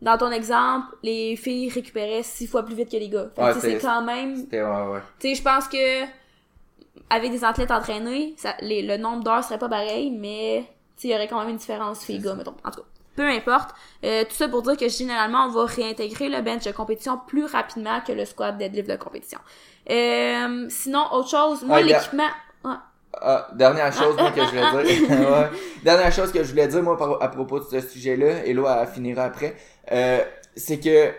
Dans 0.00 0.16
ton 0.16 0.30
exemple, 0.30 0.94
les 1.02 1.36
filles 1.36 1.68
récupéraient 1.70 2.22
six 2.22 2.46
fois 2.46 2.64
plus 2.64 2.74
vite 2.74 2.90
que 2.90 2.96
les 2.96 3.08
gars. 3.10 3.28
Fait 3.34 3.40
que, 3.42 3.46
Ouais, 3.46 3.60
c'est 3.60 3.78
quand 3.78 4.02
même... 4.02 4.34
Ouais, 4.52 4.60
ouais. 4.92 5.00
Tu 5.18 5.28
sais, 5.28 5.34
je 5.34 5.42
pense 5.42 5.68
que 5.68 6.04
avec 7.10 7.30
des 7.30 7.44
athlètes 7.44 7.70
entraînés, 7.70 8.34
ça, 8.38 8.54
les, 8.60 8.82
le 8.82 8.96
nombre 8.96 9.22
d'heures 9.24 9.44
serait 9.44 9.58
pas 9.58 9.68
pareil, 9.68 10.10
mais 10.10 10.64
il 11.04 11.10
y 11.10 11.14
aurait 11.14 11.28
quand 11.28 11.38
même 11.40 11.50
une 11.50 11.56
différence 11.56 12.04
filles-gars, 12.04 12.34
mettons. 12.34 12.54
En 12.64 12.70
tout 12.70 12.80
cas, 12.80 12.86
peu 13.16 13.28
importe. 13.28 13.74
Euh, 14.04 14.24
tout 14.24 14.34
ça 14.34 14.48
pour 14.48 14.62
dire 14.62 14.76
que 14.76 14.88
généralement, 14.88 15.46
on 15.46 15.50
va 15.50 15.64
réintégrer 15.64 16.28
le 16.28 16.42
bench 16.42 16.64
de 16.64 16.72
compétition 16.72 17.18
plus 17.26 17.44
rapidement 17.46 18.00
que 18.06 18.12
le 18.12 18.24
squat 18.24 18.56
deadlift 18.56 18.88
de 18.88 18.96
compétition. 18.96 19.38
Euh, 19.90 20.66
sinon, 20.68 21.04
autre 21.12 21.30
chose, 21.30 21.62
moi, 21.64 21.78
Ah, 21.78 21.82
l'équipement... 21.82 22.28
Ouais. 22.64 22.74
Ah, 23.18 23.48
dernière 23.54 23.92
chose 23.92 24.14
moi, 24.16 24.30
que 24.30 24.42
je 24.42 24.50
voulais 24.50 24.84
dire. 24.84 25.10
ouais. 25.30 25.50
Dernière 25.82 26.12
chose 26.12 26.30
que 26.32 26.44
je 26.44 26.50
voulais 26.50 26.68
dire 26.68 26.82
moi 26.82 26.98
à 27.22 27.28
propos 27.28 27.60
de 27.60 27.64
ce 27.64 27.80
sujet-là, 27.80 28.44
et 28.44 28.52
là 28.52 28.80
elle 28.82 28.88
finira 28.88 29.24
après, 29.24 29.56
euh, 29.90 30.20
c'est 30.54 30.78
que 30.78 31.12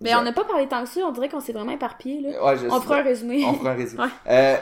Mais 0.00 0.14
on 0.14 0.22
n'a 0.22 0.32
pas 0.32 0.44
parlé 0.44 0.66
tant 0.66 0.82
que 0.82 0.88
ça, 0.88 1.00
on 1.00 1.10
dirait 1.12 1.28
qu'on 1.28 1.40
s'est 1.40 1.52
vraiment 1.52 1.72
éparpillé, 1.72 2.22
là. 2.22 2.42
Ouais, 2.42 2.56
je 2.56 2.66
On 2.68 2.80
fera 2.80 2.98
un 2.98 3.02
résumé. 3.02 3.44
On 3.46 3.54
fera 3.54 3.70
un 3.70 3.74
résumé. 3.74 4.02
Ouais. 4.02 4.08
Euh, 4.30 4.56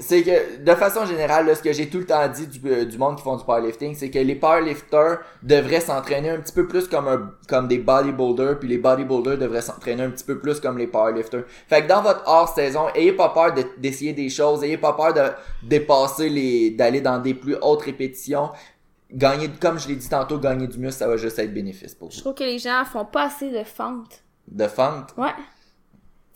c'est 0.00 0.22
que, 0.22 0.58
de 0.62 0.74
façon 0.74 1.04
générale, 1.06 1.46
là, 1.46 1.54
ce 1.54 1.62
que 1.62 1.72
j'ai 1.72 1.88
tout 1.88 1.98
le 1.98 2.06
temps 2.06 2.26
dit 2.28 2.46
du, 2.46 2.60
euh, 2.70 2.84
du 2.84 2.96
monde 2.98 3.16
qui 3.16 3.22
font 3.22 3.36
du 3.36 3.44
powerlifting, 3.44 3.94
c'est 3.94 4.10
que 4.10 4.18
les 4.18 4.34
powerlifters 4.34 5.18
devraient 5.42 5.80
s'entraîner 5.80 6.30
un 6.30 6.38
petit 6.38 6.52
peu 6.52 6.66
plus 6.68 6.86
comme 6.88 7.08
un, 7.08 7.30
comme 7.48 7.68
des 7.68 7.78
bodybuilders, 7.78 8.58
puis 8.58 8.68
les 8.68 8.78
bodybuilders 8.78 9.38
devraient 9.38 9.60
s'entraîner 9.62 10.02
un 10.04 10.10
petit 10.10 10.24
peu 10.24 10.38
plus 10.38 10.60
comme 10.60 10.78
les 10.78 10.86
powerlifters. 10.86 11.44
Fait 11.68 11.82
que 11.82 11.88
dans 11.88 12.02
votre 12.02 12.22
hors-saison, 12.26 12.88
ayez 12.94 13.12
pas 13.12 13.30
peur 13.30 13.54
de- 13.54 13.64
d'essayer 13.78 14.12
des 14.12 14.28
choses, 14.28 14.62
ayez 14.64 14.78
pas 14.78 14.92
peur 14.92 15.12
de 15.14 15.22
dépasser 15.62 16.28
les, 16.28 16.70
d'aller 16.70 17.00
dans 17.00 17.18
des 17.18 17.34
plus 17.34 17.56
hautes 17.60 17.82
répétitions. 17.82 18.50
Gagner, 19.12 19.48
comme 19.60 19.78
je 19.78 19.88
l'ai 19.88 19.96
dit 19.96 20.08
tantôt, 20.08 20.38
gagner 20.38 20.66
du 20.66 20.78
muscle, 20.78 20.98
ça 20.98 21.08
va 21.08 21.16
juste 21.16 21.38
être 21.38 21.52
bénéfice 21.54 21.94
pour 21.94 22.10
Je 22.10 22.16
vous. 22.16 22.20
trouve 22.22 22.34
que 22.34 22.44
les 22.44 22.58
gens 22.58 22.84
font 22.84 23.06
pas 23.06 23.24
assez 23.26 23.50
de 23.50 23.64
fentes. 23.64 24.22
De 24.46 24.66
fente. 24.66 25.14
Ouais. 25.16 25.30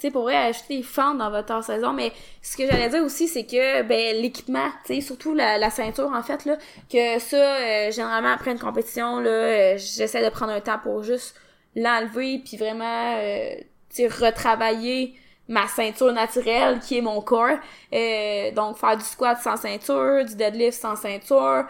Tu 0.03 0.09
sais, 0.09 0.13
pour 0.13 0.23
vrai, 0.23 0.35
ajouter 0.35 0.79
des 0.79 0.83
fentes 0.83 1.19
dans 1.19 1.31
votre 1.31 1.55
hors-saison, 1.55 1.93
mais 1.93 2.11
ce 2.43 2.57
que 2.57 2.67
j'allais 2.67 2.89
dire 2.89 3.05
aussi, 3.05 3.29
c'est 3.29 3.45
que, 3.45 3.83
ben, 3.83 4.21
l'équipement, 4.21 4.69
tu 4.85 4.97
sais, 4.97 5.01
surtout 5.01 5.33
la, 5.33 5.59
la 5.59 5.71
ceinture, 5.71 6.11
en 6.13 6.25
fait, 6.25 6.45
là, 6.45 6.57
que 6.93 7.21
ça, 7.21 7.37
euh, 7.37 7.93
généralement, 7.93 8.33
après 8.33 8.51
une 8.51 8.59
compétition, 8.59 9.21
là, 9.21 9.31
euh, 9.31 9.73
j'essaie 9.79 10.25
de 10.25 10.29
prendre 10.29 10.51
un 10.51 10.61
temps 10.61 10.81
pour 10.83 11.05
juste 11.05 11.37
l'enlever, 11.77 12.43
puis 12.45 12.57
vraiment, 12.57 13.15
euh, 13.17 13.55
tu 13.95 14.09
sais, 14.09 14.09
retravailler 14.09 15.15
ma 15.47 15.69
ceinture 15.69 16.13
naturelle, 16.13 16.81
qui 16.81 16.99
est 16.99 17.01
mon 17.01 17.21
corps. 17.21 17.59
Euh, 17.93 18.51
donc, 18.51 18.79
faire 18.79 18.97
du 18.97 19.05
squat 19.05 19.39
sans 19.41 19.57
ceinture, 19.57 20.25
du 20.25 20.35
deadlift 20.35 20.81
sans 20.81 20.97
ceinture, 20.97 21.67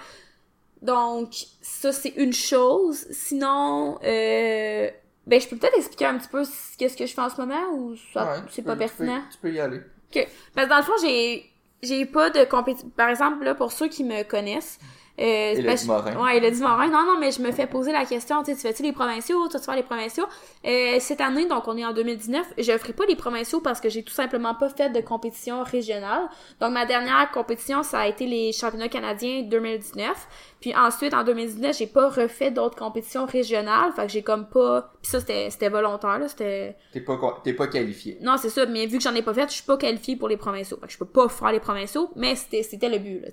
donc, 0.80 1.34
ça, 1.60 1.92
c'est 1.92 2.14
une 2.16 2.32
chose. 2.32 3.06
Sinon, 3.12 3.98
euh, 4.04 4.90
ben, 5.26 5.40
je 5.40 5.48
peux 5.48 5.56
peut-être 5.56 5.76
expliquer 5.76 6.06
un 6.06 6.18
petit 6.18 6.28
peu 6.28 6.44
ce- 6.44 6.76
qu'est-ce 6.78 6.96
que 6.96 7.06
je 7.06 7.14
fais 7.14 7.20
en 7.22 7.28
ce 7.30 7.40
moment 7.40 7.70
ou 7.74 7.94
ça, 8.12 8.24
Ouais, 8.24 8.28
c'est 8.50 8.62
pas 8.62 8.74
peux- 8.76 8.84
tu 8.84 8.90
peux- 8.90 9.04
pertinent? 9.06 9.22
Tu 9.30 9.38
peux 9.38 9.52
y 9.52 9.60
aller. 9.60 9.80
Ok. 10.14 10.28
Parce 10.54 10.66
que 10.66 10.70
dans 10.70 10.76
le 10.78 10.82
fond, 10.84 10.92
j'ai, 11.02 11.50
j'ai 11.82 12.06
pas 12.06 12.30
de 12.30 12.44
compétition. 12.44 12.90
Par 12.96 13.08
exemple, 13.08 13.44
là, 13.44 13.54
pour 13.54 13.72
ceux 13.72 13.88
qui 13.88 14.04
me 14.04 14.22
connaissent, 14.24 14.78
euh, 15.20 15.52
Élodie 15.52 15.66
parce- 15.66 15.84
Morin. 15.84 16.16
Ouais, 16.24 16.38
Elodie 16.38 16.60
Morin. 16.62 16.86
Non, 16.88 17.04
non, 17.04 17.18
mais 17.20 17.30
je 17.32 17.42
me 17.42 17.52
fais 17.52 17.66
poser 17.66 17.92
la 17.92 18.04
question, 18.06 18.42
tu 18.42 18.54
fais-tu 18.54 18.82
les 18.82 18.92
provinciaux? 18.92 19.46
Tu 19.48 19.58
vas 19.58 19.62
faire 19.62 19.76
les 19.76 19.82
provinciaux? 19.82 20.24
Euh, 20.64 20.96
cette 21.00 21.20
année, 21.20 21.46
donc 21.46 21.68
on 21.68 21.76
est 21.76 21.84
en 21.84 21.92
2019, 21.92 22.46
je 22.58 22.76
ferai 22.78 22.92
pas 22.94 23.04
les 23.06 23.14
provinciaux 23.16 23.60
parce 23.60 23.80
que 23.80 23.88
j'ai 23.90 24.02
tout 24.02 24.12
simplement 24.14 24.54
pas 24.54 24.70
fait 24.70 24.88
de 24.90 25.00
compétition 25.02 25.62
régionale. 25.64 26.28
Donc 26.60 26.72
ma 26.72 26.86
dernière 26.86 27.30
compétition, 27.30 27.82
ça 27.82 28.00
a 28.00 28.06
été 28.06 28.26
les 28.26 28.52
championnats 28.52 28.88
canadiens 28.88 29.42
2019. 29.42 30.26
Puis 30.62 30.74
ensuite, 30.74 31.12
en 31.12 31.24
2019, 31.24 31.76
j'ai 31.76 31.88
pas 31.88 32.08
refait 32.08 32.52
d'autres 32.52 32.76
compétitions 32.76 33.26
régionales. 33.26 33.92
Fait 33.94 34.06
que 34.06 34.12
j'ai 34.12 34.22
comme 34.22 34.48
pas... 34.48 34.92
Puis 35.02 35.10
ça, 35.10 35.18
c'était, 35.18 35.50
c'était 35.50 35.68
volontaire, 35.68 36.20
là. 36.20 36.28
C'était... 36.28 36.76
T'es 36.92 37.00
pas, 37.00 37.18
t'es 37.42 37.52
pas 37.52 37.66
qualifié. 37.66 38.16
Non, 38.22 38.36
c'est 38.38 38.48
ça, 38.48 38.64
mais 38.64 38.86
vu 38.86 38.98
que 38.98 39.02
j'en 39.02 39.14
ai 39.14 39.22
pas 39.22 39.34
fait, 39.34 39.48
je 39.48 39.54
suis 39.54 39.64
pas 39.64 39.76
qualifiée 39.76 40.16
pour 40.16 40.28
les 40.28 40.36
provinciaux. 40.36 40.78
Fait 40.80 40.86
que 40.86 40.92
je 40.92 40.98
peux 40.98 41.04
pas 41.04 41.28
faire 41.28 41.50
les 41.52 41.60
provinciaux, 41.60 42.10
mais 42.16 42.36
c'était, 42.36 42.62
c'était 42.62 42.88
le 42.88 42.98
but, 42.98 43.20
là. 43.20 43.28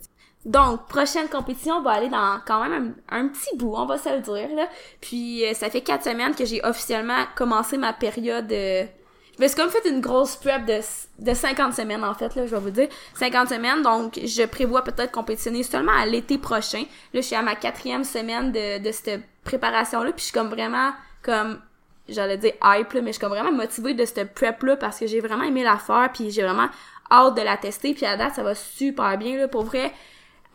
Donc, 0.45 0.87
prochaine 0.87 1.27
compétition 1.27 1.81
va 1.81 1.91
aller 1.91 2.09
dans 2.09 2.39
quand 2.47 2.63
même 2.67 2.95
un, 3.09 3.19
un 3.19 3.27
petit 3.27 3.55
bout, 3.57 3.75
on 3.75 3.85
va 3.85 3.97
se 3.97 4.09
le 4.09 4.21
dire, 4.21 4.55
là. 4.55 4.67
Puis, 4.99 5.45
euh, 5.45 5.53
ça 5.53 5.69
fait 5.69 5.81
quatre 5.81 6.05
semaines 6.05 6.33
que 6.33 6.45
j'ai 6.45 6.61
officiellement 6.65 7.23
commencé 7.35 7.77
ma 7.77 7.93
période... 7.93 8.51
euh, 8.51 8.85
Me 9.39 9.47
suis 9.47 9.55
comme 9.55 9.69
fait 9.69 9.87
une 9.89 10.01
grosse 10.01 10.35
prep 10.35 10.65
de, 10.65 10.79
de 11.19 11.33
50 11.33 11.73
semaines, 11.73 12.03
en 12.03 12.13
fait, 12.13 12.35
là, 12.35 12.45
je 12.45 12.51
vais 12.55 12.61
vous 12.61 12.69
dire. 12.71 12.89
50 13.15 13.49
semaines, 13.49 13.81
donc 13.81 14.19
je 14.23 14.45
prévois 14.45 14.83
peut-être 14.83 15.11
compétitionner 15.11 15.63
seulement 15.63 15.93
à 15.93 16.05
l'été 16.05 16.37
prochain. 16.37 16.83
Là, 17.13 17.21
je 17.21 17.21
suis 17.21 17.35
à 17.35 17.41
ma 17.41 17.55
quatrième 17.55 18.03
semaine 18.03 18.51
de, 18.51 18.83
de 18.83 18.91
cette 18.91 19.23
préparation-là, 19.43 20.11
puis 20.11 20.19
je 20.19 20.23
suis 20.25 20.33
comme 20.33 20.49
vraiment, 20.49 20.91
comme 21.23 21.59
j'allais 22.09 22.37
dire 22.37 22.53
hype 22.63 22.91
là, 22.93 23.01
mais 23.01 23.07
je 23.07 23.13
suis 23.13 23.21
comme 23.21 23.31
vraiment 23.31 23.51
motivée 23.51 23.93
de 23.93 24.03
cette 24.03 24.33
prep 24.33 24.63
là 24.63 24.75
parce 24.75 24.99
que 24.99 25.05
j'ai 25.05 25.19
vraiment 25.19 25.43
aimé 25.43 25.63
la 25.63 25.77
faire 25.77 26.09
puis 26.11 26.31
j'ai 26.31 26.41
vraiment 26.41 26.67
hâte 27.11 27.35
de 27.35 27.41
la 27.43 27.55
tester 27.55 27.93
puis 27.93 28.03
à 28.07 28.17
date 28.17 28.33
ça 28.33 28.41
va 28.41 28.55
super 28.55 29.15
bien 29.19 29.37
là 29.37 29.47
pour 29.47 29.63
vrai 29.63 29.93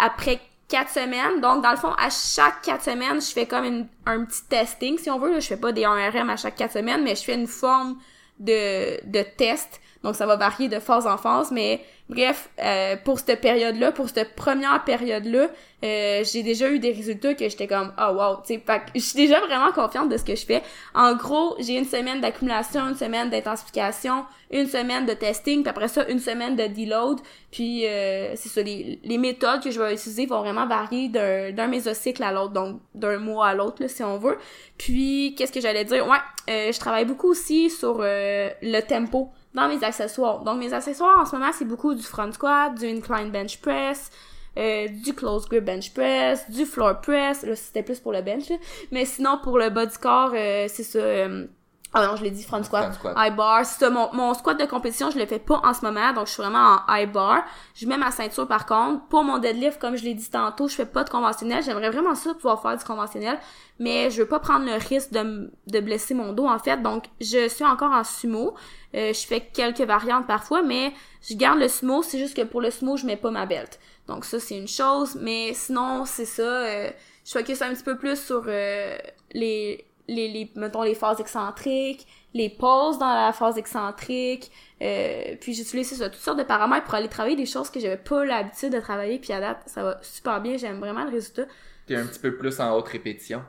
après 0.01 0.41
quatre 0.69 0.91
semaines. 0.91 1.41
Donc, 1.41 1.63
dans 1.63 1.71
le 1.71 1.77
fond, 1.77 1.93
à 1.99 2.09
chaque 2.11 2.63
quatre 2.63 2.83
semaines, 2.83 3.21
je 3.21 3.31
fais 3.33 3.47
comme 3.47 3.65
une, 3.65 3.87
un 4.07 4.25
petit 4.25 4.43
testing, 4.49 4.99
si 4.99 5.11
on 5.11 5.19
veut. 5.19 5.33
Là. 5.33 5.41
Je 5.41 5.47
fais 5.47 5.57
pas 5.57 5.73
des 5.73 5.83
1RM 5.83 6.29
à 6.29 6.37
chaque 6.37 6.57
quatre 6.57 6.73
semaines, 6.73 7.03
mais 7.03 7.15
je 7.15 7.23
fais 7.23 7.35
une 7.35 7.47
forme 7.47 7.99
de, 8.35 9.01
de 9.05 9.33
test. 9.37 9.81
Donc, 10.05 10.17
ça 10.17 10.27
va 10.27 10.37
varier 10.37 10.69
de 10.69 10.79
phase 10.79 11.07
en 11.07 11.17
phase, 11.17 11.51
mais 11.51 11.81
bref, 12.11 12.51
euh, 12.63 12.95
pour 13.03 13.19
cette 13.19 13.41
période-là, 13.41 13.91
pour 13.91 14.11
cette 14.11 14.37
première 14.37 14.85
période-là, 14.85 15.49
euh, 15.83 16.23
j'ai 16.31 16.43
déjà 16.43 16.69
eu 16.69 16.79
des 16.79 16.93
résultats 16.93 17.33
que 17.33 17.49
j'étais 17.49 17.67
comme 17.67 17.91
oh 17.99 18.13
wow, 18.13 18.37
tu 18.47 18.55
sais, 18.55 18.63
je 18.95 19.01
suis 19.01 19.17
déjà 19.17 19.41
vraiment 19.41 19.73
confiante 19.73 20.11
de 20.11 20.19
ce 20.19 20.25
que 20.25 20.37
je 20.37 20.45
fais. 20.45 20.63
En 20.95 21.15
gros, 21.15 21.57
j'ai 21.59 21.79
une 21.79 21.87
semaine 21.87 22.21
d'accumulation, 22.21 22.83
une 22.87 22.97
semaine 22.97 23.31
d'intensification, 23.31 24.27
une 24.51 24.67
semaine 24.67 25.07
de 25.07 25.15
testing, 25.15 25.63
puis 25.63 25.71
après 25.71 25.89
ça 25.89 26.07
une 26.09 26.21
semaine 26.21 26.55
de 26.55 26.67
deload, 26.67 27.21
puis 27.51 27.87
euh, 27.87 28.37
c'est 28.37 28.51
ça 28.51 28.61
les, 28.61 29.01
les 29.03 29.17
méthodes 29.19 29.63
que 29.63 29.71
je 29.71 29.81
vais 29.81 29.95
utiliser 29.95 30.27
vont 30.27 30.41
vraiment 30.41 30.67
varier 30.67 31.09
d'un 31.09 31.67
mésocycle 31.67 32.23
à 32.23 32.31
l'autre, 32.31 32.53
donc 32.53 32.79
d'un 32.95 33.17
mois 33.17 33.49
à 33.49 33.55
l'autre 33.55 33.87
si 33.89 34.03
on 34.03 34.19
veut. 34.19 34.37
Puis 34.77 35.35
qu'est-ce 35.39 35.53
que 35.53 35.63
j'allais 35.63 35.87
dire? 35.87 36.07
Ouais, 36.07 36.19
euh, 36.51 36.73
je 36.73 36.79
travaille 36.79 37.07
beaucoup 37.07 37.29
aussi 37.29 37.71
sur 37.71 38.01
le 38.03 38.81
tempo 38.81 39.31
dans 39.55 39.69
mes 39.69 39.83
accessoires. 39.83 40.41
Donc 40.41 40.59
mes 40.59 40.73
accessoires 40.73 41.21
en 41.21 41.25
ce 41.25 41.37
moment, 41.37 41.53
c'est 41.53 41.65
beaucoup 41.65 41.95
du 41.95 42.03
front 42.03 42.31
squat, 42.33 42.75
du 42.75 42.87
incline 42.87 43.31
bench 43.31 43.61
press, 43.61 44.11
euh, 44.59 44.89
du 44.89 45.15
close 45.15 45.49
grip 45.49 45.65
bench 45.65 45.93
press, 45.93 46.51
du 46.51 46.67
floor 46.67 47.01
press. 47.01 47.45
Là, 47.45 47.57
c'était 47.57 47.83
plus 47.83 48.01
pour 48.01 48.13
le 48.13 48.23
bench. 48.23 48.51
Mais 48.91 49.05
sinon, 49.05 49.39
pour 49.43 49.59
le 49.59 49.71
bas 49.71 49.87
du 49.87 49.99
corps, 49.99 50.33
euh, 50.35 50.67
c'est 50.69 50.83
ça. 50.83 50.99
Euh, 50.99 51.47
ah 51.97 52.07
non, 52.09 52.17
je 52.17 52.25
l'ai 52.25 52.33
dit, 52.33 52.43
front 52.43 52.63
squat, 52.65 52.99
high 53.17 53.35
bar. 53.35 53.65
C'est 53.65 53.79
ça, 53.79 53.89
mon, 53.89 54.13
mon 54.13 54.35
squat 54.35 54.59
de 54.59 54.65
compétition, 54.65 55.11
je 55.11 55.19
le 55.19 55.27
fais 55.27 55.39
pas 55.39 55.61
en 55.63 55.73
ce 55.73 55.83
moment, 55.83 56.13
donc 56.13 56.27
je 56.27 56.33
suis 56.33 56.43
vraiment 56.43 56.79
en 56.89 56.93
high 56.93 57.11
bar. 57.11 57.45
Je 57.75 57.87
mets 57.87 57.97
ma 57.97 58.11
ceinture 58.11 58.49
par 58.49 58.67
contre. 58.67 59.07
Pour 59.07 59.23
mon 59.23 59.39
deadlift, 59.39 59.81
comme 59.81 59.95
je 59.95 60.05
l'ai 60.05 60.15
dit 60.15 60.29
tantôt, 60.29 60.67
je 60.67 60.75
fais 60.75 60.87
pas 60.87 61.05
de 61.05 61.11
conventionnel. 61.11 61.63
J'aimerais 61.63 61.91
vraiment 61.91 62.17
ça 62.17 62.35
pouvoir 62.35 62.61
faire 62.61 62.77
du 62.77 62.85
conventionnel, 62.85 63.39
mais 63.79 64.11
je 64.11 64.23
veux 64.23 64.29
pas 64.29 64.41
prendre 64.41 64.67
le 64.67 64.75
risque 64.75 65.13
de, 65.13 65.53
de 65.69 65.81
blesser 65.81 66.15
mon 66.15 66.33
dos 66.33 66.49
en 66.49 66.59
fait. 66.59 66.83
Donc, 66.83 67.05
je 67.21 67.49
suis 67.49 67.65
encore 67.65 67.93
en 67.93 68.03
sumo. 68.03 68.55
Euh, 68.97 69.13
je 69.13 69.27
fais 69.27 69.41
quelques 69.41 69.81
variantes 69.81 70.27
parfois, 70.27 70.63
mais 70.63 70.93
je 71.23 71.35
garde 71.35 71.61
le 71.61 71.69
sumo. 71.69 72.03
C'est 72.03 72.19
juste 72.19 72.37
que 72.37 72.43
pour 72.43 72.61
le 72.61 72.73
sumo, 72.73 72.97
je 72.97 73.07
mets 73.07 73.17
pas 73.17 73.31
ma 73.31 73.47
belt. 73.47 73.79
Donc 74.09 74.25
ça, 74.25 74.41
c'est 74.41 74.59
une 74.59 74.69
chose. 74.69 75.17
Mais 75.21 75.53
sinon, 75.55 76.05
c'est 76.07 76.25
ça. 76.25 76.43
Euh, 76.43 76.91
je 77.25 77.33
focus 77.33 77.63
un 77.63 77.73
petit 77.73 77.85
peu 77.85 77.97
plus 77.97 78.21
sur 78.21 78.45
euh, 78.49 78.99
les 79.33 79.87
les, 80.09 80.29
les 80.29 80.51
mettons 80.57 80.83
les 80.83 80.95
phases 80.95 81.21
excentriques, 81.21 82.07
les 82.35 82.51
pauses 82.51 82.99
dans 82.99 83.15
la 83.15 83.33
phase 83.33 83.59
excentrique, 83.59 84.51
euh, 84.83 85.37
puis 85.41 85.55
j'utilise 85.55 85.97
ça, 85.97 86.11
toutes 86.11 86.21
sortes 86.21 86.39
de 86.39 86.45
paramètres 86.45 86.85
pour 86.85 86.95
aller 86.95 87.09
travailler 87.09 87.37
des 87.37 87.47
choses 87.47 87.71
que 87.71 87.81
j'avais 87.81 87.97
pas 87.97 88.25
l'habitude 88.25 88.73
de 88.73 88.81
travailler, 88.81 89.19
puis 89.19 89.33
à 89.33 89.41
date, 89.41 89.63
ça 89.67 89.83
va 89.83 89.99
super 90.03 90.41
bien, 90.41 90.57
j'aime 90.57 90.79
vraiment 90.79 91.05
le 91.05 91.11
résultat. 91.11 91.45
T'es 91.87 91.97
un 91.97 92.07
petit 92.07 92.21
peu 92.21 92.37
plus 92.37 92.61
en 92.61 92.77
haute 92.77 92.89
répétition? 92.89 93.43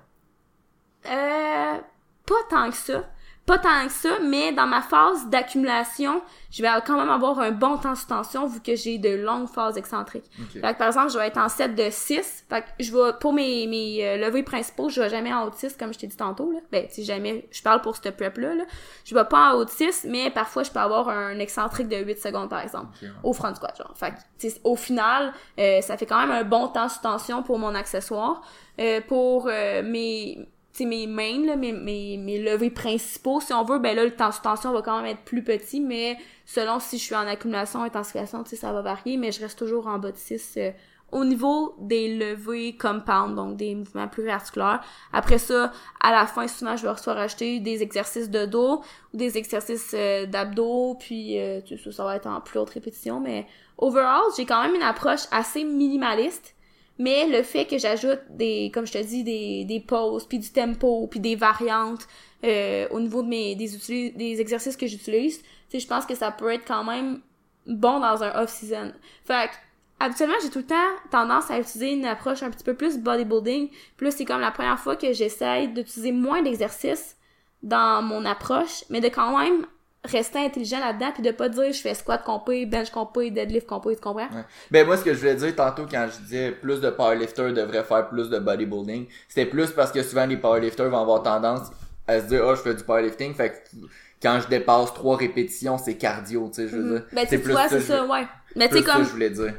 Euh, 1.06 1.78
pas 2.26 2.36
tant 2.50 2.70
que 2.70 2.76
ça 2.76 3.10
pas 3.46 3.60
tant 3.60 3.86
que 3.86 3.92
ça, 3.92 4.18
mais 4.24 4.52
dans 4.54 4.66
ma 4.66 4.82
phase 4.82 5.28
d'accumulation, 5.28 6.22
je 6.50 6.64
vais 6.64 6.70
quand 6.86 6.98
même 6.98 7.10
avoir 7.10 7.40
un 7.40 7.52
bon 7.52 7.78
temps 7.78 7.94
sous 7.94 8.08
tension 8.08 8.48
vu 8.48 8.60
que 8.60 8.76
j'ai 8.76 8.98
de 8.98 9.10
longues 9.10 9.48
phases 9.48 9.78
excentriques. 9.78 10.26
Fait 10.54 10.74
que, 10.74 10.78
par 10.78 10.88
exemple, 10.88 11.12
je 11.12 11.20
vais 11.20 11.28
être 11.28 11.38
en 11.38 11.48
7 11.48 11.76
de 11.76 11.90
6. 11.92 12.46
Fait 12.50 12.62
que 12.62 12.68
je 12.80 12.92
vais, 12.92 13.12
pour 13.20 13.34
mes, 13.34 13.68
mes 13.68 14.04
euh, 14.04 14.18
levées 14.18 14.42
principaux, 14.42 14.90
je 14.90 15.00
vais 15.00 15.10
jamais 15.10 15.32
en 15.32 15.46
haut 15.46 15.52
de 15.52 15.56
6, 15.56 15.76
comme 15.78 15.94
je 15.94 16.00
t'ai 16.00 16.08
dit 16.08 16.18
tantôt, 16.18 16.52
là. 16.52 16.60
Ben, 16.72 16.88
si 16.90 17.06
jamais, 17.06 17.48
je 17.52 17.62
parle 17.62 17.82
pour 17.82 17.96
cette 17.96 18.18
prep-là, 18.18 18.56
là. 18.56 18.64
Je 19.04 19.14
vais 19.14 19.26
pas 19.26 19.52
en 19.52 19.58
haut 19.58 19.66
de 19.66 19.70
6, 19.70 20.08
mais 20.10 20.32
parfois, 20.32 20.64
je 20.64 20.72
peux 20.72 20.80
avoir 20.80 21.10
un 21.10 21.38
excentrique 21.38 21.88
de 21.88 21.98
8 21.98 22.20
secondes, 22.20 22.50
par 22.50 22.62
exemple, 22.62 22.88
au 23.22 23.34
front 23.34 23.54
squat, 23.54 23.78
genre. 23.78 23.94
Fait 23.96 24.12
que, 24.12 24.48
au 24.64 24.76
final, 24.76 25.34
euh, 25.60 25.82
ça 25.82 25.98
fait 25.98 26.08
quand 26.08 26.20
même 26.20 26.32
un 26.32 26.44
bon 26.44 26.70
temps 26.70 26.90
sous 26.90 27.02
tension 27.02 27.44
pour 27.44 27.60
mon 27.60 27.76
accessoire. 27.76 28.42
Euh, 28.80 29.00
pour 29.08 29.46
mes 29.46 30.50
c'est 30.76 30.84
mes 30.84 31.08
mains, 31.08 31.46
là, 31.46 31.56
mes, 31.56 31.72
mes, 31.72 32.18
mes 32.18 32.38
levées 32.38 32.70
principaux, 32.70 33.40
si 33.40 33.54
on 33.54 33.64
veut, 33.64 33.80
ben 33.80 33.96
là, 33.96 34.04
le 34.04 34.14
temps 34.14 34.32
tension 34.32 34.74
va 34.74 34.82
quand 34.82 34.98
même 34.98 35.06
être 35.06 35.22
plus 35.22 35.42
petit, 35.42 35.80
mais 35.80 36.18
selon 36.46 36.82
si 36.82 36.98
je 36.98 37.04
suis 37.04 37.16
en 37.16 37.26
accumulation, 37.26 37.82
intensification, 37.82 38.44
tu 38.44 38.50
sais, 38.50 38.56
ça 38.58 38.74
va 38.74 38.82
varier, 38.82 39.16
mais 39.16 39.32
je 39.32 39.40
reste 39.40 39.58
toujours 39.58 39.88
en 39.88 40.00
bas 40.00 40.12
de 40.12 40.18
6 40.18 40.56
euh, 40.58 40.72
au 41.14 41.24
niveau 41.24 41.76
des 41.80 42.18
levées 42.18 42.76
compound, 42.76 43.36
donc 43.36 43.56
des 43.56 43.74
mouvements 43.74 44.10
plus 44.10 44.28
articulaires. 44.28 44.84
Après 45.14 45.38
ça, 45.38 45.72
à 46.02 46.12
la 46.12 46.26
fin, 46.26 46.46
souvent, 46.50 46.76
je 46.76 46.86
vais 46.86 46.98
soit 46.98 47.14
rajouter 47.14 47.62
des 47.62 47.82
exercices 47.82 48.30
de 48.30 48.46
dos 48.46 48.82
ou 49.14 49.18
des 49.18 49.38
exercices 49.38 49.94
euh, 49.94 50.26
d'abdos, 50.26 50.98
puis 51.00 51.40
euh, 51.40 51.62
ça, 51.66 51.92
ça 51.94 52.04
va 52.04 52.18
être 52.18 52.28
en 52.28 52.42
plus 52.42 52.60
haute 52.60 52.72
répétition, 52.72 53.22
mais 53.22 53.48
overall, 53.78 54.24
j'ai 54.36 54.46
quand 54.46 54.62
même 54.62 54.76
une 54.76 54.84
approche 54.84 55.22
assez 55.32 55.64
minimaliste 55.64 56.55
mais 56.98 57.28
le 57.28 57.44
fait 57.44 57.66
que 57.66 57.78
j'ajoute 57.78 58.22
des, 58.30 58.72
comme 58.74 58.86
je 58.88 58.94
te 58.94 59.04
dis, 59.04 59.24
des, 59.24 59.66
des 59.66 59.80
pauses, 59.80 60.26
puis 60.26 60.40
du 60.40 60.50
tempo, 60.50 61.08
puis 61.08 61.20
des 61.20 61.36
variantes 61.36 62.08
euh, 62.44 62.88
au 62.92 63.00
niveau 63.00 63.22
de 63.22 63.28
mes 63.28 63.56
des, 63.56 64.12
des 64.12 64.42
exercices 64.42 64.78
que 64.78 64.88
j'utilise, 64.88 65.42
tu 65.70 65.80
je 65.80 65.88
pense 65.88 66.06
que 66.06 66.16
ça 66.16 66.32
peut 66.32 66.54
être 66.54 66.66
quand 66.66 66.84
même 66.84 67.22
bon 67.68 68.00
dans 68.00 68.24
un 68.24 68.42
off-season. 68.42 68.94
Fait 69.26 69.50
que, 69.50 69.56
habituellement, 70.00 70.36
j'ai 70.42 70.50
tout 70.50 70.60
le 70.60 70.66
temps 70.66 70.76
tendance 71.12 71.52
à 71.52 71.60
utiliser 71.60 71.92
une 71.92 72.06
approche 72.06 72.44
un 72.44 72.52
petit 72.52 72.64
peu 72.64 72.76
plus 72.76 72.98
bodybuilding. 72.98 73.70
Là, 74.00 74.12
c'est 74.12 74.26
comme 74.26 74.42
la 74.42 74.52
première 74.52 74.80
fois 74.80 74.96
que 74.96 75.12
j'essaye 75.12 75.68
d'utiliser 75.70 76.12
moins 76.12 76.42
d'exercices 76.44 77.18
dans 77.64 78.02
mon 78.04 78.26
approche, 78.26 78.84
mais 78.90 79.02
de 79.02 79.08
quand 79.08 79.38
même 79.38 79.66
rester 80.06 80.40
intelligent 80.40 80.80
là-dedans 80.80 81.12
puis 81.14 81.24
de 81.24 81.32
pas 81.32 81.50
dire 81.50 81.72
je 81.72 81.80
fais 81.80 81.94
squat 81.94 82.24
compé, 82.24 82.66
bench 82.66 82.90
compé, 82.90 83.32
deadlift 83.32 83.68
compé, 83.68 83.96
tu 83.96 84.02
comprends? 84.02 84.28
Ben 84.72 84.86
moi 84.86 84.98
ce 84.98 85.04
que 85.04 85.14
je 85.14 85.20
voulais 85.20 85.36
dire 85.36 85.56
tantôt 85.56 85.86
quand 85.90 86.08
je 86.12 86.24
disais 86.24 86.52
plus 86.52 86.82
de 86.82 86.90
powerlifters 86.90 87.54
devraient 87.54 87.84
faire 87.84 88.08
plus 88.08 88.30
de 88.30 88.40
bodybuilding, 88.40 89.08
c'était 89.28 89.50
plus 89.50 89.72
parce 89.72 89.92
que 89.92 90.04
souvent 90.04 90.26
les 90.26 90.38
powerlifters 90.38 90.90
vont 90.90 91.02
avoir 91.02 91.24
tendance 91.24 91.70
à 92.08 92.20
se 92.20 92.26
dire 92.26 92.44
oh 92.46 92.56
je 92.56 92.62
fais 92.62 92.74
du 92.74 92.84
powerlifting 92.84 93.34
fait 93.34 93.50
que 93.50 93.78
quand 94.22 94.40
je 94.42 94.48
dépasse 94.48 94.94
trois 94.94 95.18
répétitions 95.18 95.78
c'est 95.78 95.96
cardio, 95.96 96.50
tu 96.50 96.62
sais 96.62 96.68
je 96.68 96.78
veux 96.78 96.84
mm-hmm. 96.84 97.00
dire. 97.00 97.08
Ben 97.14 97.28
tu 97.28 97.38
vois 97.38 97.68
c'est 97.70 97.82
ça, 97.82 98.06
ouais. 98.06 98.28
Mais 98.56 98.70
tu 98.70 98.78
sais 98.78 98.84
comme 98.84 99.04
je 99.04 99.10
voulais 99.10 99.30
dire. 99.30 99.54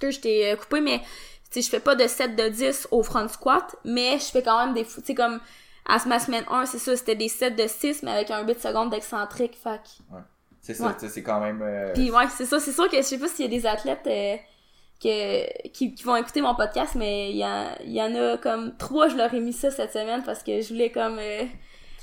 Je 0.00 0.18
t'ai 0.18 0.50
euh, 0.50 0.56
coupé 0.56 0.80
mais 0.80 0.98
tu 0.98 1.04
sais 1.50 1.62
je 1.62 1.70
fais 1.70 1.80
pas 1.80 1.94
de 1.94 2.06
7 2.06 2.34
de 2.34 2.48
10 2.48 2.88
au 2.90 3.02
front 3.02 3.28
squat, 3.28 3.76
mais 3.84 4.18
je 4.18 4.24
fais 4.24 4.42
quand 4.42 4.64
même 4.64 4.74
des 4.74 4.84
tu 4.84 5.00
sais 5.04 5.14
comme 5.14 5.40
à 5.86 5.98
ma 6.06 6.18
semaine 6.18 6.44
1, 6.48 6.66
c'est 6.66 6.78
ça, 6.78 6.96
c'était 6.96 7.14
des 7.14 7.28
sets 7.28 7.52
de 7.52 7.66
6, 7.66 8.02
mais 8.02 8.12
avec 8.12 8.30
un 8.30 8.46
8 8.46 8.60
secondes 8.60 8.90
d'excentrique, 8.90 9.56
fac. 9.56 9.80
Ouais. 10.10 10.20
C'est 10.60 10.74
ça, 10.74 10.94
c'est 10.96 11.22
quand 11.22 11.40
même... 11.40 11.60
Euh... 11.60 11.92
Puis 11.92 12.10
ouais, 12.12 12.28
c'est 12.30 12.46
ça, 12.46 12.60
c'est 12.60 12.72
sûr 12.72 12.88
que 12.88 12.96
je 12.96 13.02
sais 13.02 13.18
pas 13.18 13.26
s'il 13.26 13.46
y 13.46 13.48
a 13.48 13.50
des 13.50 13.66
athlètes 13.66 14.06
euh, 14.06 14.36
que, 15.02 15.68
qui, 15.70 15.92
qui, 15.94 16.04
vont 16.04 16.14
écouter 16.14 16.40
mon 16.40 16.54
podcast, 16.54 16.94
mais 16.94 17.30
il 17.30 17.36
y, 17.36 17.92
y 17.92 18.02
en 18.02 18.14
a 18.14 18.36
comme 18.38 18.76
trois, 18.76 19.08
je 19.08 19.16
leur 19.16 19.34
ai 19.34 19.40
mis 19.40 19.52
ça 19.52 19.72
cette 19.72 19.92
semaine 19.92 20.22
parce 20.24 20.42
que 20.42 20.60
je 20.60 20.68
voulais 20.68 20.90
comme... 20.90 21.18
Euh, 21.18 21.44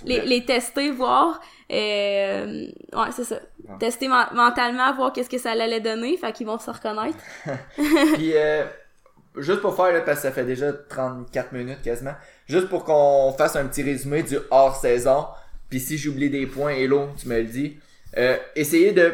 les, 0.05 0.21
les 0.21 0.45
tester, 0.45 0.91
voir. 0.91 1.41
Euh, 1.71 2.67
ouais, 2.93 3.11
c'est 3.11 3.25
ça. 3.25 3.39
Tester 3.79 4.07
mentalement, 4.07 4.93
voir 4.93 5.11
qu'est-ce 5.11 5.29
que 5.29 5.37
ça 5.37 5.51
allait 5.51 5.81
donner, 5.81 6.15
fait 6.15 6.31
qu'ils 6.31 6.47
vont 6.47 6.57
se 6.57 6.71
reconnaître. 6.71 7.17
Puis, 8.15 8.33
juste 9.37 9.61
pour 9.61 9.75
faire, 9.75 9.91
là, 9.91 10.01
parce 10.01 10.17
que 10.17 10.23
ça 10.23 10.31
fait 10.31 10.45
déjà 10.45 10.73
34 10.73 11.51
minutes 11.53 11.81
quasiment, 11.81 12.15
juste 12.47 12.69
pour 12.69 12.83
qu'on 12.83 13.33
fasse 13.37 13.55
un 13.55 13.65
petit 13.65 13.83
résumé 13.83 14.23
du 14.23 14.37
hors-saison, 14.49 15.27
puis 15.69 15.79
si 15.79 15.97
j'oublie 15.97 16.29
des 16.29 16.45
points, 16.45 16.71
Hello, 16.71 17.09
tu 17.17 17.27
me 17.27 17.37
le 17.37 17.45
dis, 17.45 17.77
euh, 18.17 18.37
essayez 18.55 18.91
de, 18.91 19.13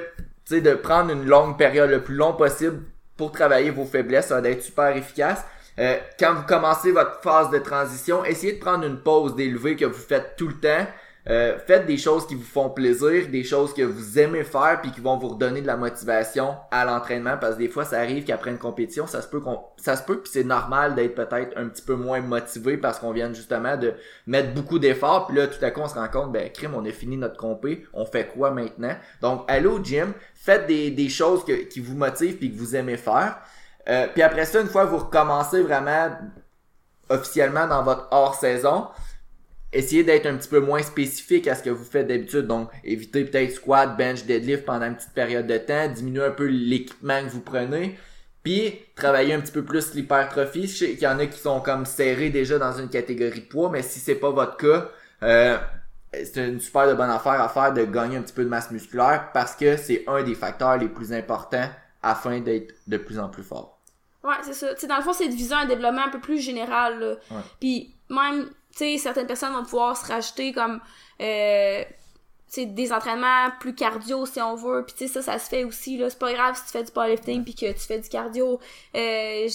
de 0.51 0.73
prendre 0.73 1.11
une 1.11 1.25
longue 1.25 1.57
période 1.57 1.89
le 1.89 2.01
plus 2.01 2.15
long 2.15 2.33
possible 2.33 2.81
pour 3.17 3.31
travailler 3.31 3.69
vos 3.69 3.85
faiblesses, 3.85 4.27
ça 4.27 4.41
va 4.41 4.49
être 4.49 4.61
super 4.61 4.95
efficace. 4.95 5.43
Euh, 5.77 5.97
quand 6.17 6.33
vous 6.33 6.43
commencez 6.43 6.91
votre 6.91 7.21
phase 7.21 7.49
de 7.49 7.57
transition, 7.59 8.23
essayez 8.23 8.53
de 8.53 8.59
prendre 8.59 8.85
une 8.85 8.97
pause 8.97 9.35
d'élevée 9.35 9.75
que 9.75 9.85
vous 9.85 9.93
faites 9.93 10.35
tout 10.37 10.47
le 10.47 10.53
temps. 10.53 10.87
Euh, 11.27 11.57
faites 11.65 11.87
des 11.87 11.97
choses 11.97 12.27
qui 12.27 12.35
vous 12.35 12.43
font 12.43 12.69
plaisir, 12.69 13.29
des 13.29 13.43
choses 13.43 13.73
que 13.73 13.81
vous 13.81 14.19
aimez 14.19 14.43
faire 14.43 14.79
puis 14.81 14.91
qui 14.91 15.01
vont 15.01 15.17
vous 15.17 15.29
redonner 15.29 15.59
de 15.59 15.65
la 15.65 15.75
motivation 15.75 16.55
à 16.69 16.85
l'entraînement 16.85 17.35
parce 17.41 17.55
que 17.55 17.59
des 17.59 17.67
fois 17.67 17.83
ça 17.83 17.97
arrive 17.97 18.25
qu'après 18.25 18.51
une 18.51 18.59
compétition, 18.59 19.07
ça 19.07 19.23
se 19.23 19.27
peut 19.27 19.39
qu'on 19.39 19.59
ça 19.77 19.95
se 19.95 20.03
peut 20.03 20.19
puis 20.19 20.31
c'est 20.31 20.43
normal 20.43 20.93
d'être 20.93 21.15
peut-être 21.15 21.57
un 21.57 21.67
petit 21.67 21.81
peu 21.81 21.95
moins 21.95 22.21
motivé 22.21 22.77
parce 22.77 22.99
qu'on 22.99 23.11
vient 23.11 23.33
justement 23.33 23.75
de 23.75 23.95
mettre 24.27 24.53
beaucoup 24.53 24.77
d'efforts 24.77 25.25
puis 25.25 25.37
là 25.37 25.47
tout 25.47 25.63
à 25.65 25.71
coup 25.71 25.81
on 25.81 25.87
se 25.87 25.95
rend 25.95 26.07
compte 26.09 26.31
ben 26.31 26.51
crime, 26.51 26.75
on 26.75 26.85
a 26.85 26.91
fini 26.91 27.17
notre 27.17 27.37
compé, 27.37 27.87
on 27.93 28.05
fait 28.05 28.27
quoi 28.27 28.51
maintenant? 28.51 28.95
Donc 29.21 29.45
allez 29.47 29.65
au 29.65 29.83
gym, 29.83 30.13
faites 30.35 30.67
des, 30.67 30.91
des 30.91 31.09
choses 31.09 31.43
qui 31.43 31.79
vous 31.79 31.95
motivent 31.95 32.37
puis 32.37 32.53
que 32.53 32.57
vous 32.59 32.75
aimez 32.75 32.97
faire. 32.97 33.39
Euh, 33.89 34.07
puis 34.13 34.21
après 34.21 34.45
ça, 34.45 34.61
une 34.61 34.67
fois 34.67 34.85
que 34.85 34.91
vous 34.91 34.97
recommencez 34.97 35.63
vraiment 35.63 36.09
officiellement 37.09 37.67
dans 37.67 37.83
votre 37.83 38.07
hors-saison, 38.11 38.87
essayez 39.75 40.03
d'être 40.03 40.25
un 40.25 40.35
petit 40.35 40.47
peu 40.47 40.59
moins 40.59 40.81
spécifique 40.81 41.47
à 41.47 41.55
ce 41.55 41.61
que 41.61 41.69
vous 41.69 41.83
faites 41.83 42.07
d'habitude. 42.07 42.47
Donc, 42.47 42.69
évitez 42.83 43.25
peut-être 43.25 43.51
squat, 43.51 43.95
bench, 43.97 44.25
deadlift 44.25 44.65
pendant 44.65 44.87
une 44.87 44.95
petite 44.95 45.13
période 45.13 45.45
de 45.45 45.57
temps, 45.57 45.87
diminuer 45.89 46.23
un 46.23 46.31
peu 46.31 46.45
l'équipement 46.45 47.21
que 47.23 47.29
vous 47.29 47.41
prenez, 47.41 47.97
puis 48.43 48.79
travailler 48.95 49.33
un 49.33 49.41
petit 49.41 49.51
peu 49.51 49.63
plus 49.63 49.93
l'hypertrophie. 49.93 50.67
Je 50.67 50.75
sais 50.75 50.89
qu'il 50.91 51.03
y 51.03 51.07
en 51.07 51.19
a 51.19 51.25
qui 51.25 51.39
sont 51.39 51.59
comme 51.59 51.85
serrés 51.85 52.29
déjà 52.29 52.57
dans 52.57 52.71
une 52.71 52.89
catégorie 52.89 53.41
de 53.41 53.47
poids, 53.47 53.69
mais 53.69 53.81
si 53.81 53.99
c'est 53.99 54.15
pas 54.15 54.31
votre 54.31 54.57
cas, 54.57 54.89
euh, 55.23 55.57
c'est 56.13 56.47
une 56.47 56.59
super 56.59 56.87
de 56.87 56.93
bonne 56.93 57.09
affaire 57.09 57.41
à 57.41 57.49
faire 57.49 57.73
de 57.73 57.83
gagner 57.83 58.17
un 58.17 58.21
petit 58.21 58.33
peu 58.33 58.43
de 58.43 58.49
masse 58.49 58.71
musculaire 58.71 59.29
parce 59.33 59.55
que 59.55 59.75
c'est 59.75 60.03
un 60.07 60.23
des 60.23 60.35
facteurs 60.35 60.77
les 60.77 60.87
plus 60.87 61.11
importants 61.11 61.69
afin 62.01 62.39
d'être 62.39 62.73
de 62.87 62.97
plus 62.97 63.19
en 63.19 63.29
plus 63.29 63.43
fort. 63.43 63.79
Ouais, 64.23 64.35
c'est 64.41 64.53
ça. 64.53 64.73
Tu 64.73 64.81
sais, 64.81 64.87
dans 64.87 64.97
le 64.97 65.03
fond, 65.03 65.13
c'est 65.13 65.27
de 65.27 65.33
viser 65.33 65.53
un 65.53 65.65
développement 65.65 66.05
un 66.05 66.09
peu 66.09 66.19
plus 66.19 66.39
général, 66.39 66.99
là. 66.99 67.15
Ouais. 67.29 67.41
Puis 67.59 67.95
même, 68.09 68.49
sais, 68.79 68.97
certaines 68.97 69.27
personnes 69.27 69.53
vont 69.53 69.63
pouvoir 69.63 69.95
se 69.97 70.05
rajouter 70.05 70.53
comme, 70.53 70.79
euh, 71.21 71.83
des 72.57 72.93
entraînements 72.93 73.49
plus 73.59 73.75
cardio, 73.75 74.25
si 74.25 74.39
on 74.41 74.55
veut. 74.55 74.85
Puis 74.85 74.95
tu 74.97 75.07
sais, 75.07 75.13
ça, 75.13 75.21
ça 75.21 75.39
se 75.39 75.49
fait 75.49 75.63
aussi, 75.63 75.97
là. 75.97 76.09
C'est 76.09 76.19
pas 76.19 76.31
grave 76.31 76.55
si 76.55 76.63
tu 76.65 76.69
fais 76.69 76.83
du 76.83 76.91
powerlifting 76.91 77.43
puis 77.43 77.53
que 77.55 77.71
tu 77.71 77.79
fais 77.79 77.99
du 77.99 78.07
cardio. 78.07 78.59
Euh, 78.95 79.47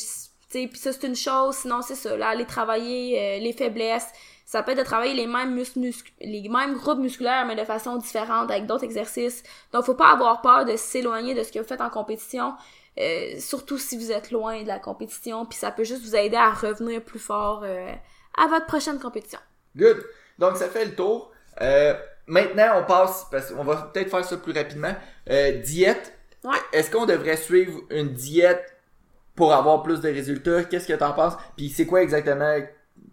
puis 0.51 0.71
ça, 0.75 0.93
c'est 0.93 1.07
une 1.07 1.17
chose. 1.17 1.57
Sinon, 1.57 1.81
c'est 1.81 1.95
ça, 1.95 2.17
là, 2.17 2.29
aller 2.29 2.45
travailler 2.45 3.19
euh, 3.19 3.39
les 3.43 3.53
faiblesses. 3.53 4.09
Ça 4.45 4.63
peut 4.65 4.73
être 4.73 4.79
de 4.79 4.83
travailler 4.83 5.15
les 5.15 5.29
mêmes 5.29 5.55
muscles, 5.55 5.79
musc- 5.79 6.13
les 6.21 6.49
mêmes 6.49 6.75
groupes 6.75 6.99
musculaires, 6.99 7.47
mais 7.47 7.55
de 7.55 7.65
façon 7.65 7.97
différente, 7.97 8.51
avec 8.51 8.67
d'autres 8.67 8.85
exercices. 8.85 9.45
Donc, 9.73 9.85
faut 9.85 9.95
pas 9.95 10.11
avoir 10.11 10.43
peur 10.43 10.65
de 10.65 10.77
s'éloigner 10.77 11.35
de 11.35 11.45
ce 11.45 11.53
que 11.53 11.61
vous 11.61 11.69
faites 11.69 11.81
en 11.81 11.89
compétition. 11.89 12.55
Euh, 12.99 13.39
surtout 13.39 13.79
si 13.79 13.97
vous 13.97 14.11
êtes 14.11 14.33
loin 14.33 14.63
de 14.63 14.67
la 14.67 14.81
compétition, 14.81 15.47
puis 15.47 15.57
ça 15.57 15.71
peut 15.71 15.85
juste 15.85 16.03
vous 16.03 16.17
aider 16.17 16.37
à 16.37 16.51
revenir 16.51 17.01
plus 17.03 17.21
fort 17.21 17.63
euh, 17.63 17.93
à 18.37 18.47
votre 18.49 18.67
prochaine 18.67 18.99
compétition. 18.99 19.41
Good. 19.77 20.05
Donc, 20.39 20.57
ça 20.57 20.69
fait 20.69 20.85
le 20.85 20.95
tour. 20.95 21.33
Euh, 21.61 21.95
maintenant, 22.27 22.81
on 22.81 22.85
passe, 22.85 23.27
parce 23.31 23.51
qu'on 23.51 23.65
va 23.65 23.91
peut-être 23.93 24.11
faire 24.11 24.25
ça 24.25 24.37
plus 24.37 24.53
rapidement. 24.53 24.95
Euh, 25.29 25.53
diète. 25.59 26.17
Ouais. 26.43 26.57
Est-ce 26.73 26.91
qu'on 26.91 27.07
devrait 27.07 27.37
suivre 27.37 27.81
une 27.91 28.13
diète 28.15 28.75
pour 29.35 29.53
avoir 29.53 29.83
plus 29.83 30.01
de 30.01 30.09
résultats? 30.09 30.65
Qu'est-ce 30.65 30.89
que 30.89 30.95
t'en 30.95 31.13
penses? 31.13 31.35
Puis 31.57 31.69
c'est 31.69 31.87
quoi 31.87 32.03
exactement, 32.03 32.59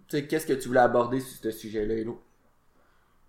tu 0.07 0.17
sais, 0.17 0.25
qu'est-ce 0.25 0.47
que 0.47 0.53
tu 0.53 0.69
voulais 0.69 0.79
aborder 0.79 1.19
sur 1.19 1.37
ce 1.41 1.51
sujet-là, 1.51 1.95
Hello? 1.95 2.21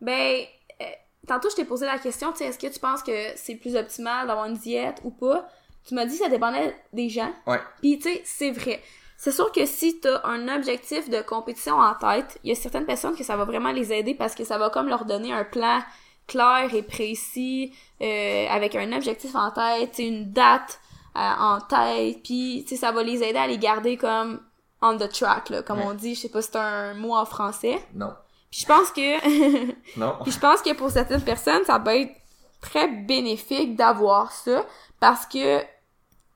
Ben, 0.00 0.44
euh, 0.80 0.84
tantôt 1.26 1.50
je 1.50 1.56
t'ai 1.56 1.64
posé 1.64 1.86
la 1.86 1.98
question, 1.98 2.30
tu 2.30 2.38
sais, 2.38 2.44
est-ce 2.46 2.58
que 2.58 2.72
tu 2.72 2.78
penses 2.78 3.02
que 3.02 3.12
c'est 3.34 3.56
plus 3.56 3.74
optimal 3.74 4.28
d'avoir 4.28 4.46
une 4.46 4.56
diète 4.56 5.00
ou 5.02 5.10
pas? 5.10 5.48
Tu 5.84 5.94
m'as 5.94 6.04
dit 6.04 6.18
que 6.18 6.24
ça 6.24 6.30
dépendait 6.30 6.76
des 6.92 7.08
gens. 7.08 7.32
Ouais. 7.46 7.58
Puis 7.80 7.98
tu 7.98 8.12
sais, 8.12 8.22
c'est 8.24 8.50
vrai. 8.50 8.80
C'est 9.20 9.32
sûr 9.32 9.50
que 9.52 9.66
si 9.66 9.98
t'as 10.00 10.20
un 10.24 10.46
objectif 10.56 11.10
de 11.10 11.20
compétition 11.22 11.76
en 11.76 11.92
tête, 11.94 12.38
il 12.44 12.50
y 12.50 12.52
a 12.52 12.54
certaines 12.54 12.86
personnes 12.86 13.16
que 13.16 13.24
ça 13.24 13.36
va 13.36 13.44
vraiment 13.44 13.72
les 13.72 13.92
aider 13.92 14.14
parce 14.14 14.34
que 14.34 14.44
ça 14.44 14.58
va 14.58 14.70
comme 14.70 14.88
leur 14.88 15.04
donner 15.04 15.32
un 15.32 15.44
plan 15.44 15.80
clair 16.28 16.70
et 16.72 16.82
précis, 16.84 17.74
euh, 18.00 18.46
avec 18.48 18.76
un 18.76 18.92
objectif 18.92 19.34
en 19.34 19.50
tête, 19.50 19.92
tu 19.92 20.02
une 20.02 20.30
date 20.32 20.78
euh, 21.16 21.20
en 21.20 21.58
tête, 21.60 22.22
puis 22.22 22.64
tu 22.68 22.76
ça 22.76 22.92
va 22.92 23.02
les 23.02 23.22
aider 23.24 23.38
à 23.38 23.46
les 23.48 23.58
garder 23.58 23.96
comme 23.96 24.40
on 24.82 24.96
the 24.96 25.08
track, 25.10 25.50
là, 25.50 25.62
comme 25.62 25.78
Ouais. 25.80 25.86
on 25.88 25.94
dit, 25.94 26.14
je 26.14 26.20
sais 26.20 26.28
pas 26.28 26.40
si 26.40 26.50
c'est 26.52 26.58
un 26.58 26.94
mot 26.94 27.14
en 27.16 27.24
français. 27.24 27.84
Non. 27.94 28.12
Puis 28.52 28.60
je 28.60 28.66
pense 28.66 28.92
que 28.92 29.98
Non. 29.98 30.14
puis 30.22 30.30
je 30.30 30.38
pense 30.38 30.62
que 30.62 30.72
pour 30.74 30.90
certaines 30.90 31.22
personnes, 31.24 31.64
ça 31.64 31.80
peut 31.80 31.96
être 31.96 32.12
très 32.60 32.86
bénéfique 32.86 33.74
d'avoir 33.74 34.30
ça 34.30 34.64
parce 35.00 35.26
que 35.26 35.60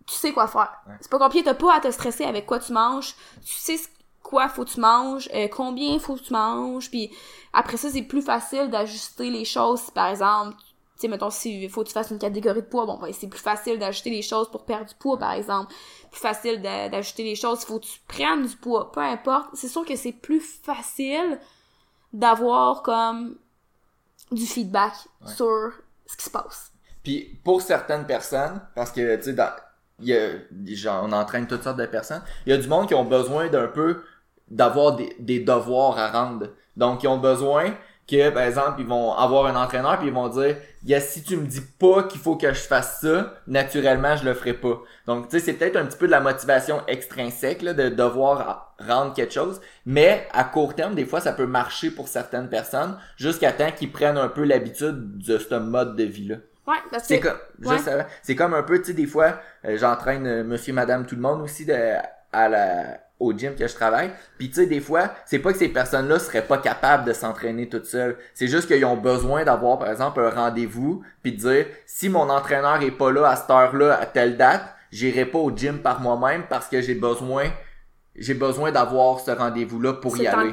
tu 0.06 0.14
sais 0.14 0.32
quoi 0.32 0.46
faire. 0.48 0.72
Ouais. 0.86 0.94
C'est 1.00 1.10
pas 1.10 1.18
compliqué, 1.18 1.44
t'as 1.44 1.54
pas 1.54 1.74
à 1.76 1.80
te 1.80 1.90
stresser 1.90 2.24
avec 2.24 2.46
quoi 2.46 2.58
tu 2.58 2.72
manges. 2.72 3.14
Tu 3.44 3.54
sais 3.58 3.78
quoi 4.22 4.48
faut 4.48 4.64
que 4.64 4.70
tu 4.70 4.80
manges, 4.80 5.28
euh, 5.34 5.48
combien 5.48 5.98
faut 5.98 6.14
que 6.14 6.22
tu 6.22 6.32
manges, 6.32 6.90
puis 6.90 7.10
après 7.52 7.76
ça, 7.76 7.90
c'est 7.90 8.02
plus 8.02 8.22
facile 8.22 8.70
d'ajuster 8.70 9.30
les 9.30 9.44
choses. 9.44 9.80
Si, 9.80 9.90
par 9.92 10.06
exemple, 10.08 10.56
tu 10.94 11.00
sais, 11.02 11.08
mettons, 11.08 11.30
s'il 11.30 11.68
faut 11.68 11.82
que 11.82 11.88
tu 11.88 11.92
fasses 11.94 12.10
une 12.12 12.18
catégorie 12.18 12.62
de 12.62 12.66
poids, 12.66 12.86
bon, 12.86 12.98
ben, 12.98 13.12
c'est 13.12 13.26
plus 13.28 13.40
facile 13.40 13.78
d'ajuster 13.78 14.10
les 14.10 14.22
choses 14.22 14.48
pour 14.50 14.64
perdre 14.64 14.86
du 14.86 14.94
poids, 14.94 15.18
par 15.18 15.32
exemple. 15.32 15.74
Plus 16.10 16.20
facile 16.20 16.62
d'a- 16.62 16.88
d'ajuster 16.88 17.24
les 17.24 17.34
choses, 17.34 17.62
il 17.62 17.66
faut 17.66 17.78
que 17.80 17.84
tu 17.86 18.00
prennes 18.06 18.46
du 18.46 18.56
poids, 18.56 18.92
peu 18.92 19.00
importe. 19.00 19.50
C'est 19.54 19.68
sûr 19.68 19.84
que 19.84 19.96
c'est 19.96 20.12
plus 20.12 20.40
facile 20.62 21.40
d'avoir 22.12 22.82
comme 22.82 23.36
du 24.30 24.46
feedback 24.46 24.92
Ouais. 25.22 25.34
sur 25.34 25.72
ce 26.06 26.16
qui 26.16 26.24
se 26.24 26.30
passe. 26.30 26.72
Puis 27.02 27.40
pour 27.44 27.60
certaines 27.62 28.06
personnes, 28.06 28.60
parce 28.74 28.92
que 28.92 29.16
tu 29.16 29.22
sais, 29.24 29.32
dans, 29.32 29.52
il 30.02 30.78
y 30.78 30.88
a, 30.88 31.02
on 31.02 31.12
entraîne 31.12 31.46
toutes 31.46 31.62
sortes 31.62 31.78
de 31.78 31.86
personnes, 31.86 32.22
il 32.46 32.50
y 32.50 32.52
a 32.52 32.58
du 32.58 32.68
monde 32.68 32.88
qui 32.88 32.94
ont 32.94 33.04
besoin 33.04 33.48
d'un 33.48 33.68
peu 33.68 34.02
d'avoir 34.50 34.96
des, 34.96 35.40
devoirs 35.40 35.98
à 35.98 36.10
rendre. 36.10 36.48
Donc 36.76 37.02
ils 37.02 37.08
ont 37.08 37.18
besoin 37.18 37.74
que, 38.08 38.30
par 38.30 38.42
exemple, 38.42 38.80
ils 38.80 38.86
vont 38.86 39.12
avoir 39.12 39.46
un 39.46 39.56
entraîneur 39.56 39.98
puis 39.98 40.08
ils 40.08 40.12
vont 40.12 40.28
dire, 40.28 40.56
si 41.00 41.22
tu 41.22 41.36
me 41.36 41.46
dis 41.46 41.62
pas 41.78 42.02
qu'il 42.02 42.20
faut 42.20 42.36
que 42.36 42.52
je 42.52 42.60
fasse 42.60 43.00
ça, 43.00 43.34
naturellement 43.46 44.16
je 44.16 44.24
le 44.24 44.34
ferai 44.34 44.52
pas. 44.52 44.80
Donc 45.06 45.28
tu 45.28 45.38
sais, 45.38 45.44
c'est 45.44 45.52
peut-être 45.54 45.76
un 45.76 45.86
petit 45.86 45.96
peu 45.96 46.06
de 46.06 46.10
la 46.10 46.20
motivation 46.20 46.82
extrinsèque 46.86 47.64
de 47.64 47.88
devoir 47.88 48.74
rendre 48.78 49.14
quelque 49.14 49.32
chose, 49.32 49.60
mais 49.86 50.26
à 50.32 50.44
court 50.44 50.74
terme, 50.74 50.94
des 50.94 51.06
fois, 51.06 51.20
ça 51.20 51.32
peut 51.32 51.46
marcher 51.46 51.90
pour 51.90 52.08
certaines 52.08 52.48
personnes 52.48 52.98
jusqu'à 53.16 53.52
temps 53.52 53.70
qu'ils 53.70 53.92
prennent 53.92 54.18
un 54.18 54.28
peu 54.28 54.44
l'habitude 54.44 55.18
de 55.18 55.38
ce 55.38 55.54
mode 55.54 55.96
de 55.96 56.04
vie 56.04 56.28
là. 56.28 56.36
Ouais, 56.66 56.76
parce 56.90 57.04
C'est 57.04 57.20
comme, 57.20 57.38
ouais. 57.70 57.78
c'est 58.22 58.36
comme 58.36 58.54
un 58.54 58.62
peu, 58.62 58.78
tu 58.78 58.86
sais, 58.86 58.92
des 58.92 59.06
fois, 59.06 59.40
euh, 59.64 59.76
j'entraîne 59.78 60.26
euh, 60.26 60.44
monsieur, 60.44 60.72
madame, 60.72 61.06
tout 61.06 61.16
le 61.16 61.20
monde 61.20 61.40
aussi 61.42 61.64
de, 61.64 61.74
à 62.32 62.48
la, 62.48 63.00
au 63.18 63.32
gym 63.32 63.54
que 63.56 63.66
je 63.66 63.74
travaille. 63.74 64.10
Puis 64.38 64.48
tu 64.48 64.56
sais, 64.56 64.66
des 64.66 64.80
fois, 64.80 65.10
c'est 65.26 65.40
pas 65.40 65.52
que 65.52 65.58
ces 65.58 65.68
personnes-là 65.68 66.18
seraient 66.20 66.46
pas 66.46 66.58
capables 66.58 67.04
de 67.04 67.12
s'entraîner 67.12 67.68
toutes 67.68 67.86
seules. 67.86 68.16
C'est 68.34 68.46
juste 68.46 68.68
qu'ils 68.68 68.84
ont 68.84 68.96
besoin 68.96 69.44
d'avoir, 69.44 69.78
par 69.78 69.90
exemple, 69.90 70.20
un 70.20 70.30
rendez-vous, 70.30 71.02
puis 71.22 71.32
de 71.32 71.36
dire, 71.38 71.66
si 71.86 72.08
mon 72.08 72.30
entraîneur 72.30 72.80
est 72.82 72.90
pas 72.92 73.10
là 73.10 73.28
à 73.28 73.36
cette 73.36 73.50
heure-là, 73.50 73.98
à 74.00 74.06
telle 74.06 74.36
date, 74.36 74.62
j'irai 74.92 75.24
pas 75.24 75.38
au 75.38 75.50
gym 75.56 75.78
par 75.80 76.00
moi-même 76.00 76.44
parce 76.48 76.68
que 76.68 76.80
j'ai 76.80 76.94
besoin, 76.94 77.46
j'ai 78.14 78.34
besoin 78.34 78.70
d'avoir 78.70 79.20
ce 79.20 79.30
rendez-vous-là 79.32 79.94
pour 79.94 80.12
y 80.22 80.26
aller. 80.26 80.50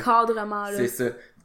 C'est 0.78 0.88
ça. 0.88 1.04
T'as- 1.06 1.14
c'est- 1.14 1.39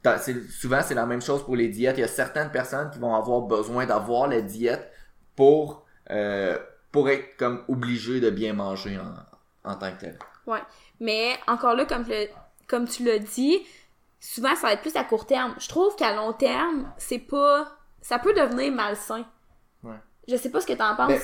souvent, 0.51 0.81
c'est 0.83 0.95
la 0.95 1.07
même 1.07 1.23
chose 1.23 1.45
pour 1.45 1.57
les 1.57 1.69
diètes. 1.69 1.97
Il 1.99 2.01
y 2.01 2.05
a 2.05 2.09
certaines 2.09 2.51
personnes 2.51 2.91
qui 2.91 2.99
vont 2.99 3.15
avoir 3.15 3.43
besoin 3.43 3.87
d'avoir 3.87 4.29
la 4.29 4.41
diète 4.41 4.91
pour, 5.37 5.87
euh, 6.11 6.59
pour 6.93 7.09
être 7.09 7.37
comme 7.37 7.65
obligé 7.69 8.21
de 8.21 8.31
bien 8.31 8.53
manger 8.53 8.99
en, 8.99 9.71
en 9.71 9.77
tant 9.77 9.91
que 9.93 10.01
tel. 10.01 10.19
Ouais. 10.47 10.63
Mais 11.01 11.37
encore 11.47 11.75
là, 11.75 11.85
comme, 11.87 12.05
le, 12.09 12.27
comme 12.69 12.87
tu 12.87 13.05
l'as 13.05 13.19
dit, 13.19 13.61
souvent 14.21 14.55
ça 14.55 14.69
va 14.69 14.73
être 14.75 14.83
plus 14.83 14.97
à 14.97 15.05
court 15.05 15.27
terme. 15.27 15.55
Je 15.59 15.69
trouve 15.69 15.97
qu'à 15.97 16.15
long 16.15 16.33
terme, 16.33 16.93
c'est 16.99 17.19
pas. 17.19 17.77
Ça 18.03 18.19
peut 18.19 18.35
devenir 18.35 18.73
malsain. 18.73 19.25
Ouais. 19.83 19.97
Je 20.29 20.37
sais 20.37 20.51
pas 20.51 20.61
ce 20.61 20.67
que 20.67 20.75
t'en 20.75 20.95
penses. 20.95 21.09
Mais, 21.09 21.21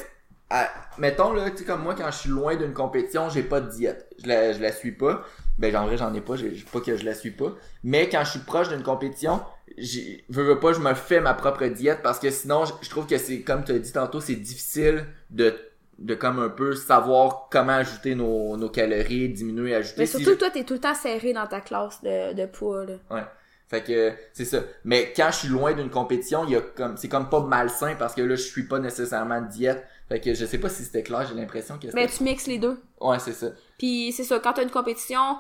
à- 0.49 0.71
mettons 0.99 1.33
là, 1.33 1.51
tu 1.51 1.59
sais, 1.59 1.65
comme 1.65 1.83
moi, 1.83 1.95
quand 1.95 2.11
je 2.11 2.19
suis 2.19 2.31
loin 2.31 2.57
d'une 2.57 2.73
compétition, 2.73 3.29
j'ai 3.29 3.43
pas 3.43 3.61
de 3.61 3.69
diète. 3.69 4.11
Je 4.23 4.27
la, 4.27 4.53
je 4.53 4.61
la 4.61 4.73
suis 4.73 4.93
pas. 4.93 5.23
Ben, 5.61 5.75
en 5.77 5.87
vrai, 5.87 5.97
j'en 5.99 6.13
ai 6.15 6.21
pas. 6.21 6.37
J'ai 6.37 6.51
pas 6.73 6.81
que 6.81 6.97
je 6.97 7.05
la 7.05 7.15
suis 7.15 7.31
pas. 7.33 7.53
Mais 7.85 8.09
quand 8.09 8.25
je 8.25 8.31
suis 8.31 8.41
proche 8.41 8.69
d'une 8.71 8.83
compétition, 8.83 9.41
j'ai, 9.79 10.25
veux, 10.29 10.43
veux 10.45 10.59
pas, 10.61 10.73
je 10.73 10.81
me 10.81 10.95
fais 10.95 11.21
ma 11.21 11.35
propre 11.35 11.67
diète 11.67 12.01
parce 12.03 12.19
que 12.19 12.31
sinon, 12.31 12.65
je, 12.65 12.73
je 12.83 12.91
trouve 12.91 13.07
que 13.07 13.19
c'est, 13.19 13.43
comme 13.43 13.65
tu 13.65 13.73
as 13.73 13.79
dit 13.79 13.93
tantôt, 13.93 14.21
c'est 14.21 14.37
difficile 14.37 15.07
de, 15.31 15.55
de 15.99 16.15
comme 16.15 16.39
un 16.41 16.49
peu 16.49 16.75
savoir 16.75 17.49
comment 17.51 17.73
ajouter 17.75 18.15
nos, 18.15 18.57
nos 18.57 18.71
calories, 18.71 19.29
diminuer, 19.29 19.75
ajouter. 19.75 19.95
Mais 20.01 20.07
Si 20.07 20.13
surtout, 20.13 20.31
je- 20.31 20.37
toi, 20.37 20.51
t'es 20.51 20.65
tout 20.65 20.75
le 20.75 20.81
temps 20.81 20.95
serré 20.95 21.33
dans 21.33 21.47
ta 21.47 21.61
classe 21.61 22.03
de, 22.03 22.33
de 22.35 22.47
poids, 22.47 22.85
là. 22.87 22.95
Ouais. 23.11 23.25
Fait 23.71 23.85
que 23.85 24.13
c'est 24.33 24.45
ça. 24.45 24.59
Mais 24.85 25.13
quand 25.15 25.29
je 25.31 25.37
suis 25.39 25.49
loin 25.49 25.73
d'une 25.73 25.91
compétition, 25.91 26.43
il 26.45 26.51
y 26.51 26.57
a 26.57 26.61
comme 26.61 26.97
c'est 26.97 27.09
comme 27.09 27.29
pas 27.29 27.41
malsain 27.41 27.95
parce 27.97 28.15
que 28.17 28.21
là 28.21 28.35
je 28.35 28.43
suis 28.43 28.65
pas 28.65 28.81
nécessairement 28.81 29.41
de 29.41 29.47
diète. 29.47 29.87
Fait 30.09 30.21
que 30.21 30.35
je 30.35 30.45
sais 30.45 30.59
pas 30.59 30.69
si 30.69 30.83
c'était 30.83 31.05
clair, 31.05 31.25
j'ai 31.29 31.35
l'impression 31.35 31.79
que 31.79 31.87
Mais 31.95 32.09
tu 32.09 32.25
mixes 32.25 32.49
les 32.49 32.59
deux. 32.59 32.83
Ouais, 33.01 33.21
c'est 33.21 33.33
ça. 33.33 33.47
Puis 33.79 34.13
c'est 34.13 34.25
ça, 34.25 34.41
quand 34.41 34.55
t'as 34.55 34.65
une 34.65 34.71
compétition, 34.73 35.39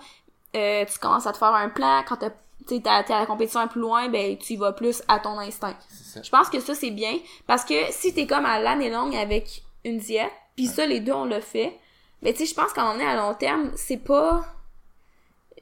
euh, 0.54 0.84
tu 0.84 0.98
commences 1.00 1.26
à 1.26 1.32
te 1.32 1.38
faire 1.38 1.52
un 1.52 1.70
plan. 1.70 2.04
Quand 2.08 2.18
t'as- 2.18 2.30
t'es 2.68 2.80
à 2.88 3.02
la 3.08 3.26
compétition 3.26 3.58
un 3.58 3.66
plus 3.66 3.80
loin, 3.80 4.08
ben 4.08 4.38
tu 4.38 4.52
y 4.52 4.56
vas 4.56 4.72
plus 4.72 5.02
à 5.08 5.18
ton 5.18 5.36
instinct. 5.40 5.74
Ça. 5.88 6.22
Je 6.22 6.30
pense 6.30 6.48
que 6.50 6.60
ça, 6.60 6.76
c'est 6.76 6.92
bien. 6.92 7.18
Parce 7.48 7.64
que 7.64 7.74
si 7.90 8.14
t'es 8.14 8.28
comme 8.28 8.46
à 8.46 8.60
l'année 8.60 8.90
longue 8.90 9.16
avec 9.16 9.64
une 9.84 9.98
diète, 9.98 10.30
puis 10.54 10.66
ça, 10.66 10.86
les 10.86 11.00
deux, 11.00 11.12
on 11.12 11.24
le 11.24 11.40
fait, 11.40 11.76
mais 12.22 12.32
tu 12.32 12.40
sais, 12.40 12.46
je 12.46 12.54
pense 12.54 12.76
moment 12.76 12.92
donné, 12.92 13.06
à 13.06 13.16
long 13.16 13.34
terme, 13.34 13.72
c'est 13.74 13.96
pas... 13.96 14.44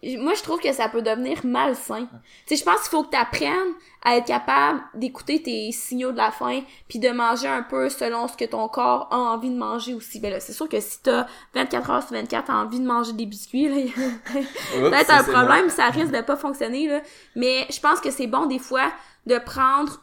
Moi, 0.02 0.34
je 0.34 0.42
trouve 0.42 0.60
que 0.60 0.72
ça 0.72 0.88
peut 0.88 1.02
devenir 1.02 1.44
malsain. 1.44 2.06
Tu 2.46 2.54
sais, 2.54 2.56
je 2.56 2.64
pense 2.64 2.80
qu'il 2.82 2.90
faut 2.90 3.02
que 3.02 3.10
t'apprennes 3.10 3.74
à 4.04 4.16
être 4.16 4.26
capable 4.26 4.80
d'écouter 4.94 5.42
tes 5.42 5.72
signaux 5.72 6.12
de 6.12 6.16
la 6.16 6.30
faim, 6.30 6.60
puis 6.88 7.00
de 7.00 7.08
manger 7.08 7.48
un 7.48 7.62
peu 7.62 7.88
selon 7.88 8.28
ce 8.28 8.36
que 8.36 8.44
ton 8.44 8.68
corps 8.68 9.08
a 9.10 9.16
envie 9.16 9.50
de 9.50 9.56
manger 9.56 9.94
aussi. 9.94 10.20
Ben 10.20 10.30
là, 10.30 10.38
c'est 10.38 10.52
sûr 10.52 10.68
que 10.68 10.78
si 10.78 11.02
t'as 11.02 11.26
24 11.54 11.90
heures 11.90 12.02
sur 12.02 12.12
24, 12.12 12.46
t'as 12.46 12.54
envie 12.54 12.78
de 12.78 12.86
manger 12.86 13.12
des 13.12 13.26
biscuits, 13.26 13.68
là, 13.68 13.90
peut-être 14.72 15.10
un 15.10 15.24
problème, 15.24 15.68
ça 15.68 15.86
risque 15.86 16.12
de 16.12 16.20
pas 16.20 16.36
fonctionner, 16.36 16.86
là. 16.86 17.02
Mais 17.34 17.66
je 17.70 17.80
pense 17.80 18.00
que 18.00 18.12
c'est 18.12 18.28
bon, 18.28 18.46
des 18.46 18.60
fois, 18.60 18.92
de 19.26 19.38
prendre 19.38 20.00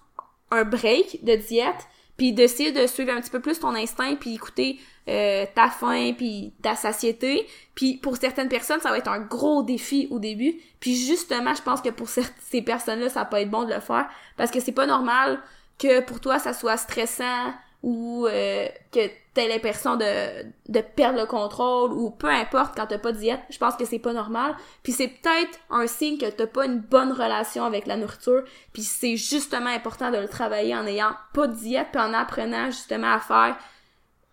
un 0.51 0.65
break 0.65 1.23
de 1.23 1.35
diète, 1.35 1.87
puis 2.17 2.33
d'essayer 2.33 2.71
de 2.71 2.85
suivre 2.87 3.13
un 3.13 3.21
petit 3.21 3.31
peu 3.31 3.39
plus 3.39 3.59
ton 3.59 3.75
instinct, 3.75 4.15
puis 4.15 4.35
écouter 4.35 4.79
euh, 5.07 5.45
ta 5.53 5.69
faim, 5.69 6.13
puis 6.17 6.53
ta 6.61 6.75
satiété. 6.75 7.47
Puis 7.75 7.97
pour 7.97 8.17
certaines 8.17 8.49
personnes, 8.49 8.79
ça 8.79 8.89
va 8.89 8.97
être 8.97 9.09
un 9.09 9.19
gros 9.19 9.63
défi 9.63 10.07
au 10.09 10.19
début. 10.19 10.55
Puis 10.79 10.95
justement, 10.95 11.53
je 11.53 11.61
pense 11.61 11.81
que 11.81 11.89
pour 11.89 12.09
ces 12.09 12.61
personnes-là, 12.61 13.09
ça 13.09 13.25
peut 13.25 13.37
être 13.37 13.51
bon 13.51 13.65
de 13.65 13.73
le 13.73 13.79
faire, 13.79 14.07
parce 14.37 14.51
que 14.51 14.59
c'est 14.59 14.71
pas 14.71 14.87
normal 14.87 15.39
que 15.77 15.99
pour 16.01 16.19
toi, 16.19 16.39
ça 16.39 16.53
soit 16.53 16.77
stressant 16.77 17.53
ou 17.83 18.25
euh, 18.25 18.67
que 18.91 18.99
t'aies 19.35 19.47
l'impression 19.47 19.95
de, 19.95 20.43
de 20.69 20.79
perdre 20.81 21.19
le 21.19 21.27
contrôle 21.27 21.91
ou 21.91 22.09
peu 22.09 22.29
importe 22.29 22.75
quand 22.75 22.87
t'as 22.87 22.97
pas 22.97 23.11
de 23.11 23.17
diète, 23.17 23.41
je 23.51 23.59
pense 23.59 23.75
que 23.75 23.85
c'est 23.85 23.99
pas 23.99 24.13
normal. 24.13 24.55
Puis 24.81 24.91
c'est 24.91 25.07
peut-être 25.07 25.59
un 25.69 25.85
signe 25.85 26.17
que 26.17 26.25
t'as 26.25 26.47
pas 26.47 26.65
une 26.65 26.79
bonne 26.79 27.11
relation 27.11 27.63
avec 27.63 27.85
la 27.85 27.95
nourriture. 27.95 28.43
Puis 28.73 28.81
c'est 28.81 29.17
justement 29.17 29.69
important 29.69 30.09
de 30.09 30.17
le 30.17 30.27
travailler 30.27 30.75
en 30.75 30.87
ayant 30.87 31.11
pas 31.33 31.45
de 31.45 31.53
diète 31.53 31.89
puis 31.91 32.01
en 32.01 32.13
apprenant 32.13 32.67
justement 32.67 33.13
à 33.13 33.19
faire 33.19 33.55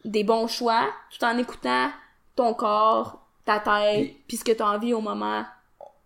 des 0.04 0.24
bons 0.24 0.46
choix 0.46 0.88
tout 1.10 1.24
en 1.24 1.36
écoutant 1.38 1.90
ton 2.36 2.54
corps 2.54 3.18
ta 3.44 3.58
tête, 3.58 4.12
Puis- 4.28 4.36
ce 4.36 4.44
que 4.44 4.52
t'as 4.52 4.66
envie 4.66 4.94
au 4.94 5.00
moment 5.00 5.44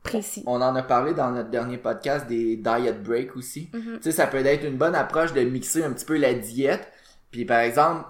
précis. 0.02 0.42
On 0.46 0.62
en 0.62 0.74
a 0.74 0.82
parlé 0.82 1.12
dans 1.14 1.30
notre 1.30 1.50
dernier 1.50 1.78
podcast 1.78 2.26
des 2.26 2.56
diet 2.56 3.02
breaks 3.02 3.36
aussi. 3.36 3.68
Mhm. 3.74 3.96
Tu 3.96 4.02
sais, 4.02 4.12
ça 4.12 4.26
peut 4.26 4.44
être 4.44 4.64
une 4.64 4.76
bonne 4.76 4.94
approche 4.94 5.32
de 5.32 5.40
mixer 5.42 5.84
un 5.84 5.92
petit 5.92 6.04
peu 6.04 6.16
la 6.16 6.32
diète. 6.34 6.88
Puis 7.32 7.44
par 7.44 7.58
exemple, 7.58 8.04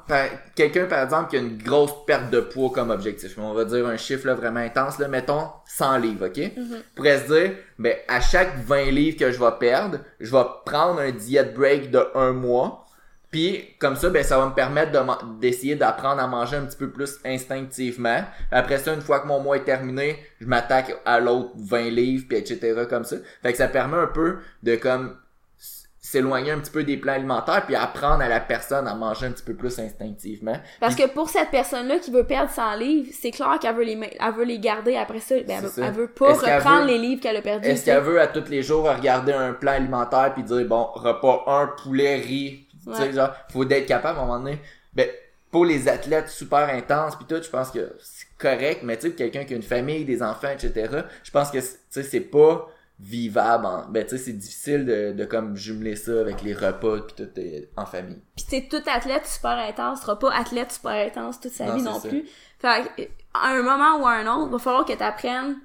quelqu'un 0.55 0.85
par 0.85 1.03
exemple 1.03 1.31
qui 1.31 1.37
a 1.37 1.41
une 1.41 1.57
grosse 1.59 2.05
perte 2.07 2.31
de 2.31 2.39
poids 2.39 2.71
comme 2.73 2.91
objectif. 2.91 3.37
On 3.39 3.55
va 3.55 3.65
dire 3.65 3.85
un 3.87 3.97
chiffre 3.97 4.27
là, 4.27 4.35
vraiment 4.35 4.61
intense, 4.61 4.99
là, 4.99 5.09
mettons 5.09 5.49
100 5.67 5.97
livres, 5.99 6.27
ok? 6.29 6.53
Mhm. 6.57 6.83
pourrait 6.95 7.19
se 7.27 7.33
dire, 7.33 7.57
ben, 7.79 7.97
à 8.07 8.21
chaque 8.21 8.57
20 8.59 8.91
livres 8.93 9.19
que 9.19 9.33
je 9.33 9.41
vais 9.41 9.53
perdre, 9.59 9.99
je 10.21 10.31
vais 10.31 10.45
prendre 10.65 11.01
un 11.01 11.11
diet 11.11 11.55
break 11.55 11.91
de 11.91 12.07
un 12.15 12.33
mois. 12.33 12.86
Puis, 13.31 13.75
comme 13.79 13.97
ça, 13.97 14.09
ben, 14.09 14.23
ça 14.23 14.39
va 14.39 14.47
me 14.47 14.55
permettre 14.55 14.93
de 14.93 15.41
d'essayer 15.41 15.75
d'apprendre 15.75 16.23
à 16.23 16.27
manger 16.27 16.57
un 16.57 16.65
petit 16.65 16.77
peu 16.77 16.91
plus 16.91 17.19
instinctivement. 17.25 18.21
Après 18.53 18.79
ça, 18.79 18.95
une 18.95 19.01
fois 19.03 19.21
que 19.21 19.27
mon 19.27 19.41
mois 19.41 19.57
est 19.57 19.65
terminé, 19.65 20.17
je 20.41 20.47
m'attaque 20.47 20.95
à 21.05 21.19
l'autre 21.21 21.51
20 21.57 21.91
livres, 21.91 22.25
puis 22.29 22.39
etc. 22.39 22.87
comme 22.89 23.05
ça. 23.05 23.17
Fait 23.43 23.53
que 23.53 23.59
ça 23.59 23.69
permet 23.69 23.97
un 23.99 24.07
peu 24.07 24.39
de, 24.63 24.77
comme, 24.77 25.17
s'éloigner 25.99 26.53
un 26.53 26.61
petit 26.61 26.71
peu 26.71 26.85
des 26.85 26.97
plans 26.97 27.15
alimentaires, 27.15 27.67
puis 27.67 27.75
apprendre 27.75 28.23
à 28.23 28.29
la 28.29 28.39
personne 28.39 28.87
à 28.87 28.95
manger 28.95 29.27
un 29.27 29.33
petit 29.33 29.43
peu 29.43 29.55
plus 29.55 29.77
instinctivement. 29.81 30.57
Parce 30.79 30.95
que 30.95 31.09
pour 31.09 31.29
cette 31.29 31.51
personne-là 31.51 31.99
qui 31.99 32.13
veut 32.13 32.23
perdre 32.23 32.49
100 32.51 32.77
livres, 32.77 33.09
c'est 33.13 33.33
clair 33.33 33.59
qu'elle 33.61 33.75
veut 33.75 33.83
les, 33.83 33.99
elle 34.21 34.35
veut 34.35 34.45
les 34.45 34.61
garder 34.61 34.97
après 34.97 35.19
ça. 35.19 35.35
Ben, 35.35 35.57
elle, 35.57 35.63
veut, 35.65 35.69
C'est 35.69 35.81
ça. 35.81 35.87
elle 35.89 35.95
veut 35.95 36.07
pas 36.07 36.33
reprendre 36.33 36.83
veut- 36.83 36.93
les 36.93 36.99
livres 36.99 37.21
qu'elle 37.21 37.37
a 37.37 37.43
perdus. 37.43 37.67
Est-ce 37.67 37.85
qu'elle 37.85 38.03
veut 38.05 38.21
à 38.21 38.29
tous 38.29 38.49
les 38.49 38.63
jours 38.63 38.85
regarder 38.89 39.33
un 39.33 39.53
plan 39.53 39.73
alimentaire 39.73 40.33
puis 40.33 40.45
dire 40.45 40.65
bon 40.67 40.85
repas 40.95 41.43
un 41.49 41.67
poulet 41.83 42.15
riz 42.21 42.66
tu 42.91 42.97
sais 42.97 43.13
genre 43.13 43.31
faut 43.51 43.65
d'être 43.65 43.87
capable 43.87 44.19
à 44.19 44.23
un 44.23 44.27
moment 44.27 44.39
donné 44.39 44.59
ben 44.95 45.09
pour 45.51 45.65
les 45.65 45.89
athlètes 45.89 46.29
super 46.29 46.69
intenses 46.69 47.17
puis 47.17 47.25
tout 47.27 47.43
je 47.43 47.49
pense 47.49 47.71
que 47.71 47.95
c'est 48.01 48.27
correct 48.39 48.81
mais 48.83 48.97
tu 48.99 49.09
sais 49.09 49.15
quelqu'un 49.15 49.45
qui 49.45 49.55
a 49.55 49.57
une 49.57 49.63
famille 49.63 50.05
des 50.05 50.23
enfants 50.23 50.51
etc 50.51 51.03
je 51.23 51.31
pense 51.31 51.51
que 51.51 51.59
tu 51.59 51.67
sais 51.91 52.03
c'est 52.03 52.21
pas 52.21 52.69
vivable 52.99 53.67
en- 53.67 53.87
ben 53.89 54.05
tu 54.05 54.11
sais 54.11 54.19
c'est 54.25 54.33
difficile 54.33 54.85
de, 54.87 55.13
de 55.13 55.25
comme 55.27 55.55
jumeler 55.57 55.97
ça 55.97 56.19
avec 56.21 56.43
les 56.43 56.55
repas 56.55 57.01
puis 57.03 57.15
tout 57.27 57.31
euh, 57.39 57.61
en 57.77 57.85
famille 57.87 58.21
Pis 58.37 58.45
tu 58.45 58.51
sais, 58.57 58.69
tout 58.71 58.83
athlète 58.91 59.27
super 59.27 59.51
intense 59.59 60.01
sera 60.01 60.19
pas 60.19 60.33
athlète 60.35 60.73
super 60.73 60.93
intense 61.07 61.41
toute 61.41 61.53
sa 61.53 61.67
Non, 61.67 61.75
vie 61.77 61.83
non 61.83 62.01
ça. 62.01 62.09
plus. 62.09 62.25
Fait 62.59 62.85
que, 62.97 63.03
à 63.35 63.49
un 63.51 63.63
moment 63.63 64.01
ou 64.03 64.07
à 64.07 64.13
un 64.13 64.27
autre, 64.27 64.51
va 64.51 64.59
falloir 64.59 64.85
que 64.87 64.95
tu 64.95 65.03
apprennes 65.03 65.59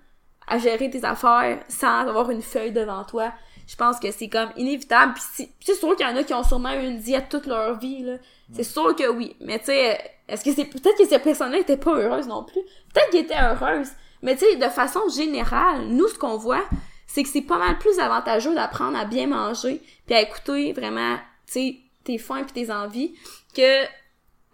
à 0.48 0.58
gérer 0.58 0.90
tes 0.90 1.06
affaires 1.06 1.60
sans 1.70 2.00
avoir 2.08 2.30
une 2.32 2.42
feuille 2.42 2.74
devant 2.74 3.06
toi. 3.06 3.32
Je 3.72 3.78
pense 3.78 4.02
que 4.02 4.12
c'est 4.12 4.28
comme 4.28 4.50
inévitable. 4.58 5.14
Puis 5.14 5.24
si- 5.34 5.50
c'est 5.62 5.76
sûr 5.76 5.96
qu'il 5.96 6.06
y 6.06 6.10
en 6.10 6.16
a 6.18 6.24
qui 6.26 6.34
ont 6.34 6.44
sûrement 6.44 6.74
eu 6.74 6.86
une 6.86 7.00
diète 7.00 7.30
toute 7.30 7.46
leur 7.46 7.80
vie, 7.80 8.04
là. 8.04 8.18
C'est 8.54 8.64
sûr 8.66 8.94
que 8.98 9.08
oui. 9.10 9.34
Mais 9.40 9.60
tu 9.60 9.68
sais, 9.68 9.98
est-ce 10.28 10.44
que 10.44 10.54
c'est 10.54 10.66
peut-être 10.66 10.98
que 10.98 11.08
ces 11.08 11.20
personnes-là 11.20 11.60
étaient 11.60 11.78
pas 11.78 11.96
heureuses 11.96 12.28
non 12.28 12.44
plus? 12.44 12.60
Peut-être 12.94 13.10
qu'elles 13.12 13.22
étaient 13.24 13.42
heureuses. 13.42 13.88
Mais 14.22 14.36
tu 14.36 14.44
sais, 14.46 14.58
de 14.58 14.66
façon 14.66 15.00
générale, 15.08 15.86
nous, 15.88 16.10
ce 16.10 16.16
qu'on 16.20 16.36
voit, 16.36 16.66
c'est 17.08 17.24
que 17.24 17.30
c'est 17.30 17.42
pas 17.44 17.58
mal 17.58 17.78
plus 17.78 17.98
avantageux 17.98 18.54
d'apprendre 18.54 18.98
à 19.00 19.06
bien 19.06 19.28
manger 19.28 19.82
puis 20.06 20.16
à 20.16 20.22
écouter 20.22 20.74
vraiment, 20.74 21.16
tu 21.48 21.54
sais, 21.54 21.78
tes 22.04 22.18
faim 22.18 22.44
puis 22.44 22.66
tes 22.66 22.72
envies 22.74 23.14
que 23.56 23.86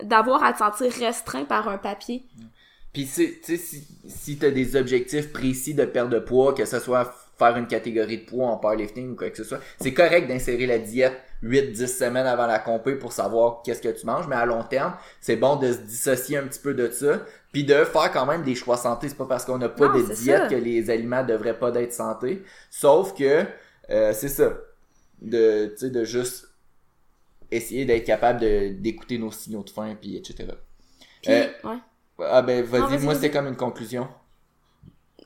d'avoir 0.03 0.43
à 0.43 0.53
te 0.53 0.59
sentir 0.59 0.91
restreint 0.91 1.45
par 1.45 1.67
un 1.69 1.79
papier. 1.79 2.23
Puis 2.93 3.05
tu 3.07 3.39
sais, 3.41 3.57
si, 3.57 3.83
si 4.07 4.37
t'as 4.37 4.51
des 4.51 4.75
objectifs 4.75 5.33
précis 5.33 5.73
de 5.73 5.85
perte 5.85 6.09
de 6.09 6.19
poids, 6.19 6.53
que 6.53 6.65
ce 6.65 6.79
soit 6.79 7.13
faire 7.37 7.55
une 7.57 7.67
catégorie 7.67 8.17
de 8.19 8.25
poids 8.25 8.47
en 8.47 8.57
powerlifting 8.57 9.11
ou 9.11 9.15
quoi 9.15 9.29
que 9.29 9.37
ce 9.37 9.43
soit, 9.43 9.59
c'est 9.79 9.93
correct 9.93 10.27
d'insérer 10.27 10.65
la 10.65 10.79
diète 10.79 11.13
8-10 11.43 11.87
semaines 11.87 12.25
avant 12.27 12.47
la 12.47 12.59
compé 12.59 12.95
pour 12.95 13.11
savoir 13.13 13.61
qu'est-ce 13.63 13.81
que 13.81 13.89
tu 13.89 14.05
manges, 14.05 14.27
mais 14.27 14.35
à 14.35 14.45
long 14.45 14.63
terme, 14.63 14.95
c'est 15.21 15.35
bon 15.35 15.55
de 15.55 15.71
se 15.71 15.77
dissocier 15.79 16.37
un 16.37 16.47
petit 16.47 16.59
peu 16.59 16.73
de 16.73 16.89
ça, 16.89 17.21
puis 17.51 17.63
de 17.63 17.75
faire 17.85 18.11
quand 18.11 18.25
même 18.25 18.43
des 18.43 18.55
choix 18.55 18.75
santé. 18.77 19.07
C'est 19.09 19.17
pas 19.17 19.25
parce 19.27 19.45
qu'on 19.45 19.57
n'a 19.59 19.69
pas 19.69 19.87
Non, 19.89 19.93
de 19.99 20.13
diète 20.13 20.43
ça. 20.43 20.47
que 20.47 20.55
les 20.55 20.89
aliments 20.89 21.23
devraient 21.23 21.57
pas 21.59 21.69
d'être 21.71 21.93
santé. 21.93 22.43
Sauf 22.71 23.13
que 23.13 23.45
euh, 23.91 24.13
c'est 24.13 24.29
ça. 24.29 24.53
De, 25.21 25.67
tu 25.67 25.77
sais, 25.77 25.89
de 25.89 26.03
juste 26.03 26.47
essayer 27.51 27.85
d'être 27.85 28.03
capable 28.05 28.39
d'écouter 28.81 29.17
nos 29.17 29.31
signaux 29.31 29.63
de 29.63 29.69
faim, 29.69 29.95
puis 29.99 30.17
etc. 30.17 30.49
Puis, 31.21 31.31
Euh, 31.33 31.45
ouais. 31.63 31.77
Ah 32.19 32.41
ben 32.41 32.63
vas-y, 32.63 32.97
moi 33.03 33.13
c'est 33.15 33.29
comme 33.29 33.47
une 33.47 33.55
conclusion. 33.55 34.07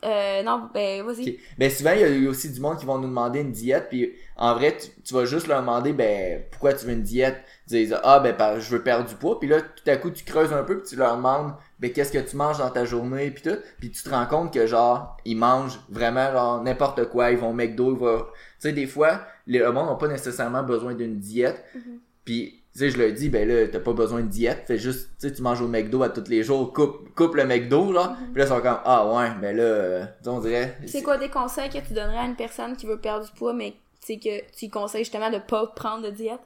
Euh, 0.04 0.41
non, 0.43 0.70
ben, 0.74 1.04
vas-y. 1.04 1.38
Ben 1.60 1.70
souvent, 1.70 1.91
il 1.91 2.24
y 2.24 2.28
a 2.28 2.30
aussi 2.30 2.49
du 2.52 2.60
monde 2.60 2.78
qui 2.80 2.86
vont 2.86 2.97
nous 2.97 3.08
demander 3.08 3.41
une 3.41 3.52
diète, 3.52 3.88
puis 3.89 4.14
en 4.36 4.56
vrai, 4.56 4.76
tu, 4.76 4.89
tu 5.04 5.14
vas 5.14 5.26
juste 5.26 5.47
leur 5.47 5.62
demander, 5.62 5.93
ben, 5.93 6.41
pourquoi 6.49 6.74
tu 6.74 6.86
veux 6.88 6.93
une 6.93 7.04
diète? 7.04 7.38
Ils 7.70 7.86
disent, 7.86 7.97
ah, 8.04 8.20
ben, 8.20 8.60
je 8.60 8.70
veux 8.72 8.82
perdre 8.82 9.08
du 9.08 9.14
poids, 9.16 9.39
puis 9.39 9.47
là, 9.47 9.62
tout 9.62 9.84
à 9.89 9.97
coup, 9.97 10.10
tu 10.10 10.24
creuses 10.24 10.54
un 10.54 10.64
peu, 10.64 10.80
puis 10.80 10.89
tu 10.89 10.95
leur 10.95 11.16
demandes, 11.18 11.54
ben, 11.80 11.91
qu'est-ce 11.93 12.12
que 12.12 12.18
tu 12.18 12.36
manges 12.36 12.58
dans 12.58 12.70
ta 12.72 12.84
journée, 12.84 13.30
puis 13.30 13.43
tout, 13.43 13.58
puis 13.80 13.91
tu 13.91 14.02
te 14.02 14.10
rends 14.10 14.26
compte 14.26 14.52
que, 14.54 14.66
genre, 14.66 15.18
ils 15.24 15.38
mangent 15.38 15.80
vraiment, 15.89 16.32
genre, 16.32 16.64
n'importe 16.64 17.06
quoi, 17.10 17.30
ils 17.32 17.38
vont 17.38 17.52
au 17.52 17.54
McDo, 17.54 17.93
ils 17.93 17.99
vont... 17.99 18.18
Tu 18.20 18.24
sais, 18.70 18.74
des 18.74 18.88
fois, 18.88 19.22
les- 19.45 19.60
le 19.60 19.72
monde 19.72 19.88
n'a 19.88 19.95
pas 19.95 20.08
nécessairement 20.08 20.64
besoin 20.64 20.95
d'une 20.95 21.20
diète, 21.20 21.64
Mhm. 21.76 21.99
puis 22.26 22.61
tu 22.74 22.80
sais, 22.80 22.90
je 22.90 22.98
le 22.98 23.12
dis, 23.12 23.30
ben 23.30 23.48
là, 23.48 23.68
t'as 23.68 23.80
pas 23.80 23.94
besoin 23.94 24.22
de 24.22 24.28
diète, 24.28 24.64
fais 24.66 24.78
juste, 24.78 25.10
tu 25.20 25.28
sais, 25.28 25.34
tu 25.34 25.42
manges 25.42 25.62
au 25.62 25.68
McDo 25.68 26.04
à 26.04 26.10
tous 26.10 26.30
les 26.30 26.44
jours, 26.44 26.72
coupe, 26.72 27.14
coupe 27.16 27.36
le 27.36 27.46
McDo, 27.46 27.94
genre, 27.94 28.16
puis 28.32 28.40
là, 28.40 28.46
ils 28.46 28.48
sont 28.48 28.62
comme, 28.62 28.80
ah 28.86 29.14
ouais, 29.14 29.30
ben 29.42 29.56
là, 29.56 29.64
euh, 29.64 30.06
tu 30.06 30.24
sais, 30.24 30.30
on 30.30 30.40
dirait... 30.40 30.78
C'est 30.86 31.04
quoi 31.04 31.18
des 31.18 31.30
conseils 31.30 31.70
que 31.70 31.80
tu 31.80 31.94
donnerais 31.94 32.20
à 32.20 32.26
une 32.26 32.36
personne 32.36 32.76
qui 32.78 32.86
veut 32.86 33.00
perdre 33.00 33.26
du 33.26 33.32
poids, 33.34 33.54
mais 33.54 33.72
tu 34.00 34.14
sais 34.14 34.18
que 34.18 34.58
tu 34.58 34.70
conseilles 34.70 35.04
justement 35.04 35.30
de 35.30 35.38
pas 35.38 35.68
prendre 35.68 36.04
de 36.04 36.12
diète? 36.12 36.40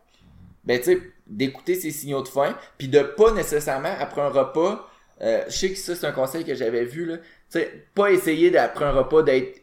ben 0.65 0.79
tu 0.79 0.85
sais 0.85 1.01
d'écouter 1.27 1.75
ses 1.75 1.91
signaux 1.91 2.21
de 2.21 2.27
faim 2.27 2.55
puis 2.77 2.87
de 2.87 3.01
pas 3.01 3.31
nécessairement 3.31 3.93
après 3.99 4.21
un 4.21 4.29
repas 4.29 4.89
euh, 5.21 5.43
je 5.47 5.51
sais 5.51 5.71
que 5.71 5.77
ça 5.77 5.95
c'est 5.95 6.05
un 6.05 6.11
conseil 6.11 6.43
que 6.43 6.55
j'avais 6.55 6.85
vu 6.85 7.05
là 7.05 7.17
tu 7.17 7.23
sais 7.49 7.87
pas 7.93 8.11
essayer 8.11 8.51
d'après 8.51 8.85
un 8.85 8.91
repas 8.91 9.23
d'être 9.23 9.61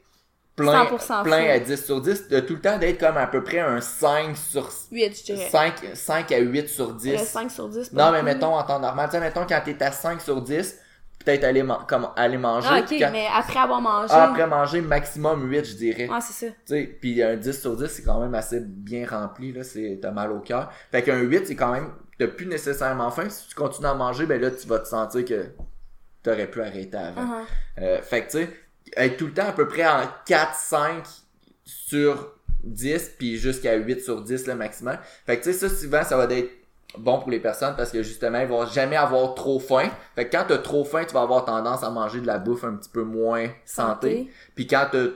plein 0.62 0.84
100% 0.84 1.22
plein 1.24 1.50
à 1.50 1.58
10 1.58 1.84
sur 1.84 2.00
10 2.00 2.28
de 2.28 2.40
tout 2.40 2.54
le 2.54 2.60
temps 2.60 2.78
d'être 2.78 2.98
comme 2.98 3.16
à 3.16 3.26
peu 3.26 3.42
près 3.42 3.60
un 3.60 3.80
5 3.80 4.36
sur 4.36 4.70
8, 4.90 5.18
je 5.18 5.32
dirais. 5.34 5.48
5 5.50 5.74
5 5.94 6.32
à 6.32 6.38
8 6.38 6.68
sur 6.68 6.92
10 6.94 7.12
Le 7.12 7.18
5 7.18 7.50
sur 7.50 7.68
10. 7.68 7.88
pas 7.90 8.04
non 8.06 8.12
mais 8.12 8.22
mettons 8.22 8.54
en 8.54 8.62
temps 8.62 8.78
normal 8.80 9.06
tu 9.08 9.12
sais 9.16 9.20
mettons 9.20 9.46
quand 9.48 9.60
t'es 9.64 9.82
à 9.82 9.92
5 9.92 10.20
sur 10.20 10.40
10 10.42 10.78
peut-être 11.24 11.44
aller 11.44 11.62
man- 11.62 11.78
comme 11.88 12.08
aller 12.16 12.36
manger 12.36 12.66
Ah, 12.70 12.80
ok, 12.80 12.86
quand- 12.98 13.10
mais 13.12 13.26
après 13.32 13.60
avoir 13.60 13.80
mangé. 13.80 14.08
Ah, 14.10 14.24
après 14.30 14.44
manger 14.46 14.80
maximum 14.80 15.48
8 15.48 15.64
je 15.64 15.74
dirais 15.76 16.08
Ouais, 16.08 16.18
c'est 16.20 16.46
ça. 16.48 16.52
tu 16.52 16.56
sais, 16.74 16.98
puis 17.00 17.22
un 17.22 17.36
10 17.36 17.60
sur 17.60 17.76
10, 17.76 17.86
c'est 17.86 18.02
quand 18.02 18.18
même 18.20 18.34
assez 18.34 18.58
bien 18.60 19.06
rempli, 19.08 19.52
là, 19.52 19.62
t'as 20.02 20.10
mal 20.10 20.32
au 20.32 20.40
cœur. 20.40 20.72
Fait 20.90 21.02
qu'un 21.02 21.18
8, 21.20 21.46
c'est 21.46 21.54
quand 21.54 21.70
même, 21.70 21.90
t'as 22.18 22.26
plus 22.26 22.46
nécessairement 22.46 23.08
faim. 23.12 23.28
Si 23.28 23.46
tu 23.48 23.54
continues 23.54 23.86
à 23.86 23.94
manger, 23.94 24.26
ben 24.26 24.40
là, 24.40 24.50
tu 24.50 24.66
vas 24.66 24.80
te 24.80 24.88
sentir 24.88 25.24
que 25.24 25.46
t'aurais 26.24 26.48
pu 26.48 26.60
arrêter 26.60 26.96
avant. 26.96 27.22
Uh-huh. 27.22 27.44
Euh, 27.82 28.02
fait 28.02 28.22
que, 28.26 28.30
tu 28.32 28.38
sais, 28.38 28.50
être 28.96 29.16
tout 29.16 29.26
le 29.26 29.32
temps 29.32 29.48
à 29.48 29.52
peu 29.52 29.66
près 29.68 29.86
en 29.86 30.02
4, 30.26 30.54
5 30.54 31.04
sur 31.64 32.32
10, 32.64 33.12
puis 33.18 33.38
jusqu'à 33.38 33.74
8 33.74 34.00
sur 34.00 34.22
10, 34.22 34.46
le 34.46 34.54
maximum. 34.54 34.96
Fait 35.26 35.38
que, 35.38 35.44
tu 35.44 35.52
sais, 35.52 35.68
ça, 35.68 35.74
souvent, 35.74 36.02
ça 36.04 36.16
va 36.16 36.32
être 36.34 36.50
bon 36.98 37.18
pour 37.20 37.30
les 37.30 37.40
personnes 37.40 37.74
parce 37.76 37.90
que, 37.90 38.02
justement, 38.02 38.40
ils 38.40 38.46
vont 38.48 38.66
jamais 38.66 38.96
avoir 38.96 39.34
trop 39.34 39.58
faim. 39.58 39.88
Fait 40.14 40.26
que 40.28 40.36
quand 40.36 40.44
t'as 40.46 40.58
trop 40.58 40.84
faim, 40.84 41.04
tu 41.06 41.14
vas 41.14 41.22
avoir 41.22 41.44
tendance 41.44 41.82
à 41.82 41.90
manger 41.90 42.20
de 42.20 42.26
la 42.26 42.38
bouffe 42.38 42.64
un 42.64 42.74
petit 42.76 42.90
peu 42.90 43.02
moins 43.02 43.48
santé. 43.64 44.30
Puis 44.54 44.66
quand 44.66 44.86
t'as 44.92 45.06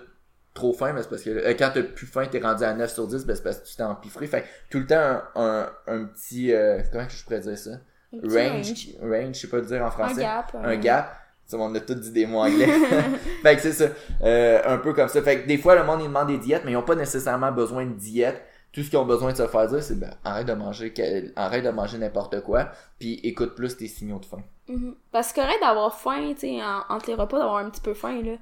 trop 0.54 0.72
faim, 0.72 0.94
ben 0.94 1.02
c'est 1.02 1.10
parce 1.10 1.22
que 1.22 1.28
euh, 1.28 1.54
quand 1.58 1.70
t'as 1.74 1.82
plus 1.82 2.06
faim, 2.06 2.24
t'es 2.30 2.40
rendu 2.40 2.64
à 2.64 2.72
9 2.72 2.90
sur 2.90 3.06
10, 3.06 3.26
ben 3.26 3.36
c'est 3.36 3.42
parce 3.42 3.58
que 3.58 3.66
tu 3.66 3.76
t'es 3.76 3.82
empiffré. 3.82 4.26
Fait 4.26 4.40
que 4.42 4.46
tout 4.70 4.78
le 4.78 4.86
temps 4.86 4.96
un, 4.96 5.20
un, 5.34 5.70
un 5.86 6.04
petit 6.06 6.52
euh, 6.54 6.80
comment 6.90 7.06
je 7.06 7.22
pourrais 7.24 7.40
dire 7.40 7.58
ça? 7.58 7.70
Un 8.14 8.20
Range. 8.22 8.72
Range, 9.02 9.34
je 9.34 9.40
sais 9.40 9.48
pas 9.48 9.58
le 9.58 9.66
dire 9.66 9.82
en 9.82 9.86
Un 9.88 9.90
français. 9.90 10.22
gap. 10.22 10.54
Un 10.54 10.76
gap. 10.76 11.14
Ça, 11.46 11.56
on 11.58 11.72
a 11.76 11.80
tous 11.80 11.94
dit 11.94 12.10
des 12.10 12.26
mots 12.26 12.40
anglais. 12.40 12.66
fait 13.42 13.54
que 13.54 13.62
c'est 13.62 13.72
ça. 13.72 13.84
Euh, 14.22 14.60
un 14.66 14.78
peu 14.78 14.92
comme 14.92 15.08
ça. 15.08 15.22
Fait 15.22 15.42
que 15.42 15.46
des 15.46 15.58
fois, 15.58 15.76
le 15.76 15.84
monde, 15.84 16.00
ils 16.02 16.08
demandent 16.08 16.26
des 16.26 16.38
diètes, 16.38 16.62
mais 16.64 16.72
ils 16.72 16.76
ont 16.76 16.82
pas 16.82 16.96
nécessairement 16.96 17.52
besoin 17.52 17.86
de 17.86 17.92
diète. 17.92 18.42
Tout 18.76 18.82
ce 18.82 18.90
qu'ils 18.90 18.98
ont 18.98 19.06
besoin 19.06 19.32
de 19.32 19.38
se 19.38 19.46
faire 19.46 19.66
dire, 19.68 19.82
c'est 19.82 19.98
ben, 19.98 20.10
arrête 20.22 20.46
de 20.46 20.52
manger, 20.52 20.92
arrête 21.34 21.64
de 21.64 21.70
manger 21.70 21.96
n'importe 21.96 22.42
quoi, 22.42 22.68
puis 22.98 23.14
écoute 23.24 23.54
plus 23.54 23.74
tes 23.74 23.88
signaux 23.88 24.18
de 24.18 24.26
faim. 24.26 24.42
Mhm. 24.68 24.94
Parce 25.10 25.28
que 25.28 25.36
c'est 25.36 25.40
correct 25.40 25.60
d'avoir 25.62 25.98
faim, 25.98 26.34
tu 26.34 26.40
sais, 26.40 26.60
en- 26.62 26.94
entre 26.94 27.06
les 27.06 27.14
repas, 27.14 27.38
d'avoir 27.38 27.56
un 27.56 27.70
petit 27.70 27.80
peu 27.80 27.94
faim, 27.94 28.20
là. 28.22 28.32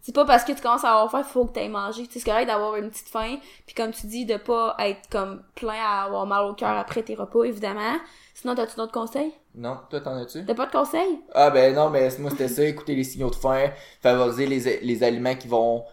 C'est 0.00 0.14
pas 0.14 0.24
parce 0.24 0.44
que 0.44 0.52
tu 0.52 0.62
commences 0.62 0.84
à 0.84 0.92
avoir 0.92 1.10
faim, 1.10 1.22
faut 1.22 1.44
que 1.44 1.52
t'ailles 1.52 1.68
manger. 1.68 2.08
C'est 2.10 2.24
correct 2.24 2.46
d'avoir 2.46 2.76
une 2.76 2.88
petite 2.88 3.08
faim, 3.10 3.36
puis 3.66 3.74
comme 3.74 3.90
tu 3.90 4.06
dis, 4.06 4.24
de 4.24 4.38
pas 4.38 4.76
être 4.78 5.10
comme 5.10 5.42
plein 5.54 5.74
à 5.84 6.04
avoir 6.04 6.24
mal 6.24 6.46
au 6.46 6.54
cœur 6.54 6.70
après 6.70 7.02
tes 7.02 7.14
repas, 7.14 7.44
évidemment. 7.44 7.98
Sinon, 8.32 8.54
t'as-tu 8.54 8.76
d'autres 8.76 8.92
conseils? 8.92 9.34
Non, 9.54 9.76
toi 9.90 10.00
t'en 10.00 10.16
as-tu? 10.16 10.46
T'as 10.46 10.54
pas 10.54 10.64
de 10.64 10.72
conseils? 10.72 11.20
Ah 11.34 11.50
ben 11.50 11.74
non, 11.74 11.90
mais 11.90 12.08
moi 12.18 12.30
c'était 12.30 12.48
ça, 12.48 12.64
écouter 12.64 12.94
les 12.94 13.04
signaux 13.04 13.28
de 13.28 13.34
faim, 13.34 13.66
favoriser 14.00 14.46
les, 14.46 14.80
les 14.80 15.02
aliments 15.02 15.34
qui 15.34 15.48
vont 15.48 15.84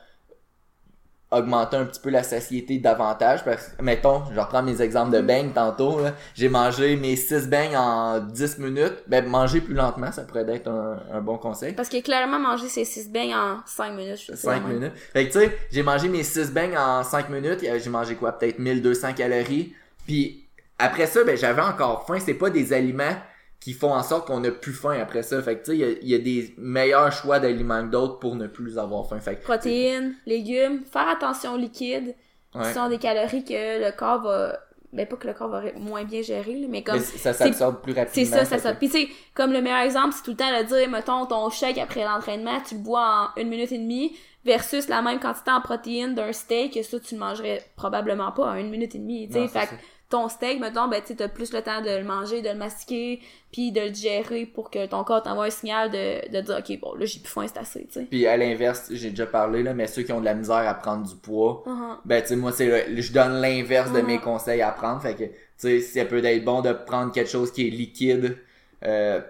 augmenter 1.31 1.77
un 1.77 1.85
petit 1.85 1.99
peu 1.99 2.09
la 2.09 2.23
satiété 2.23 2.79
davantage. 2.79 3.43
Parce 3.45 3.67
que, 3.67 3.83
mettons, 3.83 4.23
je 4.33 4.39
reprends 4.39 4.63
mes 4.63 4.81
exemples 4.81 5.11
de 5.11 5.21
beignes 5.21 5.51
tantôt, 5.51 5.99
j'ai 6.33 6.49
mangé 6.49 6.95
mes 6.95 7.15
6 7.15 7.47
beignes 7.47 7.77
en 7.77 8.19
10 8.19 8.57
minutes. 8.59 9.03
Ben 9.07 9.25
manger 9.25 9.61
plus 9.61 9.75
lentement, 9.75 10.11
ça 10.11 10.23
pourrait 10.23 10.45
être 10.49 10.67
un, 10.67 10.99
un 11.13 11.21
bon 11.21 11.37
conseil. 11.37 11.73
Parce 11.73 11.89
que 11.89 12.01
clairement, 12.01 12.39
manger 12.39 12.67
ces 12.67 12.85
6 12.85 13.09
beignes 13.09 13.35
en 13.35 13.59
5 13.65 13.91
minutes, 13.93 14.17
je 14.17 14.25
sais 14.33 14.35
5 14.35 14.67
minutes. 14.67 14.93
Fait 15.13 15.27
que 15.27 15.33
tu 15.33 15.39
sais, 15.39 15.57
j'ai 15.71 15.83
mangé 15.83 16.07
mes 16.07 16.23
6 16.23 16.51
beignes 16.51 16.77
en 16.77 17.03
5 17.03 17.29
minutes, 17.29 17.59
j'ai 17.61 17.89
mangé 17.89 18.15
quoi, 18.15 18.31
peut-être 18.31 18.59
1200 18.59 19.13
calories. 19.13 19.73
Puis 20.05 20.45
après 20.79 21.05
ça, 21.05 21.23
ben 21.23 21.37
j'avais 21.37 21.61
encore 21.61 22.05
faim, 22.07 22.17
c'est 22.19 22.33
pas 22.33 22.49
des 22.49 22.73
aliments 22.73 23.15
qui 23.59 23.73
font 23.73 23.93
en 23.93 24.03
sorte 24.03 24.25
qu'on 24.27 24.39
n'a 24.39 24.51
plus 24.51 24.71
faim 24.73 24.97
après 25.01 25.21
ça. 25.21 25.41
Fait 25.41 25.57
que 25.59 25.65
tu 25.65 25.71
sais, 25.71 25.77
il 25.77 26.07
y 26.07 26.13
a- 26.13 26.17
y, 26.17 26.21
a 26.21 26.23
des 26.23 26.53
meilleurs 26.57 27.11
choix 27.11 27.39
d'aliments 27.39 27.81
que 27.85 27.91
d'autres 27.91 28.19
pour 28.19 28.35
ne 28.35 28.47
plus 28.47 28.77
avoir 28.77 29.07
faim. 29.07 29.19
Fait 29.19 29.35
que, 29.35 29.43
Protéines, 29.43 30.15
légumes, 30.25 30.83
faire 30.85 31.09
attention 31.09 31.53
aux 31.53 31.57
liquides, 31.57 32.15
ouais. 32.55 32.63
qui 32.67 32.73
sont 32.73 32.87
des 32.89 32.97
calories 32.97 33.43
que 33.43 33.85
le 33.85 33.91
corps 33.95 34.21
va... 34.21 34.57
Ben 34.91 35.05
pas 35.05 35.17
que 35.17 35.27
le 35.27 35.33
corps 35.35 35.49
va 35.49 35.61
moins 35.77 36.03
bien 36.03 36.23
gérer, 36.23 36.65
mais 36.67 36.81
comme... 36.83 36.95
Mais 36.95 37.01
ça 37.01 37.31
s'absorbe 37.31 37.79
plus 37.83 37.93
rapidement. 37.93 38.11
C'est 38.11 38.25
ça, 38.25 38.43
ça, 38.43 38.57
ça. 38.57 38.73
Puis 38.73 38.89
tu 38.89 38.97
sais, 39.01 39.07
comme 39.35 39.51
le 39.53 39.61
meilleur 39.61 39.81
exemple, 39.81 40.15
c'est 40.15 40.23
tout 40.23 40.31
le 40.31 40.37
temps 40.37 40.49
de 40.59 40.63
dire, 40.65 40.89
mettons, 40.89 41.27
ton 41.27 41.47
shake 41.51 41.77
après 41.77 42.03
l'entraînement, 42.05 42.59
tu 42.67 42.73
le 42.73 42.81
bois 42.81 43.29
en 43.37 43.39
une 43.41 43.49
minute 43.49 43.71
et 43.71 43.77
demie, 43.77 44.17
versus 44.45 44.87
la 44.87 45.03
même 45.03 45.19
quantité 45.19 45.51
en 45.51 45.61
protéines 45.61 46.15
d'un 46.15 46.31
steak, 46.33 46.73
que 46.73 46.81
ça, 46.81 46.99
tu 46.99 47.13
le 47.13 47.19
mangerais 47.19 47.61
probablement 47.75 48.31
pas 48.31 48.45
en 48.51 48.55
une 48.55 48.71
minute 48.71 48.95
et 48.95 48.97
demie, 48.99 49.27
tu 49.27 49.33
sais. 49.33 49.39
Non, 49.41 49.47
c'est 49.47 49.59
Fait 49.59 49.65
ça. 49.67 49.75
que 49.75 49.81
ton 50.09 50.27
steak, 50.27 50.59
mettons, 50.59 50.87
ben 50.87 51.01
tu 51.01 51.07
sais, 51.09 51.15
t'as 51.15 51.27
plus 51.27 51.53
le 51.53 51.61
temps 51.61 51.81
de 51.81 51.89
le 51.89 52.03
manger, 52.03 52.41
de 52.41 52.49
le 52.49 52.55
mastiquer, 52.55 53.19
puis 53.51 53.71
de 53.71 53.81
le 53.81 53.89
digérer 53.91 54.45
pour 54.47 54.71
que 54.71 54.87
ton 54.87 55.03
corps 55.03 55.21
t'envoie 55.21 55.45
un 55.45 55.49
signal 55.51 55.91
de, 55.91 56.31
de 56.31 56.41
dire, 56.41 56.57
OK, 56.57 56.79
bon, 56.79 56.95
là, 56.95 57.05
j'ai 57.05 57.19
plus 57.19 57.29
faim, 57.31 57.45
c'est 57.47 57.59
assez, 57.59 57.85
tu 57.85 57.93
sais. 57.93 58.07
Puis 58.09 58.25
à 58.25 58.35
l'inverse, 58.35 58.89
j'ai 58.91 59.11
déjà 59.11 59.27
parlé, 59.27 59.61
là, 59.63 59.73
mais 59.73 59.85
ceux 59.87 60.01
qui 60.03 60.11
ont 60.11 60.19
de 60.19 60.25
la 60.25 60.33
misère 60.33 60.67
à 60.67 60.73
prendre 60.73 61.07
du 61.07 61.15
poids, 61.15 61.63
Uh-huh. 61.65 61.97
ben 62.05 62.21
tu 62.21 62.29
sais, 62.29 62.35
moi, 62.35 62.51
c'est 62.51 63.01
je 63.01 63.13
donne 63.13 63.39
l'inverse 63.41 63.91
de 63.91 64.01
mes 64.01 64.19
conseils 64.19 64.61
à 64.61 64.71
prendre. 64.71 65.01
Fait 65.01 65.15
que, 65.15 65.23
tu 65.25 65.33
sais, 65.57 65.81
ça 65.81 66.05
peut 66.05 66.23
être 66.23 66.43
bon 66.45 66.61
de 66.61 66.73
prendre 66.73 67.11
quelque 67.11 67.29
chose 67.29 67.51
qui 67.51 67.67
est 67.67 67.69
liquide, 67.69 68.37
euh, 68.83 69.21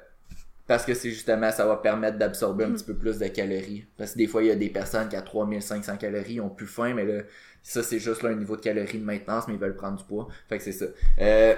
parce 0.68 0.86
que 0.86 0.94
c'est 0.94 1.10
justement, 1.10 1.52
ça 1.52 1.66
va 1.66 1.78
permettre 1.78 2.18
d'absorber 2.20 2.64
un 2.66 2.72
petit 2.72 2.84
peu 2.86 2.94
plus 2.96 3.18
de 3.18 3.28
calories. 3.28 3.86
Parce 3.98 4.14
que 4.14 4.20
des 4.20 4.28
fois, 4.28 4.44
il 4.44 4.48
y 4.50 4.52
a 4.52 4.56
des 4.56 4.70
personnes 4.70 5.10
qui 5.10 5.16
à 5.16 5.22
3500 5.24 5.98
calories, 5.98 6.40
ont 6.40 6.50
plus 6.50 6.68
faim, 6.68 6.94
mais 6.94 7.06
là, 7.06 7.24
ça, 7.72 7.84
c'est 7.84 8.00
juste 8.00 8.24
là, 8.24 8.30
un 8.30 8.36
niveau 8.36 8.56
de 8.56 8.62
calories 8.62 8.98
de 9.00 9.04
maintenance, 9.06 9.48
mais 9.48 9.54
ils 9.56 9.60
veulent 9.60 9.76
prendre 9.76 9.98
du 9.98 10.04
poids. 10.04 10.28
Fait 10.48 10.58
que 10.58 10.64
c'est 10.64 10.72
ça. 10.72 10.86
Euh, 11.20 11.56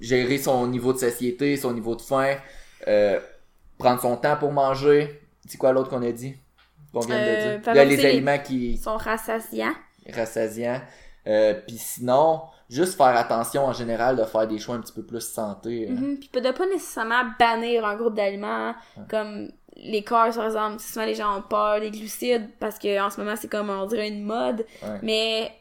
gérer 0.00 0.38
son 0.38 0.66
niveau 0.66 0.92
de 0.92 0.98
satiété, 0.98 1.56
son 1.56 1.72
niveau 1.72 1.94
de 1.96 2.02
faim, 2.02 2.36
euh, 2.88 3.20
prendre 3.78 4.00
son 4.00 4.16
temps 4.16 4.36
pour 4.36 4.52
manger. 4.52 5.20
C'est 5.46 5.58
quoi 5.58 5.72
l'autre 5.72 5.90
qu'on 5.90 6.02
a 6.02 6.12
dit? 6.12 6.36
Qu'on 6.92 7.00
vient 7.00 7.16
Euh, 7.16 7.20
de 7.36 7.40
dire? 7.40 7.52
Là, 7.56 7.60
favoriser 7.62 8.02
les 8.02 8.08
aliments 8.08 8.38
qui 8.38 8.72
Ils 8.72 8.78
sont 8.78 8.96
rassasiants. 8.96 9.74
rassasiants. 10.12 10.80
Euh, 11.26 11.54
Puis 11.66 11.78
sinon, 11.78 12.42
juste 12.68 12.96
faire 12.96 13.16
attention 13.16 13.64
en 13.66 13.72
général 13.72 14.16
de 14.16 14.24
faire 14.24 14.46
des 14.46 14.58
choix 14.58 14.74
un 14.74 14.80
petit 14.80 14.92
peu 14.92 15.02
plus 15.04 15.20
santé. 15.20 15.86
euh. 15.88 15.92
Mhm. 15.92 16.18
Puis 16.18 16.40
de 16.40 16.50
pas 16.50 16.66
nécessairement 16.66 17.22
bannir 17.38 17.84
un 17.84 17.96
groupe 17.96 18.14
d'aliments 18.14 18.74
Ouais. 18.96 19.04
comme 19.08 19.50
les 19.76 20.02
carbs 20.02 20.34
par 20.34 20.46
exemple. 20.46 20.80
Souvent 20.80 21.04
les 21.04 21.14
gens 21.14 21.38
ont 21.38 21.42
peur 21.42 21.80
des 21.80 21.90
glucides 21.90 22.48
parce 22.58 22.78
que 22.78 23.00
en 23.00 23.10
ce 23.10 23.20
moment 23.20 23.36
c'est 23.36 23.48
comme 23.48 23.70
on 23.70 23.86
dirait 23.86 24.08
une 24.08 24.22
mode. 24.22 24.66
Ouais. 24.82 24.98
Mais 25.02 25.52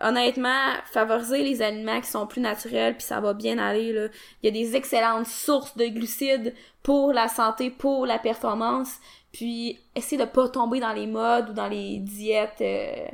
honnêtement, 0.00 0.72
favoriser 0.92 1.42
les 1.42 1.60
aliments 1.60 2.00
qui 2.00 2.08
sont 2.08 2.26
plus 2.26 2.40
naturels 2.40 2.96
puis 2.96 3.04
ça 3.04 3.20
va 3.20 3.34
bien 3.34 3.58
aller 3.58 3.92
là. 3.92 4.08
Il 4.42 4.46
y 4.46 4.48
a 4.48 4.50
des 4.52 4.76
excellentes 4.76 5.26
sources 5.26 5.76
de 5.76 5.86
glucides 5.86 6.54
pour 6.82 7.12
la 7.12 7.28
santé, 7.28 7.70
pour 7.70 8.06
la 8.06 8.18
performance. 8.18 8.96
Puis 9.32 9.78
essayer 9.94 10.16
de 10.16 10.28
pas 10.28 10.48
tomber 10.48 10.80
dans 10.80 10.92
les 10.92 11.06
modes 11.06 11.50
ou 11.50 11.52
dans 11.52 11.68
les 11.68 11.98
diètes 11.98 12.60
euh, 12.60 13.06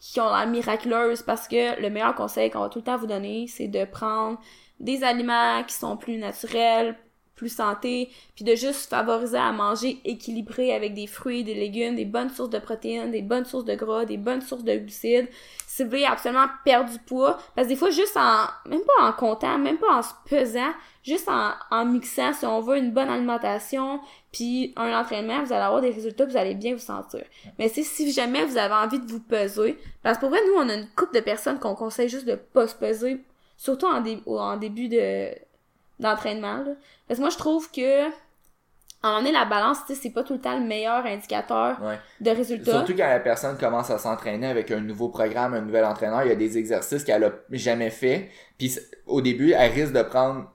qui 0.00 0.20
ont 0.20 0.34
l'air 0.34 0.46
miraculeuses 0.46 1.22
parce 1.22 1.46
que 1.46 1.80
le 1.80 1.90
meilleur 1.90 2.14
conseil 2.14 2.50
qu'on 2.50 2.60
va 2.60 2.68
tout 2.68 2.78
le 2.78 2.84
temps 2.84 2.96
vous 2.96 3.06
donner, 3.06 3.46
c'est 3.48 3.68
de 3.68 3.84
prendre 3.84 4.40
des 4.80 5.04
aliments 5.04 5.62
qui 5.64 5.74
sont 5.74 5.96
plus 5.96 6.16
naturels, 6.16 6.96
plus 7.42 7.48
santé, 7.48 8.08
puis 8.36 8.44
de 8.44 8.54
juste 8.54 8.88
favoriser 8.88 9.36
à 9.36 9.50
manger 9.50 10.00
équilibré 10.04 10.72
avec 10.72 10.94
des 10.94 11.08
fruits, 11.08 11.42
des 11.42 11.54
légumes, 11.54 11.96
des 11.96 12.04
bonnes 12.04 12.30
sources 12.30 12.50
de 12.50 12.60
protéines, 12.60 13.10
des 13.10 13.20
bonnes 13.20 13.44
sources 13.44 13.64
de 13.64 13.74
gras, 13.74 14.04
des 14.04 14.16
bonnes 14.16 14.42
sources 14.42 14.62
de 14.62 14.76
glucides. 14.76 15.28
Si 15.66 15.82
vous 15.82 15.90
voulez 15.90 16.04
absolument 16.04 16.46
perdre 16.64 16.90
du 16.90 17.00
poids, 17.00 17.38
parce 17.56 17.66
que 17.66 17.72
des 17.72 17.76
fois, 17.76 17.90
juste 17.90 18.16
en, 18.16 18.46
même 18.68 18.82
pas 18.82 19.08
en 19.08 19.12
comptant, 19.12 19.58
même 19.58 19.78
pas 19.78 19.92
en 19.92 20.02
se 20.02 20.12
pesant, 20.30 20.70
juste 21.02 21.28
en, 21.28 21.50
en 21.72 21.84
mixant, 21.84 22.32
si 22.32 22.46
on 22.46 22.60
veut 22.60 22.76
une 22.76 22.92
bonne 22.92 23.08
alimentation, 23.08 23.98
puis 24.30 24.72
un 24.76 24.96
entraînement, 24.96 25.42
vous 25.42 25.52
allez 25.52 25.64
avoir 25.64 25.80
des 25.80 25.90
résultats, 25.90 26.26
vous 26.26 26.36
allez 26.36 26.54
bien 26.54 26.74
vous 26.74 26.80
sentir. 26.80 27.24
Mais 27.58 27.68
c'est 27.68 27.82
si 27.82 28.12
jamais 28.12 28.44
vous 28.44 28.56
avez 28.56 28.74
envie 28.74 29.00
de 29.00 29.10
vous 29.10 29.18
peser, 29.18 29.76
parce 30.04 30.16
que 30.16 30.20
pour 30.20 30.30
vrai, 30.30 30.38
nous, 30.46 30.62
on 30.62 30.68
a 30.68 30.74
une 30.74 30.88
couple 30.94 31.16
de 31.16 31.20
personnes 31.20 31.58
qu'on 31.58 31.74
conseille 31.74 32.08
juste 32.08 32.26
de 32.26 32.36
pas 32.36 32.68
se 32.68 32.76
peser, 32.76 33.20
surtout 33.56 33.86
en, 33.86 34.00
en 34.26 34.56
début 34.56 34.88
de 34.88 35.34
d'entraînement. 36.02 36.58
là. 36.58 36.72
Parce 37.08 37.18
que 37.18 37.22
moi, 37.22 37.30
je 37.30 37.38
trouve 37.38 37.70
que 37.70 38.10
moment 39.04 39.18
donné, 39.18 39.32
la 39.32 39.44
balance, 39.44 39.78
c'est 39.88 40.10
pas 40.10 40.22
tout 40.22 40.34
le 40.34 40.40
temps 40.40 40.58
le 40.58 40.64
meilleur 40.64 41.04
indicateur 41.04 41.80
Ouais. 41.82 41.98
de 42.20 42.30
résultats. 42.30 42.70
Surtout 42.72 42.94
quand 42.94 43.08
la 43.08 43.20
personne 43.20 43.56
commence 43.58 43.90
à 43.90 43.98
s'entraîner 43.98 44.46
avec 44.46 44.70
un 44.70 44.80
nouveau 44.80 45.08
programme, 45.08 45.54
un 45.54 45.60
nouvel 45.60 45.84
entraîneur, 45.84 46.22
il 46.22 46.28
y 46.28 46.32
a 46.32 46.36
des 46.36 46.56
exercices 46.58 47.02
qu'elle 47.04 47.24
a 47.24 47.32
jamais 47.50 47.90
fait. 47.90 48.30
Puis 48.58 48.78
au 49.06 49.20
début, 49.20 49.52
elle 49.52 49.72
risque 49.72 49.92
de 49.92 50.02
prendre 50.02 50.52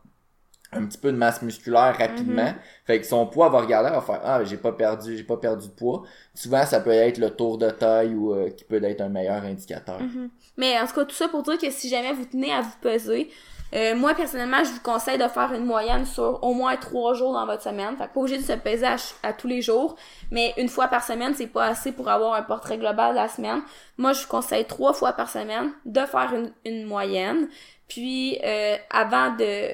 un 0.73 0.85
petit 0.85 0.97
peu 0.97 1.11
de 1.11 1.17
masse 1.17 1.41
musculaire 1.41 1.95
rapidement. 1.97 2.43
Mhm. 2.43 2.55
Fait 2.85 2.99
que 2.99 3.05
son 3.07 3.25
poids 3.25 3.49
va 3.49 3.59
regarder, 3.61 3.87
elle 3.89 3.95
va 3.95 4.01
faire 4.01 4.21
ah 4.23 4.43
j'ai 4.43 4.57
pas 4.57 4.73
perdu, 4.73 5.15
j'ai 5.15 5.23
pas 5.23 5.37
perdu 5.37 5.67
de 5.67 5.73
poids. 5.73 6.03
Souvent 6.35 6.65
ça 6.65 6.81
peut 6.81 6.91
être 6.91 7.17
le 7.19 7.29
tour 7.29 7.57
de 7.57 7.69
taille 7.69 8.13
ou 8.13 8.33
euh, 8.33 8.49
qui 8.49 8.65
peut 8.65 8.83
être 8.83 9.01
un 9.01 9.07
meilleur 9.09 9.43
indicateur. 9.43 10.01
Mhm. 10.01 10.29
Mais 10.57 10.77
en 10.79 10.85
tout 10.85 10.93
cas, 10.93 11.05
tout 11.05 11.15
ça 11.15 11.29
pour 11.29 11.43
dire 11.43 11.57
que 11.57 11.69
si 11.69 11.87
jamais 11.89 12.11
vous 12.13 12.25
tenez 12.25 12.51
à 12.53 12.61
vous 12.61 12.75
peser, 12.81 13.29
euh, 13.73 13.95
moi 13.95 14.13
personnellement, 14.13 14.63
je 14.63 14.71
vous 14.71 14.79
conseille 14.81 15.17
de 15.17 15.27
faire 15.27 15.51
une 15.53 15.65
moyenne 15.65 16.05
sur 16.05 16.43
au 16.43 16.53
moins 16.53 16.75
trois 16.77 17.13
jours 17.13 17.33
dans 17.33 17.45
votre 17.45 17.63
semaine. 17.63 17.97
Fait 17.97 18.07
que 18.07 18.13
pas 18.13 18.19
obligé 18.19 18.37
de 18.37 18.43
se 18.43 18.53
peser 18.53 18.87
à, 19.23 19.33
tous 19.33 19.47
les 19.47 19.61
jours, 19.61 19.95
mais 20.31 20.53
une 20.57 20.69
fois 20.69 20.87
par 20.87 21.03
semaine, 21.03 21.33
c'est 21.35 21.47
pas 21.47 21.65
assez 21.65 21.91
pour 21.91 22.09
avoir 22.09 22.33
un 22.33 22.43
portrait 22.43 22.77
global 22.77 23.11
de 23.11 23.15
la 23.19 23.27
semaine. 23.27 23.61
Moi, 23.97 24.13
je 24.13 24.21
vous 24.21 24.27
conseille 24.27 24.65
trois 24.65 24.93
fois 24.93 25.13
par 25.13 25.29
semaine 25.29 25.71
de 25.85 26.01
faire 26.01 26.33
une, 26.33 26.51
une 26.65 26.85
moyenne. 26.85 27.49
Puis 27.87 28.37
euh, 28.43 28.75
avant 28.89 29.31
de 29.35 29.69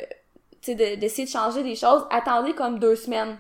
sais, 0.61 0.75
de- 0.75 0.95
d'essayer 0.99 1.25
de 1.25 1.31
changer 1.31 1.63
des 1.63 1.75
choses, 1.75 2.05
attendez 2.09 2.53
comme 2.53 2.79
deux 2.79 2.95
semaines. 2.95 3.37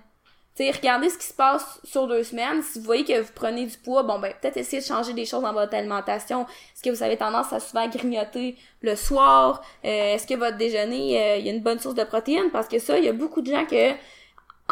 Tu 0.55 0.63
sais, 0.63 0.71
regardez 0.71 1.09
ce 1.09 1.17
qui 1.17 1.25
se 1.25 1.33
passe 1.33 1.79
sur 1.83 2.07
deux 2.07 2.23
semaines. 2.23 2.61
Si 2.61 2.77
vous 2.77 2.85
voyez 2.85 3.03
que 3.03 3.19
vous 3.19 3.31
prenez 3.33 3.65
du 3.65 3.75
poids, 3.77 4.03
bon 4.03 4.19
ben 4.19 4.31
peut-être 4.39 4.57
essayer 4.57 4.81
de 4.81 4.87
changer 4.87 5.13
des 5.13 5.25
choses 5.25 5.41
dans 5.41 5.53
votre 5.53 5.73
alimentation. 5.73 6.43
Est-ce 6.43 6.83
que 6.83 6.91
vous 6.91 7.01
avez 7.01 7.17
tendance 7.17 7.51
à 7.51 7.59
souvent 7.59 7.87
grignoter 7.87 8.55
le 8.81 8.95
soir? 8.95 9.63
Euh, 9.83 10.13
Est-ce 10.13 10.27
que 10.27 10.35
votre 10.35 10.57
déjeuner, 10.57 11.19
euh, 11.19 11.37
il 11.37 11.45
y 11.47 11.49
a 11.49 11.53
une 11.53 11.63
bonne 11.63 11.79
source 11.79 11.95
de 11.95 12.03
protéines? 12.03 12.51
Parce 12.51 12.67
que 12.67 12.77
ça, 12.77 12.99
il 12.99 13.05
y 13.05 13.09
a 13.09 13.13
beaucoup 13.13 13.41
de 13.41 13.51
gens 13.51 13.65
que 13.65 13.93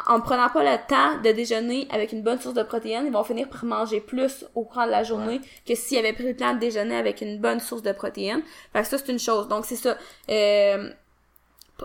en 0.08 0.22
prenant 0.22 0.50
pas 0.50 0.64
le 0.64 0.78
temps 0.88 1.20
de 1.22 1.32
déjeuner 1.32 1.88
avec 1.92 2.12
une 2.14 2.22
bonne 2.22 2.40
source 2.40 2.56
de 2.56 2.64
protéines, 2.64 3.06
ils 3.06 3.12
vont 3.12 3.24
finir 3.24 3.50
par 3.50 3.66
manger 3.66 4.00
plus 4.00 4.46
au 4.56 4.64
cours 4.64 4.86
de 4.86 4.92
la 4.92 5.04
journée 5.04 5.42
que 5.68 5.76
s'ils 5.76 5.98
avaient 5.98 6.14
pris 6.14 6.24
le 6.24 6.36
temps 6.36 6.54
de 6.54 6.60
déjeuner 6.60 6.96
avec 6.96 7.22
une 7.22 7.40
bonne 7.40 7.60
source 7.60 7.82
de 7.82 7.92
protéines. 7.92 8.42
Fait 8.72 8.82
que 8.82 8.88
ça, 8.88 8.98
c'est 8.98 9.12
une 9.12 9.20
chose. 9.20 9.48
Donc, 9.48 9.66
c'est 9.66 9.76
ça. 9.76 9.98
Euh, 10.30 10.92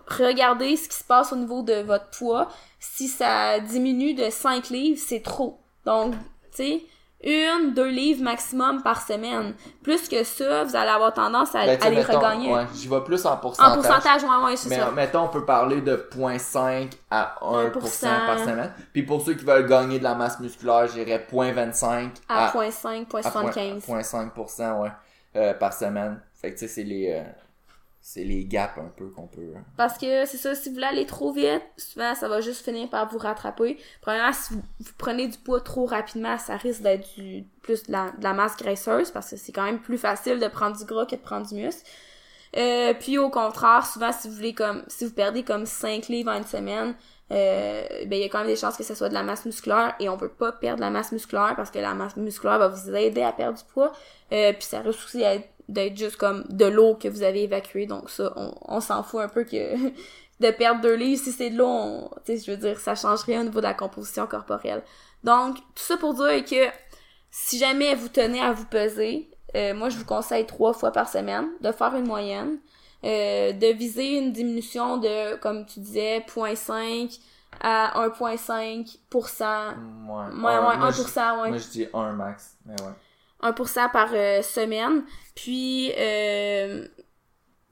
regardez 0.07 0.77
ce 0.77 0.89
qui 0.89 0.97
se 0.97 1.05
passe 1.05 1.33
au 1.33 1.37
niveau 1.37 1.63
de 1.63 1.83
votre 1.83 2.09
poids. 2.11 2.49
Si 2.79 3.09
ça 3.09 3.59
diminue 3.61 4.15
de 4.15 4.31
5 4.31 4.69
livres, 4.71 5.01
c'est 5.05 5.23
trop. 5.23 5.59
Donc, 5.85 6.15
tu 6.55 6.63
sais, 6.63 6.83
une, 7.25 7.73
deux 7.75 7.89
livres 7.89 8.23
maximum 8.23 8.83
par 8.83 9.05
semaine. 9.05 9.55
Plus 9.83 10.09
que 10.09 10.23
ça, 10.23 10.65
vous 10.65 10.77
allez 10.77 10.91
avoir 10.91 11.13
tendance 11.15 11.55
à, 11.55 11.65
Ben, 11.65 11.79
à 11.83 11.91
les 11.91 11.97
mettons, 11.97 12.19
regagner. 12.19 12.53
Ouais, 12.53 12.67
j'y 12.75 12.89
vais 12.89 13.01
plus 13.01 13.25
en 13.25 13.37
pourcentage. 13.39 13.73
En 13.73 13.75
pourcentage, 13.75 14.23
ouais, 14.23 14.45
ouais, 14.45 14.57
c'est 14.57 14.69
Mais 14.69 14.77
ça. 14.77 14.91
mettons, 14.91 15.23
on 15.23 15.29
peut 15.29 15.45
parler 15.45 15.81
de 15.81 15.97
0.5 16.15 16.93
à 17.11 17.37
1% 17.41 17.73
1%. 17.73 18.27
par 18.27 18.39
semaine. 18.41 18.73
Puis 18.93 19.03
pour 19.03 19.23
ceux 19.23 19.35
qui 19.35 19.45
veulent 19.45 19.67
gagner 19.67 19.99
de 19.99 20.05
la 20.05 20.15
masse 20.15 20.39
musculaire, 20.41 20.87
j'irais 20.89 21.27
0.25 21.33 22.11
À 22.29 22.47
à, 22.49 22.53
0.5, 22.53 23.07
à 23.25 23.31
0.75. 23.31 23.87
0.5% 23.87 24.83
ouais, 24.83 24.89
euh, 25.37 25.55
par 25.55 25.73
semaine. 25.73 26.21
Fait 26.35 26.53
que 26.53 26.59
tu 26.59 26.69
sais, 26.69 26.69
c'est 26.69 26.85
les, 26.85 27.13
euh, 27.13 27.25
c'est 28.09 28.23
les 28.23 28.45
gaps 28.45 28.79
un 28.79 28.93
peu 28.97 29.09
qu'on 29.09 29.27
peut... 29.27 29.41
euh, 29.41 29.59
Parce 29.77 29.99
que 29.99 30.27
c'est 30.27 30.37
ça, 30.37 30.55
si 30.55 30.69
vous 30.69 30.77
voulez 30.77 30.87
aller 30.87 31.07
trop 31.07 31.33
vite, 31.33 31.63
souvent 31.77 32.15
ça 32.15 32.29
va 32.29 32.41
juste 32.41 32.65
finir 32.65 32.89
par 32.89 33.09
vous 33.11 33.19
rattraper. 33.19 33.79
Premièrement, 34.01 34.33
si 34.33 34.55
vous, 34.55 34.63
prenez 34.97 35.27
du 35.27 35.37
poids 35.39 35.61
trop 35.61 35.87
rapidement, 35.87 36.39
ça 36.39 36.57
risque 36.57 36.83
d'être 36.83 37.05
du 37.19 37.45
plus 37.63 37.83
de 37.83 37.91
la, 37.93 38.13
de 38.17 38.23
la 38.23 38.33
masse 38.33 38.57
graisseuse 38.57 39.11
parce 39.11 39.31
que 39.31 39.37
c'est 39.37 39.51
quand 39.51 39.65
même 39.65 39.81
plus 39.81 39.99
facile 39.99 40.39
de 40.39 40.47
prendre 40.47 40.77
du 40.79 40.85
gras 40.85 41.05
que 41.05 41.17
de 41.17 41.21
prendre 41.21 41.49
du 41.49 41.57
muscle. 41.57 41.83
Euh, 42.57 42.95
puis 42.95 43.19
au 43.19 43.29
contraire, 43.29 43.85
souvent 43.85 44.13
si 44.13 44.29
vous 44.29 44.35
voulez 44.37 44.55
comme 44.55 44.85
si 44.87 45.05
vous 45.05 45.13
perdez 45.13 45.43
comme 45.43 45.67
5 45.67 46.07
livres 46.07 46.31
en 46.31 46.37
une 46.39 46.45
semaine, 46.45 46.95
euh, 47.33 47.85
ben 48.07 48.13
il 48.13 48.21
y 48.21 48.25
a 48.25 48.29
quand 48.29 48.39
même 48.39 48.47
des 48.47 48.55
chances 48.55 48.77
que 48.77 48.85
ce 48.85 48.95
soit 48.95 49.09
de 49.09 49.15
la 49.15 49.25
masse 49.25 49.45
musculaire 49.45 49.97
et 49.99 50.09
on 50.09 50.17
peut 50.17 50.29
pas 50.29 50.53
perdre 50.53 50.81
la 50.81 50.91
masse 50.91 51.11
musculaire 51.11 51.55
parce 51.57 51.73
que 51.73 51.81
la 51.81 51.93
masse 51.95 52.17
musculaire 52.17 52.61
va 52.61 52.69
vous 52.69 52.95
aider 52.95 53.23
à 53.23 53.33
perdre 53.33 53.59
du 53.59 53.65
poids. 53.65 53.91
Euh, 54.33 54.53
puis 54.53 54.63
ça 54.63 54.79
risque 54.81 55.01
aussi 55.07 55.19
d'être- 55.19 55.49
d'être 55.69 55.97
juste 55.97 56.17
comme 56.17 56.45
de 56.49 56.65
l'eau 56.67 56.95
que 56.95 57.09
vous 57.09 57.23
avez 57.23 57.43
évacuée. 57.45 57.87
Donc 57.87 58.11
ça, 58.11 58.33
on, 58.37 58.53
on 58.63 58.81
s'en 58.81 59.03
fout 59.03 59.21
un 59.21 59.29
peu 59.29 59.45
que 59.45 59.77
de 60.41 60.51
perdre 60.51 60.81
deux 60.83 60.95
livres. 60.95 61.23
Si 61.23 61.33
c'est 61.33 61.51
de 61.51 61.59
l'eau, 61.59 61.67
on- 61.69 62.11
tu 62.25 62.37
sais, 62.39 62.45
je 62.45 62.51
veux 62.51 62.57
dire, 62.57 62.79
ça 62.79 62.95
change 62.95 63.21
rien 63.23 63.41
au 63.41 63.45
niveau 63.45 63.61
de 63.61 63.65
la 63.67 63.75
composition 63.75 64.27
corporelle. 64.27 64.83
Donc, 65.25 65.57
tout 65.57 65.83
ça 65.83 65.97
pour 65.97 66.15
dire 66.15 66.45
que 66.45 66.67
si 67.31 67.59
jamais 67.59 67.95
vous 67.95 68.09
tenez 68.09 68.41
à 68.41 68.53
vous 68.53 68.67
peser, 68.67 69.31
euh, 69.57 69.75
moi 69.75 69.89
je 69.89 69.97
vous 69.99 70.05
conseille 70.05 70.47
trois 70.47 70.73
fois 70.73 70.93
par 70.93 71.09
semaine 71.09 71.49
de 71.61 71.73
faire 71.73 71.95
une 71.97 72.07
moyenne, 72.07 72.59
euh, 73.05 73.53
de 73.53 73.67
viser 73.73 74.19
une 74.19 74.33
diminution 74.33 74.97
de, 74.99 75.37
comme 75.37 75.65
tu 75.67 75.81
disais, 75.81 76.21
0.5 76.27 77.19
à 77.61 77.93
1.5%. 78.09 78.15
Ouais, 79.15 80.15
Ouais, 80.45 80.53
un- 80.53 80.69
ouais, 80.69 80.77
moi, 80.77 80.91
1%, 80.91 80.93
je, 80.93 81.43
ouais. 81.43 81.49
Moi, 81.49 81.59
je 81.59 81.69
dis 81.69 81.87
1 81.93 82.13
max. 82.13 82.57
Mais 82.67 82.75
ouais. 82.83 82.93
1% 83.43 83.91
par 83.91 84.09
euh, 84.13 84.43
semaine. 84.43 85.05
Puis, 85.35 85.93
euh, 85.99 86.87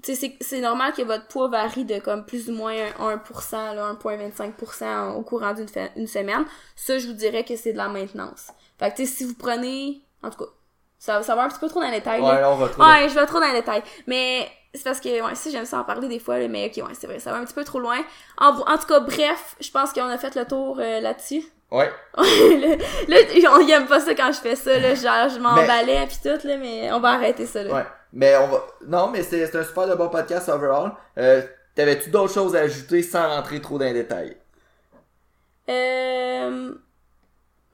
c'est- 0.02 0.60
normal 0.60 0.92
que 0.92 1.02
votre 1.02 1.26
poids 1.28 1.48
varie 1.48 1.84
de 1.84 1.98
comme 1.98 2.24
plus 2.26 2.50
ou 2.50 2.52
moins 2.52 2.74
1%, 2.98 3.72
là, 3.72 3.86
1,25% 3.94 5.14
au 5.14 5.22
courant 5.22 5.54
d'une 5.54 5.66
une 5.96 6.06
semaine. 6.06 6.44
Ça, 6.76 6.98
je 6.98 7.06
vous 7.06 7.12
dirais 7.14 7.44
que 7.44 7.56
c'est 7.56 7.72
de 7.72 7.78
la 7.78 7.88
maintenance. 7.88 8.48
Fait 8.78 8.90
que, 8.90 8.96
tu 8.96 9.06
sais, 9.06 9.12
si 9.16 9.24
vous 9.24 9.34
prenez, 9.34 10.02
en 10.22 10.30
tout 10.30 10.38
cas, 10.44 10.50
ça, 10.98 11.22
ça 11.22 11.34
va 11.34 11.44
un 11.44 11.48
petit 11.48 11.58
peu 11.60 11.68
trop 11.68 11.80
dans 11.80 11.88
les 11.90 11.98
détails. 11.98 12.20
Ouais, 12.20 12.40
là, 12.40 12.50
on 12.50 12.56
va 12.56 12.68
trop. 12.68 12.82
Ouais, 12.82 13.08
je 13.08 13.14
vais 13.14 13.26
trop 13.26 13.40
dans 13.40 13.46
les 13.46 13.60
détails. 13.60 13.82
Mais 14.06 14.48
c'est 14.74 14.84
parce 14.84 15.00
que, 15.00 15.08
ouais, 15.22 15.34
si 15.34 15.50
j'aime 15.50 15.64
ça 15.64 15.78
en 15.78 15.84
parler 15.84 16.08
des 16.08 16.18
fois, 16.18 16.38
là, 16.38 16.48
mais 16.48 16.66
ok, 16.74 16.86
ouais, 16.86 16.94
c'est 16.94 17.06
vrai, 17.06 17.18
ça 17.18 17.30
va 17.30 17.38
un 17.38 17.44
petit 17.44 17.54
peu 17.54 17.64
trop 17.64 17.78
loin. 17.78 17.98
En, 18.38 18.48
en 18.58 18.78
tout 18.78 18.86
cas, 18.86 19.00
bref, 19.00 19.56
je 19.60 19.70
pense 19.70 19.92
qu'on 19.92 20.06
a 20.08 20.18
fait 20.18 20.34
le 20.34 20.44
tour 20.44 20.78
euh, 20.80 21.00
là-dessus. 21.00 21.42
Ouais. 21.76 21.90
là, 22.16 23.16
on 23.52 23.60
y 23.60 23.72
aime 23.72 23.86
pas 23.86 24.00
ça 24.00 24.14
quand 24.14 24.30
je 24.32 24.38
fais 24.38 24.54
ça, 24.56 24.78
là, 24.78 24.94
genre, 24.94 25.28
je 25.28 25.40
m'emballais 25.40 26.06
pis 26.06 26.18
tout, 26.22 26.46
là, 26.46 26.56
mais 26.56 26.92
on 26.92 27.00
va 27.00 27.10
arrêter 27.10 27.46
ça, 27.46 27.62
là. 27.62 27.74
Ouais. 27.74 27.84
Mais 28.12 28.36
on 28.36 28.46
va. 28.46 28.64
Non, 28.86 29.08
mais 29.10 29.22
c'est 29.24 29.44
c'est 29.46 29.58
un 29.58 29.64
super 29.64 29.88
de 29.88 29.94
bon 29.94 30.08
podcast 30.08 30.48
overall. 30.48 30.92
Euh, 31.18 31.42
T'avais-tu 31.74 32.10
d'autres 32.10 32.32
choses 32.32 32.54
à 32.54 32.60
ajouter 32.60 33.02
sans 33.02 33.28
rentrer 33.28 33.60
trop 33.60 33.76
dans 33.78 33.84
les 33.86 33.92
détails? 33.92 34.36
Euh... 35.68 36.72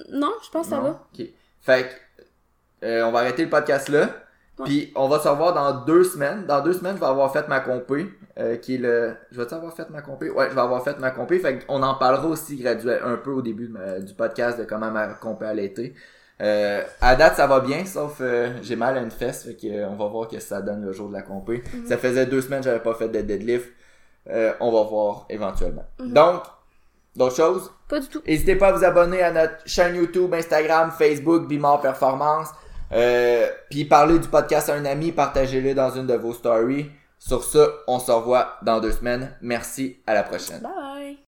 Non, 0.08 0.32
je 0.42 0.50
pense 0.50 0.64
que 0.66 0.70
ça 0.70 0.76
Non? 0.76 0.82
va. 0.82 1.06
Ok. 1.12 1.26
Fait 1.60 1.88
que, 2.80 2.86
euh, 2.86 3.04
on 3.04 3.12
va 3.12 3.18
arrêter 3.18 3.44
le 3.44 3.50
podcast 3.50 3.90
là. 3.90 4.08
Puis 4.64 4.92
on 4.96 5.08
va 5.08 5.18
se 5.18 5.28
revoir 5.28 5.52
dans 5.54 5.84
deux 5.84 6.04
semaines. 6.04 6.44
Dans 6.46 6.60
deux 6.60 6.72
semaines, 6.72 6.94
je 6.96 7.00
vais 7.00 7.06
avoir 7.06 7.32
fait 7.32 7.46
ma 7.48 7.60
compé, 7.60 8.08
euh, 8.38 8.56
qui 8.56 8.76
est 8.76 8.78
le. 8.78 9.14
Je 9.30 9.40
vais-tu 9.40 9.54
avoir 9.54 9.72
fait 9.74 9.88
ma 9.90 10.02
compé? 10.02 10.30
Ouais, 10.30 10.48
je 10.50 10.54
vais 10.54 10.60
avoir 10.60 10.82
fait 10.84 10.98
ma 10.98 11.10
compé. 11.10 11.38
Fait 11.38 11.64
qu'on 11.66 11.82
en 11.82 11.94
parlera 11.94 12.26
aussi 12.26 12.56
graduellement 12.56 13.08
un 13.08 13.16
peu 13.16 13.30
au 13.30 13.42
début 13.42 13.68
de 13.68 13.72
ma- 13.72 13.98
du 14.00 14.14
podcast 14.14 14.58
de 14.58 14.64
comment 14.64 14.90
ma 14.90 15.06
compé 15.14 15.46
a 15.46 15.54
été. 15.54 15.94
Euh, 16.42 16.82
à 17.02 17.16
date, 17.16 17.36
ça 17.36 17.46
va 17.46 17.60
bien, 17.60 17.84
sauf 17.84 18.16
euh, 18.22 18.50
j'ai 18.62 18.74
mal 18.74 18.96
à 18.96 19.00
une 19.02 19.10
fesse, 19.10 19.44
fait 19.44 19.56
que 19.56 19.66
euh, 19.66 19.88
on 19.90 19.96
va 19.96 20.06
voir 20.06 20.26
que 20.26 20.40
ça 20.40 20.62
donne 20.62 20.82
le 20.82 20.90
jour 20.92 21.08
de 21.08 21.12
la 21.12 21.20
compé. 21.20 21.62
Mhm. 21.74 21.86
Ça 21.86 21.98
faisait 21.98 22.24
deux 22.24 22.40
semaines 22.40 22.60
que 22.60 22.64
j'avais 22.64 22.80
pas 22.80 22.94
fait 22.94 23.08
de 23.10 23.20
deadlift. 23.20 23.68
Euh, 24.30 24.52
on 24.60 24.72
va 24.72 24.82
voir 24.88 25.26
éventuellement. 25.28 25.84
Mhm. 25.98 26.12
Donc, 26.14 26.42
d'autres 27.14 27.36
choses? 27.36 27.70
Pas 27.90 28.00
du 28.00 28.08
tout. 28.08 28.22
N'hésitez 28.26 28.56
pas 28.56 28.68
à 28.68 28.72
vous 28.72 28.84
abonner 28.84 29.22
à 29.22 29.30
notre 29.32 29.56
chaîne 29.66 29.94
YouTube, 29.96 30.32
Instagram, 30.32 30.90
Facebook, 30.96 31.46
Bimor 31.46 31.82
Performance. 31.82 32.48
Euh, 32.92 33.46
puis 33.70 33.84
parlez 33.84 34.18
du 34.18 34.28
podcast 34.28 34.68
à 34.68 34.74
un 34.74 34.84
ami, 34.84 35.12
partagez-le 35.12 35.74
dans 35.74 35.90
une 35.90 36.06
de 36.06 36.14
vos 36.14 36.32
stories. 36.32 36.90
Sur 37.18 37.44
ça, 37.44 37.66
on 37.86 37.98
se 37.98 38.10
revoit 38.10 38.56
dans 38.62 38.80
deux 38.80 38.92
semaines. 38.92 39.36
Merci, 39.42 39.98
à 40.06 40.14
la 40.14 40.22
prochaine. 40.22 40.62
Bye! 40.62 41.18